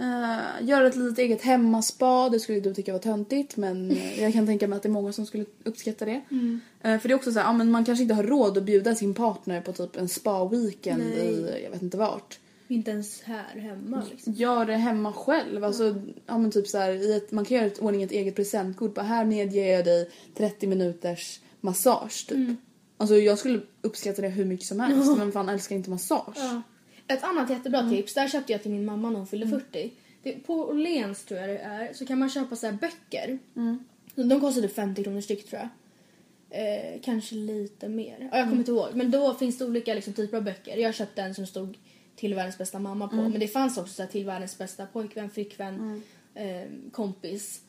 Uh, 0.01 0.68
göra 0.68 0.87
ett 0.87 0.96
litet 0.96 1.18
eget 1.18 1.42
hemmaspa, 1.42 2.29
det 2.29 2.40
skulle 2.40 2.61
du 2.61 2.75
tycka 2.75 2.92
var 2.92 2.98
töntigt 2.98 3.57
men 3.57 3.96
jag 4.18 4.33
kan 4.33 4.46
tänka 4.46 4.68
mig 4.68 4.77
att 4.77 4.83
det 4.83 4.88
är 4.88 4.90
många 4.90 5.12
som 5.12 5.27
skulle 5.27 5.44
uppskatta 5.64 6.05
det. 6.05 6.22
Eh, 6.83 6.98
för 6.98 7.09
det 7.09 7.12
är 7.12 7.16
också 7.16 7.33
så 7.33 7.38
här, 7.38 7.46
ja, 7.46 7.53
men 7.53 7.70
man 7.70 7.85
kanske 7.85 8.03
inte 8.03 8.14
har 8.14 8.22
råd 8.22 8.59
att 8.59 8.64
bjuda 8.64 8.94
sin 8.94 9.14
partner 9.14 9.61
på 9.61 9.72
typ 9.72 9.96
en 9.96 10.09
spa-weekend 10.09 11.03
i 11.03 11.61
jag 11.64 11.70
vet 11.70 11.83
inte 11.83 11.96
vart. 11.96 12.38
Inte 12.73 12.91
ens 12.91 13.23
här 13.23 13.59
hemma 13.59 14.03
liksom. 14.11 14.33
Gör 14.33 14.65
det 14.67 14.77
hemma 14.77 15.13
själv. 15.13 15.65
Alltså, 15.65 15.95
ja, 16.27 16.39
men 16.39 16.51
typ 16.51 16.67
så 16.69 16.79
här, 16.79 16.91
i 16.93 17.17
ett, 17.17 17.33
man 17.33 17.45
kan 17.45 17.57
göra 17.57 17.67
ett 17.67 17.79
ordning 17.79 18.03
ett 18.03 18.11
eget 18.11 18.37
presentkort. 18.37 18.95
Bara 18.95 19.07
här 19.07 19.25
medger 19.25 19.73
jag 19.73 19.85
dig 19.85 20.11
30 20.37 20.67
minuters 20.67 21.41
massage 21.61 22.27
typ. 22.29 22.59
Alltså 22.97 23.17
jag 23.17 23.39
skulle 23.39 23.61
uppskatta 23.83 24.23
det 24.23 24.29
hur 24.29 24.45
mycket 24.45 24.67
som 24.67 24.81
helst. 24.81 25.19
Men 25.19 25.33
fan 25.33 25.49
älskar 25.49 25.77
inte 25.77 25.91
massage. 25.91 26.37
Ja. 26.37 26.63
Ett 27.07 27.25
annat 27.25 27.51
jättebra 27.51 27.91
tips, 27.91 28.15
där 28.15 28.29
köpte 28.29 28.53
jag 28.53 28.63
till 28.63 28.71
min 28.71 28.85
mamma 28.85 29.11
när 29.11 29.19
hon 29.19 29.27
fyllde 29.27 29.49
40. 29.49 29.93
Det, 30.23 30.33
på 30.33 30.55
Åhléns 30.55 31.25
tror 31.25 31.41
jag 31.41 31.49
det 31.49 31.59
är, 31.59 31.93
så 31.93 32.07
kan 32.07 32.19
man 32.19 32.31
köpa 32.31 32.57
så 32.57 32.67
här 32.67 32.73
böcker. 32.73 33.39
Så 34.15 34.23
De 34.23 34.41
kostar 34.41 34.63
typ 34.63 34.75
50 34.75 35.05
kronor 35.05 35.21
styck 35.21 35.49
tror 35.51 35.61
jag. 35.61 35.69
Eh, 36.55 37.01
kanske 37.03 37.35
lite 37.35 37.89
mer. 37.89 38.29
Ja, 38.33 38.39
jag 38.39 38.47
kommer 38.47 38.59
inte 38.59 38.71
ihåg. 38.71 38.89
Men 38.95 39.11
då 39.11 39.35
finns 39.35 39.59
det 39.59 39.65
olika 39.65 39.95
liksom, 39.95 40.13
typer 40.13 40.37
av 40.37 40.43
böcker. 40.45 40.77
Jag 40.77 40.95
köpte 40.95 41.23
en 41.23 41.35
som 41.35 41.47
stod 41.47 41.77
till 42.16 42.35
världens 42.35 42.59
bästa 42.59 42.79
mamma 42.79 43.09
på. 43.09 43.16
Men 43.16 43.40
det 43.40 43.48
fanns 43.48 43.79
också 43.79 43.94
så 43.94 44.03
här, 44.03 44.11
till 44.11 44.27
världens 44.27 44.59
bästa 44.59 44.87
pojkvän, 44.87 45.31
flickvän, 45.31 46.03
eh, 46.35 46.90
kompis. 46.92 47.61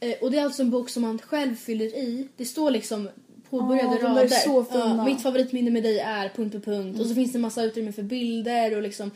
Eh, 0.00 0.14
och 0.20 0.30
det 0.30 0.38
är 0.38 0.44
alltså 0.44 0.62
en 0.62 0.70
bok 0.70 0.90
som 0.90 1.02
man 1.02 1.18
själv 1.18 1.54
fyller 1.54 1.86
i. 1.86 2.28
Det 2.36 2.44
står 2.44 2.70
liksom 2.70 3.08
påbörjade 3.50 3.96
där 3.96 4.02
rader. 4.02 4.28
så 4.28 4.64
fina. 4.64 5.04
mitt 5.04 5.22
favoritminne 5.22 5.70
med 5.70 5.82
dig 5.82 5.98
är... 5.98 6.28
punkt 6.28 6.64
punkt. 6.64 7.00
Och 7.00 7.06
så 7.06 7.14
finns 7.14 7.32
det 7.32 7.38
en 7.38 7.42
massa 7.42 7.62
utrymme 7.62 7.92
för 7.92 8.02
bilder 8.02 8.76
och 8.76 8.82
liksom... 8.82 9.10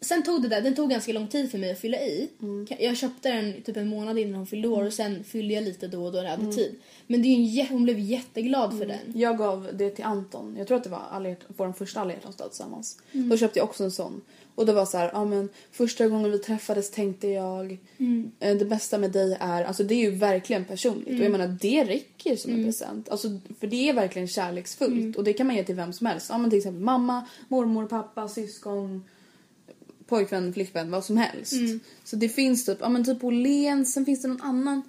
Sen 0.00 0.22
tog 0.22 0.42
det 0.42 0.48
där, 0.48 0.60
den 0.60 0.74
tog 0.74 0.90
ganska 0.90 1.12
lång 1.12 1.28
tid 1.28 1.50
för 1.50 1.58
mig 1.58 1.72
att 1.72 1.78
fylla 1.78 1.98
i. 1.98 2.28
Jag 2.78 2.96
köpte 2.96 3.32
den 3.32 3.62
typ 3.62 3.76
en 3.76 3.88
månad 3.88 4.18
innan 4.18 4.34
hon 4.34 4.46
fyllde 4.46 4.68
år 4.68 4.84
och 4.86 4.92
sen 4.92 5.24
fyllde 5.24 5.54
jag 5.54 5.64
lite 5.64 5.88
då 5.88 6.04
och 6.04 6.12
då 6.12 6.18
när 6.18 6.24
jag 6.24 6.30
hade 6.30 6.44
tid. 6.54 6.74
Men 7.06 7.22
det 7.22 7.28
är 7.28 7.60
en, 7.60 7.66
hon 7.66 7.84
blev 7.84 7.98
jätteglad 7.98 8.78
för 8.78 8.86
den. 8.86 9.12
Jag 9.14 9.38
gav 9.38 9.68
det 9.72 9.90
till 9.90 10.04
Anton. 10.04 10.54
Jag 10.58 10.66
tror 10.66 10.76
att 10.76 10.84
det 10.84 10.90
var 10.90 11.02
alla 11.10 11.34
vår 11.56 11.72
första 11.72 12.00
alla 12.00 12.12
hjärtans 12.12 12.36
dag 12.36 12.50
tillsammans. 12.50 12.98
Då 13.12 13.36
köpte 13.36 13.58
jag 13.58 13.68
också 13.68 13.84
en 13.84 13.90
sån. 13.90 14.20
Och 14.54 14.66
det 14.66 14.72
var 14.72 14.86
så 14.86 14.98
här, 14.98 15.10
ja 15.12 15.24
men 15.24 15.48
första 15.70 16.08
gången 16.08 16.30
vi 16.30 16.38
träffades 16.38 16.90
tänkte 16.90 17.28
jag 17.28 17.78
eh, 18.40 18.56
det 18.56 18.64
bästa 18.64 18.98
med 18.98 19.12
dig 19.12 19.36
är, 19.40 19.64
alltså 19.64 19.84
det 19.84 19.94
är 19.94 20.10
ju 20.10 20.10
verkligen 20.10 20.64
personligt 20.64 21.08
och 21.18 21.24
jag 21.24 21.32
menar 21.32 21.56
det 21.60 21.84
räcker 21.84 22.36
som 22.36 22.52
en 22.52 22.64
present. 22.64 23.08
Alltså 23.08 23.28
för 23.60 23.66
det 23.66 23.88
är 23.88 23.92
verkligen 23.92 24.28
kärleksfullt 24.28 25.16
och 25.16 25.24
det 25.24 25.32
kan 25.32 25.46
man 25.46 25.56
ge 25.56 25.64
till 25.64 25.74
vem 25.74 25.92
som 25.92 26.06
helst. 26.06 26.26
Ja 26.30 26.38
men 26.38 26.50
till 26.50 26.58
exempel 26.58 26.82
mamma, 26.82 27.26
mormor, 27.48 27.86
pappa, 27.86 28.28
syskon, 28.28 29.04
pojkvän, 30.16 30.52
flickvän, 30.52 30.90
vad 30.90 31.04
som 31.04 31.16
helst. 31.16 31.54
Så 32.04 32.16
det 32.16 32.28
finns 32.28 32.64
typ, 32.64 32.78
ja 32.80 32.88
men 32.88 33.04
typ 33.04 33.24
Åhléns, 33.24 33.92
sen 33.92 34.04
finns 34.04 34.22
det 34.22 34.28
någon 34.28 34.42
annan 34.42 34.82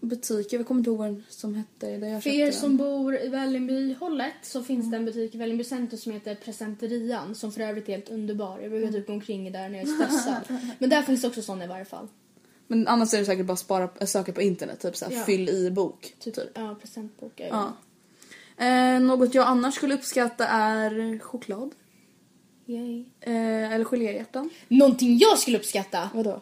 butik, 0.00 0.52
jag 0.52 0.66
kommer 0.66 0.78
inte 0.78 0.90
ihåg 0.90 0.98
vad 0.98 1.06
den 1.08 1.24
som 1.28 1.54
hette 1.54 1.96
där 1.96 2.08
jag 2.08 2.22
För 2.22 2.30
er 2.30 2.44
den. 2.44 2.54
som 2.54 2.76
bor 2.76 3.22
i 3.22 3.28
Vällingbyhållet 3.28 4.32
så 4.42 4.62
finns 4.62 4.90
det 4.90 4.96
en 4.96 5.04
butik 5.04 5.34
i 5.34 5.38
Vällingby 5.38 5.64
Center 5.64 5.96
som 5.96 6.12
heter 6.12 6.34
Presenterian 6.34 7.34
som 7.34 7.52
för 7.52 7.60
övrigt 7.60 7.88
är 7.88 7.92
helt 7.92 8.10
underbar. 8.10 8.58
Jag 8.60 8.70
brukar 8.70 8.92
typ 8.92 9.06
gå 9.06 9.12
omkring 9.12 9.52
där 9.52 9.68
när 9.68 9.78
jag 9.78 9.88
är 9.88 9.92
stressad. 9.92 10.42
Men 10.78 10.90
där 10.90 11.02
finns 11.02 11.20
det 11.22 11.28
också 11.28 11.42
sån 11.42 11.62
i 11.62 11.66
varje 11.66 11.84
fall. 11.84 12.08
Men 12.66 12.88
annars 12.88 13.14
är 13.14 13.18
det 13.18 13.24
säkert 13.24 13.46
bara 13.46 13.56
spara, 13.56 13.88
äh, 14.00 14.06
söka 14.06 14.32
på 14.32 14.42
internet, 14.42 14.80
typ 14.80 14.96
såhär 14.96 15.12
Ja. 15.12 15.24
fyll 15.24 15.48
i 15.48 15.70
bok. 15.70 16.14
Typ, 16.18 16.34
ja, 16.54 16.76
presentbokar. 16.80 17.46
Ja. 17.46 17.72
Eh, 18.64 19.00
något 19.00 19.34
jag 19.34 19.46
annars 19.46 19.74
skulle 19.74 19.94
uppskatta 19.94 20.46
är 20.46 21.18
choklad. 21.18 21.70
Yay. 22.66 23.04
Eh, 23.20 23.72
eller 23.72 23.84
geléhjärtan. 23.84 24.50
Någonting 24.68 25.18
jag 25.18 25.38
skulle 25.38 25.58
uppskatta, 25.58 26.10
Vadå? 26.14 26.40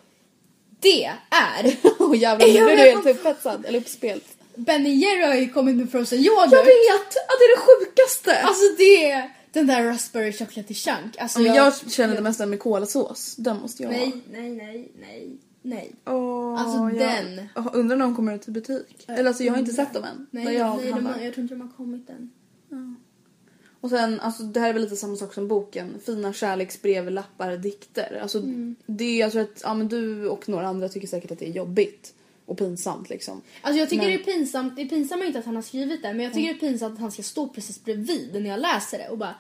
det 0.81 1.05
är... 1.05 1.77
Åh 1.99 2.17
jävlar, 2.19 2.47
nu 2.49 2.53
Jag 2.53 2.65
blev 2.67 2.77
du 2.79 2.85
vet. 2.85 2.95
helt 2.95 3.07
upphetsad. 3.07 3.65
Eller 3.67 3.79
uppspelt. 3.81 4.25
Ben 4.57 4.85
Jerry 5.01 5.23
har 5.27 5.35
ju 5.35 5.49
kommit 5.49 5.77
med 5.77 5.91
frozen 5.91 6.19
yoghurt. 6.19 6.53
Jag 6.53 6.65
vet! 6.65 7.09
Att 7.09 7.39
det 7.39 7.45
är 7.45 7.57
det 7.57 7.63
sjukaste! 7.63 8.43
Alltså 8.43 8.63
det... 8.79 9.31
Den 9.53 9.67
där 9.67 9.85
raspberry 9.85 10.33
chocolate 10.33 10.75
chunk. 10.75 11.17
Alltså 11.19 11.41
men 11.41 11.55
jag 11.55 11.91
känner 11.91 12.15
det 12.15 12.21
mest 12.21 12.41
med 12.49 12.61
kolasås. 12.61 13.37
Den 13.37 13.61
måste 13.61 13.83
jag 13.83 13.91
ha. 13.91 13.97
Nej, 13.99 14.13
nej, 14.33 14.51
nej, 14.51 14.93
nej, 15.01 15.31
nej. 15.63 15.93
Åh, 16.07 16.61
Alltså, 16.61 16.99
jag- 17.01 17.09
den. 17.27 17.49
Åh, 17.57 17.67
undrar 17.73 17.97
när 17.97 18.05
de 18.05 18.17
kommer 18.17 18.35
ut 18.35 18.49
i 18.49 18.51
butik. 18.51 19.05
Eller 19.09 19.25
alltså 19.29 19.43
jag 19.45 19.53
har 19.53 19.59
inte 19.59 19.73
sett 19.73 19.95
dem 19.95 20.05
än. 20.05 20.27
Nej, 20.31 20.55
jag 20.55 20.77
nej 20.77 20.87
de 20.87 20.93
handlar. 20.93 21.13
har, 21.13 21.21
jag 21.21 21.35
tror 21.35 21.43
inte 21.43 21.55
de 21.55 21.61
har 21.61 21.77
kommit 21.77 22.11
än. 22.11 22.31
Och 23.83 23.91
sen, 23.91 24.21
alltså 24.21 24.43
det 24.43 24.61
här 24.61 24.69
är 24.69 24.73
väl 24.73 24.83
lite 24.83 24.97
samma 24.97 25.17
sak 25.17 25.35
som 25.35 25.49
boken. 25.49 25.95
Fina 26.07 26.33
kärleksbrev, 26.33 27.11
lappar, 27.11 27.57
dikter. 27.57 28.19
Alltså 28.23 28.39
Mm. 28.39 28.77
det 28.87 29.05
är, 29.05 29.21
jag 29.21 29.33
tror 29.33 29.43
att 29.43 29.61
ja, 29.65 29.75
men 29.75 29.89
du 29.89 30.29
och 30.29 30.49
några 30.49 30.67
andra 30.67 30.89
tycker 30.89 31.09
säkert 31.09 31.31
att 31.31 31.39
det 31.39 31.47
är 31.49 31.53
jobbigt. 31.53 32.15
Och 32.47 32.59
pinsamt 32.59 33.11
liksom. 33.11 33.43
Alltså 33.63 33.79
jag 33.81 33.89
tycker 33.91 34.03
Men- 34.03 34.13
det 34.13 34.23
är 34.23 34.25
pinsamt, 34.25 34.77
det 34.77 34.83
är 34.83 34.89
pinsamt 34.89 35.25
inte 35.25 35.39
att 35.39 35.45
han 35.45 35.55
har 35.55 35.63
skrivit 35.63 36.03
det 36.03 36.09
men 36.15 36.21
jag 36.25 36.33
tycker 36.35 36.49
det 36.49 36.55
är 36.59 36.61
pinsamt 36.69 36.95
att 36.95 37.01
han 37.01 37.13
ska 37.13 37.23
stå 37.23 37.49
precis 37.49 37.85
bredvid 37.85 38.31
när 38.43 38.51
jag 38.51 38.61
läser 38.61 38.99
det 38.99 39.09
och 39.09 39.19
bara 39.19 39.35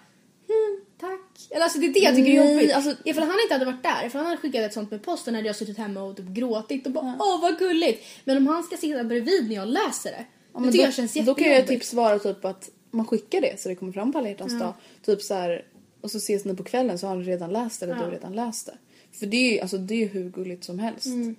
hmm, 0.46 0.80
tack. 1.00 1.46
Eller 1.50 1.62
alltså 1.62 1.78
det 1.78 1.86
är 1.86 1.92
det 1.92 2.00
jag 2.00 2.14
tycker 2.14 2.30
är 2.42 2.52
jobbigt. 2.52 2.72
alltså- 2.72 2.94
Ifall 3.04 3.24
han 3.24 3.36
inte 3.42 3.54
hade 3.54 3.64
varit 3.64 3.82
där, 3.82 4.06
ifall 4.06 4.18
han 4.18 4.26
hade 4.30 4.40
skickat 4.40 4.60
ett 4.62 4.72
sånt 4.72 4.90
med 4.90 5.02
posten 5.02 5.34
hade 5.34 5.46
jag 5.46 5.56
suttit 5.56 5.78
hemma 5.78 6.02
och 6.02 6.16
typ 6.16 6.26
gråtit 6.28 6.86
och 6.86 6.92
bara 6.92 7.16
åh 7.20 7.40
vad 7.42 7.58
gulligt. 7.58 8.04
Men 8.24 8.36
om 8.36 8.46
han 8.46 8.62
ska 8.62 8.76
sitta 8.76 9.04
bredvid 9.04 9.48
när 9.48 9.54
jag 9.54 9.68
läser 9.68 10.10
det, 10.10 10.24
Ja, 10.54 10.60
det 10.60 10.66
tycker 10.66 10.78
då, 10.78 10.84
jag 10.86 10.94
känns 10.94 11.12
då 11.12 11.18
jättejobbigt. 11.20 11.44
kan 11.46 11.54
jag 11.56 11.66
tips 11.66 11.94
vara 11.94 12.18
typ 12.18 12.44
att 12.44 12.70
man 12.92 13.06
skickar 13.06 13.40
det 13.40 13.60
så 13.60 13.68
det 13.68 13.74
kommer 13.74 13.92
fram 13.92 14.12
på 14.12 14.18
alla 14.18 14.28
hjärtans 14.28 14.58
dag. 14.58 14.74
Typ 15.02 15.22
så 15.22 15.34
här, 15.34 15.64
och 16.00 16.10
så 16.10 16.18
ses 16.18 16.44
ni 16.44 16.56
på 16.56 16.64
kvällen 16.64 16.98
så 16.98 17.06
har 17.06 17.16
ni 17.16 17.24
redan 17.24 17.52
läst 17.52 17.80
det 17.80 17.86
eller 17.86 17.94
du 17.94 18.02
har 18.04 18.10
redan 18.10 18.32
läst 18.32 18.66
det. 18.66 18.78
För 19.12 19.26
det 19.26 19.36
är 19.36 19.52
ju 19.52 19.60
alltså, 19.60 19.78
det 19.78 20.04
är 20.04 20.08
hur 20.08 20.30
gulligt 20.30 20.64
som 20.64 20.78
helst. 20.78 21.06
Mm. 21.06 21.36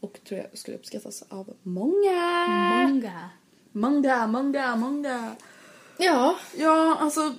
Och 0.00 0.20
tror 0.28 0.40
jag 0.40 0.58
skulle 0.58 0.76
uppskattas 0.76 1.24
av 1.28 1.54
många. 1.62 2.46
Manga. 2.48 3.30
Många, 3.72 4.26
många, 4.26 4.76
många. 4.76 5.36
Ja, 5.98 6.36
Ja, 6.56 6.96
alltså 7.00 7.34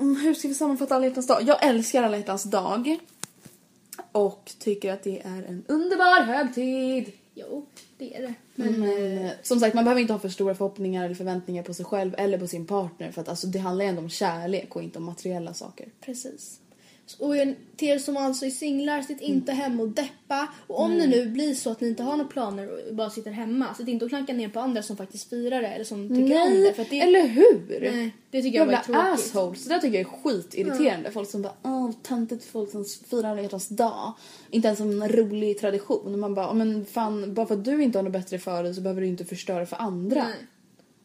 mm, 0.00 0.16
hur 0.16 0.34
ska 0.34 0.48
vi 0.48 0.54
sammanfatta 0.54 0.94
alla 0.94 1.06
hjärtans 1.06 1.26
dag? 1.26 1.42
Jag 1.42 1.66
älskar 1.66 2.02
alla 2.02 2.16
hjärtans 2.16 2.42
dag. 2.42 2.98
Och 4.12 4.52
tycker 4.58 4.92
att 4.92 5.02
det 5.02 5.20
är 5.20 5.42
en 5.42 5.64
underbar 5.68 6.22
högtid. 6.22 7.12
Jo 7.34 7.66
det 7.98 8.16
är 8.16 8.22
det. 8.22 8.34
Men 8.54 8.80
Men 8.80 8.82
eh, 8.82 9.26
eh, 9.26 9.32
som 9.42 9.60
sagt, 9.60 9.74
man 9.74 9.84
behöver 9.84 10.00
inte 10.00 10.12
ha 10.12 10.20
för 10.20 10.28
stora 10.28 10.54
förhoppningar 10.54 11.04
eller 11.04 11.14
förväntningar 11.14 11.62
på 11.62 11.74
sig 11.74 11.84
själv 11.84 12.14
eller 12.18 12.38
på 12.38 12.46
sin 12.46 12.66
partner 12.66 13.12
för 13.12 13.20
att 13.20 13.28
alltså, 13.28 13.46
det 13.46 13.58
handlar 13.58 13.84
ju 13.84 13.88
ändå 13.88 14.02
om 14.02 14.10
kärlek 14.10 14.76
och 14.76 14.82
inte 14.82 14.98
om 14.98 15.04
materiella 15.04 15.54
saker. 15.54 15.88
Precis. 16.00 16.60
Och 17.18 17.34
till 17.76 17.88
er 17.88 17.98
som 17.98 18.16
alltså 18.16 18.46
är 18.46 18.50
singlar, 18.50 19.02
sitt 19.02 19.20
inte 19.20 19.52
hemma 19.52 19.82
och 19.82 19.88
deppa. 19.88 20.48
Och 20.66 20.80
om 20.80 20.98
det 20.98 21.06
nu 21.06 21.26
blir 21.26 21.54
så 21.54 21.70
att 21.70 21.80
ni 21.80 21.88
inte 21.88 22.02
har 22.02 22.16
några 22.16 22.30
planer 22.30 22.88
och 22.88 22.94
bara 22.94 23.10
sitter 23.10 23.30
hemma, 23.30 23.74
sitt 23.74 23.88
inte 23.88 24.04
och 24.04 24.08
klanka 24.10 24.32
ner 24.32 24.48
på 24.48 24.60
andra 24.60 24.82
som 24.82 24.96
faktiskt 24.96 25.30
firar 25.30 25.62
det 25.62 25.68
eller 25.68 25.84
som 25.84 26.08
tycker 26.08 26.42
om 26.42 26.62
det. 26.62 26.72
För 26.76 26.86
det, 26.90 27.00
eller 27.00 27.26
hur? 27.26 27.78
Nej, 27.92 28.14
det 28.30 28.42
tycker 28.42 28.58
jag 28.58 28.66
var 28.66 28.72
tråkigt. 28.76 29.02
assholes. 29.02 29.64
Det 29.64 29.74
där 29.74 29.78
tycker 29.78 29.98
jag 29.98 30.06
är 30.14 30.18
skitirriterande. 30.22 31.10
Folk 31.10 31.30
som 31.30 31.42
bara 31.42 31.54
åh 31.62 31.90
töntigt 32.02 32.44
folk 32.44 32.70
som 32.70 32.84
firar 33.10 33.30
alla 33.30 33.42
hjärtans 33.42 33.68
dag. 33.68 34.12
Inte 34.50 34.68
ens 34.68 34.80
en 34.80 35.08
rolig 35.08 35.58
tradition. 35.60 36.20
Man 36.20 36.34
bara 36.34 36.46
"Ja, 36.46 36.52
men 36.52 36.84
fan 36.84 37.34
bara 37.34 37.46
för 37.46 37.54
att 37.54 37.64
du 37.64 37.82
inte 37.82 37.98
har 37.98 38.02
något 38.02 38.12
bättre 38.12 38.38
för 38.38 38.62
dig 38.62 38.74
så 38.74 38.80
behöver 38.80 39.00
du 39.00 39.06
inte 39.06 39.24
förstöra 39.24 39.66
för 39.66 39.76
andra. 39.76 40.22
Nej. 40.22 40.34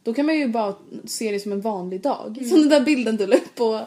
Då 0.05 0.13
kan 0.13 0.25
man 0.25 0.35
ju 0.37 0.47
bara 0.47 0.75
se 1.05 1.31
det 1.31 1.39
som 1.39 1.51
en 1.51 1.61
vanlig 1.61 2.01
dag. 2.01 2.37
Som 2.49 2.59
den 2.59 2.69
där 2.69 2.81
bilden 2.81 3.17
du 3.17 3.27
la 3.27 3.35
upp 3.35 3.55
på 3.55 3.85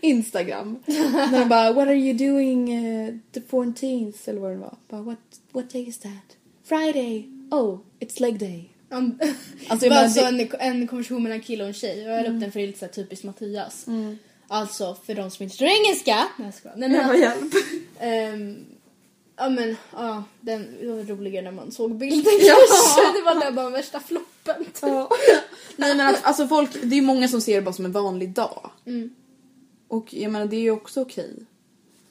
Instagram. 0.00 0.78
När 0.86 1.38
de 1.38 1.48
bara 1.48 1.72
What 1.72 1.88
are 1.88 1.96
you 1.96 2.12
doing 2.32 2.86
uh, 2.86 3.14
the 3.32 3.40
14th 3.40 4.14
eller 4.24 4.40
vad 4.40 4.50
det 4.50 4.56
var. 4.56 4.76
Bara, 4.88 5.02
what, 5.02 5.18
what 5.52 5.70
day 5.70 5.88
is 5.88 5.98
that? 5.98 6.36
Friday. 6.64 7.28
Oh, 7.50 7.78
it's 8.00 8.20
leg 8.20 8.38
day. 8.38 8.64
Um, 8.90 9.18
Alltså, 9.68 9.88
menar, 9.88 10.02
alltså 10.02 10.20
en, 10.20 10.48
en 10.58 10.86
konversation 10.86 11.22
mellan 11.22 11.38
en 11.38 11.44
kille 11.44 11.62
och 11.62 11.68
en 11.68 11.74
tjej 11.74 11.98
jag 12.02 12.22
la 12.24 12.30
upp 12.34 12.40
den 12.40 12.52
för 12.52 12.60
det 12.60 12.64
är 12.64 12.66
lite 12.66 12.88
typiskt 12.88 13.24
Mattias. 13.24 13.86
Alltså 14.48 14.96
för 15.06 15.14
de 15.14 15.30
som 15.30 15.42
inte 15.42 15.52
förstår 15.56 15.66
engelska. 15.66 16.28
Nej 16.36 16.52
jag. 16.62 16.72
Nej, 16.76 16.88
men, 16.88 17.20
hjälp. 17.20 17.54
Ehm, 18.00 18.56
ja 19.36 19.48
men 19.48 19.76
ja, 19.92 20.24
den 20.40 20.76
det 20.80 20.86
var 20.86 21.02
roligare 21.02 21.44
när 21.44 21.52
man 21.52 21.72
såg 21.72 21.94
bilden 21.94 22.32
kanske. 22.32 23.12
Det 23.18 23.22
var 23.24 23.40
där 23.44 23.50
bara 23.52 23.70
värsta 23.70 24.00
floppen. 24.00 24.64
typ. 24.64 24.82
Nej 25.88 25.96
men 25.96 26.14
att, 26.14 26.24
alltså 26.24 26.48
folk, 26.48 26.70
det 26.72 26.94
är 26.94 27.00
ju 27.00 27.02
många 27.02 27.28
som 27.28 27.40
ser 27.40 27.54
det 27.54 27.62
bara 27.62 27.72
som 27.74 27.84
en 27.84 27.92
vanlig 27.92 28.30
dag. 28.30 28.70
Mm. 28.86 29.10
Och 29.88 30.14
jag 30.14 30.32
menar 30.32 30.46
det 30.46 30.56
är 30.56 30.60
ju 30.60 30.70
också 30.70 31.00
okej. 31.00 31.34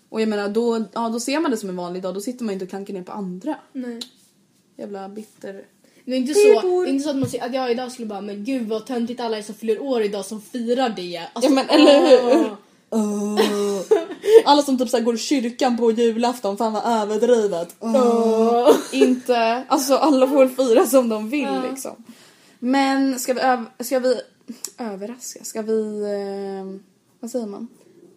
Och 0.09 0.21
jag 0.21 0.29
menar 0.29 0.49
då, 0.49 0.85
ja, 0.93 1.09
då 1.09 1.19
ser 1.19 1.39
man 1.39 1.51
det 1.51 1.57
som 1.57 1.69
en 1.69 1.75
vanlig 1.75 2.03
dag, 2.03 2.13
då 2.13 2.21
sitter 2.21 2.45
man 2.45 2.53
inte 2.53 2.65
och 2.65 2.69
klankar 2.69 2.93
ner 2.93 3.03
på 3.03 3.11
andra. 3.11 3.55
Nej. 3.73 3.99
Jävla 4.77 5.09
bitter. 5.09 5.63
Det 6.05 6.13
är 6.13 6.17
inte 6.17 6.33
så, 6.33 6.39
det 6.61 6.89
är 6.89 6.93
inte 6.93 7.03
så 7.03 7.09
att 7.09 7.15
man 7.15 7.29
säger 7.29 7.45
att 7.45 7.53
jag 7.53 7.71
idag 7.71 7.91
skulle 7.91 8.07
bara 8.07 8.21
men 8.21 8.43
gud 8.43 8.67
vad 8.67 8.85
töntigt 8.85 9.19
alla 9.19 9.37
är 9.37 9.41
som 9.41 9.55
fyller 9.55 9.81
år 9.81 10.01
idag 10.01 10.25
som 10.25 10.41
firar 10.41 10.89
det. 10.89 11.21
Alltså, 11.33 11.51
Ja, 11.51 11.55
men 11.55 11.69
eller 11.69 12.09
hur? 12.09 12.55
åh. 12.89 13.39
Alla 14.45 14.61
som 14.61 14.78
typ 14.78 14.89
så 14.89 14.97
här 14.97 15.03
går 15.03 15.15
i 15.15 15.17
kyrkan 15.17 15.78
på 15.78 15.91
julafton, 15.91 16.57
fan 16.57 16.73
vad 16.73 17.01
överdrivet. 17.01 17.75
Åh. 17.80 18.75
Inte, 18.91 19.63
alltså 19.67 19.95
alla 19.95 20.28
får 20.28 20.38
väl 20.38 20.49
fira 20.49 20.86
som 20.86 21.09
de 21.09 21.30
vill 21.30 21.57
liksom. 21.69 22.03
Men 22.60 23.20
ska 23.20 23.34
vi, 23.34 23.41
öv, 23.41 23.66
ska 23.80 23.99
vi 23.99 24.22
överraska? 24.78 25.43
Ska 25.43 25.62
vi, 25.62 26.01
eh, 26.01 26.80
vad 27.20 27.32
säger 27.32 27.45
man? 27.45 27.68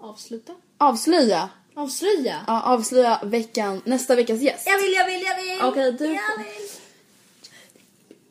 Avsluta. 0.01 0.53
Avslöja? 0.79 1.49
Avslöja. 1.75 2.37
Ja, 2.47 2.63
avslöja 2.63 3.21
veckan, 3.25 3.83
nästa 3.85 4.15
veckas 4.15 4.41
gäst. 4.41 4.67
Jag 4.67 4.79
vill, 4.79 4.93
jag 4.93 5.07
vill, 5.07 5.23
jag 5.23 5.37
vill. 5.37 5.59
Okej, 5.63 5.93
du 5.93 6.05
Jag 6.05 6.13
vill. 6.39 6.69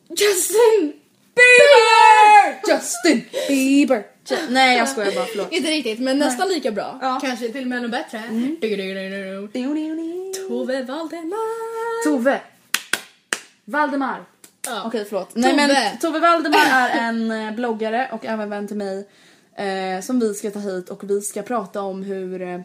Justin 0.08 0.92
Bieber! 1.34 2.60
Justin 2.74 3.24
Bieber. 3.48 4.06
Ju- 4.30 4.36
Nej 4.50 4.78
jag 4.78 4.88
skojar 4.88 5.12
bara, 5.12 5.24
förlåt. 5.26 5.52
Inte 5.52 5.70
riktigt, 5.70 5.98
men 6.00 6.18
nästan 6.18 6.48
lika 6.48 6.70
bra. 6.72 6.98
Ja. 7.02 7.18
Kanske 7.22 7.48
till 7.52 7.62
och 7.62 7.66
med 7.68 7.78
ännu 7.78 7.88
bättre. 7.88 8.22
Tove 10.48 10.82
Valdemar. 10.82 12.04
Tove. 12.04 12.40
Valdemar. 13.64 14.24
Ja. 14.66 14.82
Okej 14.86 15.04
förlåt. 15.04 15.30
Nej 15.34 15.56
men 15.56 15.68
Tove. 15.68 15.98
Tove 16.00 16.18
Valdemar 16.20 16.66
är 16.68 17.08
en 17.08 17.30
eh, 17.30 17.54
bloggare 17.54 18.08
och 18.12 18.26
även 18.26 18.50
vän 18.50 18.68
till 18.68 18.76
mig. 18.76 19.08
Eh, 19.56 20.00
som 20.02 20.20
vi 20.20 20.34
ska 20.34 20.50
ta 20.50 20.58
hit 20.58 20.88
och 20.88 21.10
vi 21.10 21.20
ska 21.20 21.42
prata 21.42 21.82
om 21.82 22.02
hur... 22.02 22.42
Eh, 22.42 22.60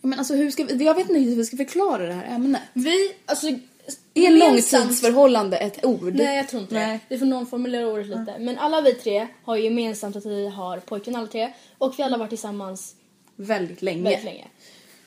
men 0.00 0.18
alltså 0.18 0.34
hur 0.34 0.50
ska 0.50 0.64
vi, 0.64 0.84
jag 0.84 0.94
vet 0.94 1.08
inte 1.08 1.20
hur 1.20 1.36
vi 1.36 1.44
ska 1.44 1.56
förklara 1.56 2.06
det 2.06 2.12
här 2.12 2.34
ämnet. 2.34 2.62
Vi, 2.72 3.12
alltså... 3.26 3.46
Är 4.14 4.30
långtidsförhållande 4.30 5.56
ett 5.56 5.84
ord? 5.84 6.14
Nej 6.14 6.36
jag 6.36 6.48
tror 6.48 6.62
inte 6.62 6.74
Nej. 6.74 6.92
det. 7.08 7.14
Vi 7.14 7.18
får 7.18 7.26
någon 7.26 7.46
formulera 7.46 7.86
ordet 7.86 8.06
lite. 8.06 8.34
Men 8.38 8.58
alla 8.58 8.80
vi 8.80 8.94
tre 8.94 9.28
har 9.44 9.56
gemensamt 9.56 10.16
att 10.16 10.26
vi 10.26 10.48
har 10.48 10.78
pojkvän 10.80 11.16
alla 11.16 11.26
tre. 11.26 11.52
Och 11.78 11.94
vi 11.98 12.02
alla 12.02 12.12
har 12.12 12.18
varit 12.18 12.30
tillsammans 12.30 12.94
Väldigt 13.36 13.82
länge. 13.82 14.02
väldigt 14.02 14.24
länge. 14.24 14.44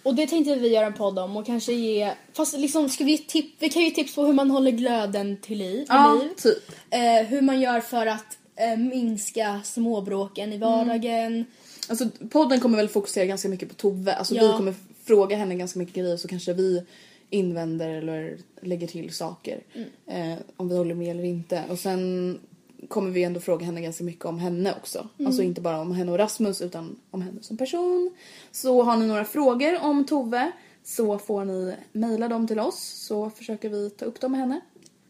Och 0.03 0.15
det 0.15 0.27
tänkte 0.27 0.55
vi 0.55 0.67
göra 0.73 0.85
en 0.85 0.93
podd 0.93 1.19
om 1.19 1.37
och 1.37 1.45
kanske 1.45 1.73
ge... 1.73 2.13
Fast 2.33 2.57
liksom 2.57 2.89
ska 2.89 3.03
vi 3.03 3.11
ge 3.11 3.17
tips... 3.17 3.55
Vi 3.59 3.69
kan 3.69 3.81
ju 3.81 3.87
ge 3.87 3.93
tips 3.95 4.15
på 4.15 4.23
hur 4.25 4.33
man 4.33 4.51
håller 4.51 4.71
glöden 4.71 5.37
till 5.41 5.57
liv. 5.57 5.85
Ja, 5.89 6.19
liv. 6.23 6.29
typ. 6.37 6.71
Eh, 6.89 7.27
hur 7.27 7.41
man 7.41 7.61
gör 7.61 7.79
för 7.79 8.05
att 8.05 8.37
eh, 8.55 8.77
minska 8.77 9.61
småbråken 9.63 10.53
i 10.53 10.57
vardagen. 10.57 11.45
Alltså 11.89 12.09
podden 12.29 12.59
kommer 12.59 12.77
väl 12.77 12.89
fokusera 12.89 13.25
ganska 13.25 13.49
mycket 13.49 13.69
på 13.69 13.75
Tove. 13.75 14.13
Alltså 14.15 14.35
Ja. 14.35 14.47
vi 14.51 14.57
kommer 14.57 14.73
fråga 15.05 15.37
henne 15.37 15.55
ganska 15.55 15.79
mycket 15.79 15.95
grejer 15.95 16.17
så 16.17 16.27
kanske 16.27 16.53
vi 16.53 16.83
invänder 17.29 17.89
eller 17.89 18.37
lägger 18.61 18.87
till 18.87 19.13
saker. 19.13 19.63
Mm. 19.73 20.31
Eh, 20.31 20.37
om 20.57 20.69
vi 20.69 20.77
håller 20.77 20.95
med 20.95 21.11
eller 21.11 21.23
inte. 21.23 21.63
Och 21.69 21.79
sen 21.79 22.39
kommer 22.87 23.11
vi 23.11 23.23
ändå 23.23 23.39
fråga 23.39 23.65
henne 23.65 23.81
ganska 23.81 24.03
mycket 24.03 24.25
om 24.25 24.39
henne 24.39 24.75
också. 24.81 25.07
Mm. 25.17 25.27
Alltså 25.27 25.41
inte 25.41 25.61
bara 25.61 25.79
om 25.79 25.91
henne 25.91 26.11
och 26.11 26.17
Rasmus 26.17 26.61
utan 26.61 26.99
om 27.11 27.21
henne 27.21 27.43
som 27.43 27.57
person. 27.57 28.15
Så 28.51 28.83
har 28.83 28.97
ni 28.97 29.07
några 29.07 29.25
frågor 29.25 29.79
om 29.81 30.05
Tove 30.05 30.51
så 30.83 31.19
får 31.19 31.45
ni 31.45 31.75
mejla 31.91 32.27
dem 32.27 32.47
till 32.47 32.59
oss 32.59 32.79
så 33.07 33.29
försöker 33.29 33.69
vi 33.69 33.89
ta 33.89 34.05
upp 34.05 34.19
dem 34.19 34.31
med 34.31 34.41
henne. 34.41 34.61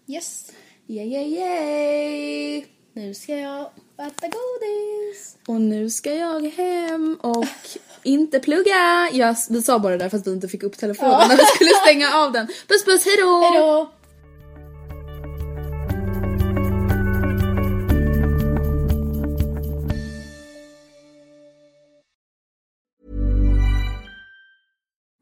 Yes. 0.08 0.52
Yay, 0.88 1.08
yay, 1.08 1.36
yay! 1.36 2.66
Nu 2.94 3.14
ska 3.14 3.36
jag 3.36 3.62
äta 3.98 4.28
godis. 4.28 5.38
Och 5.48 5.62
nu 5.62 5.90
ska 5.90 6.14
jag 6.14 6.42
hem 6.42 7.18
och 7.22 7.46
inte 8.04 8.40
plugga. 8.40 9.10
Jag, 9.14 9.36
vi 9.50 9.62
sa 9.62 9.80
bara 9.80 9.92
det 9.92 10.04
där 10.04 10.10
för 10.10 10.18
att 10.18 10.28
vi 10.28 10.32
inte 10.32 10.48
fick 10.48 10.64
upp 10.64 10.78
telefonen 10.78 11.28
när 11.28 11.38
vi 11.38 11.46
skulle 11.46 11.70
stänga 11.70 12.14
av 12.14 12.32
den. 12.32 12.48
Puss 12.48 12.86
puss, 12.86 13.06
hejdå! 13.06 13.42
Hejdå! 13.42 13.97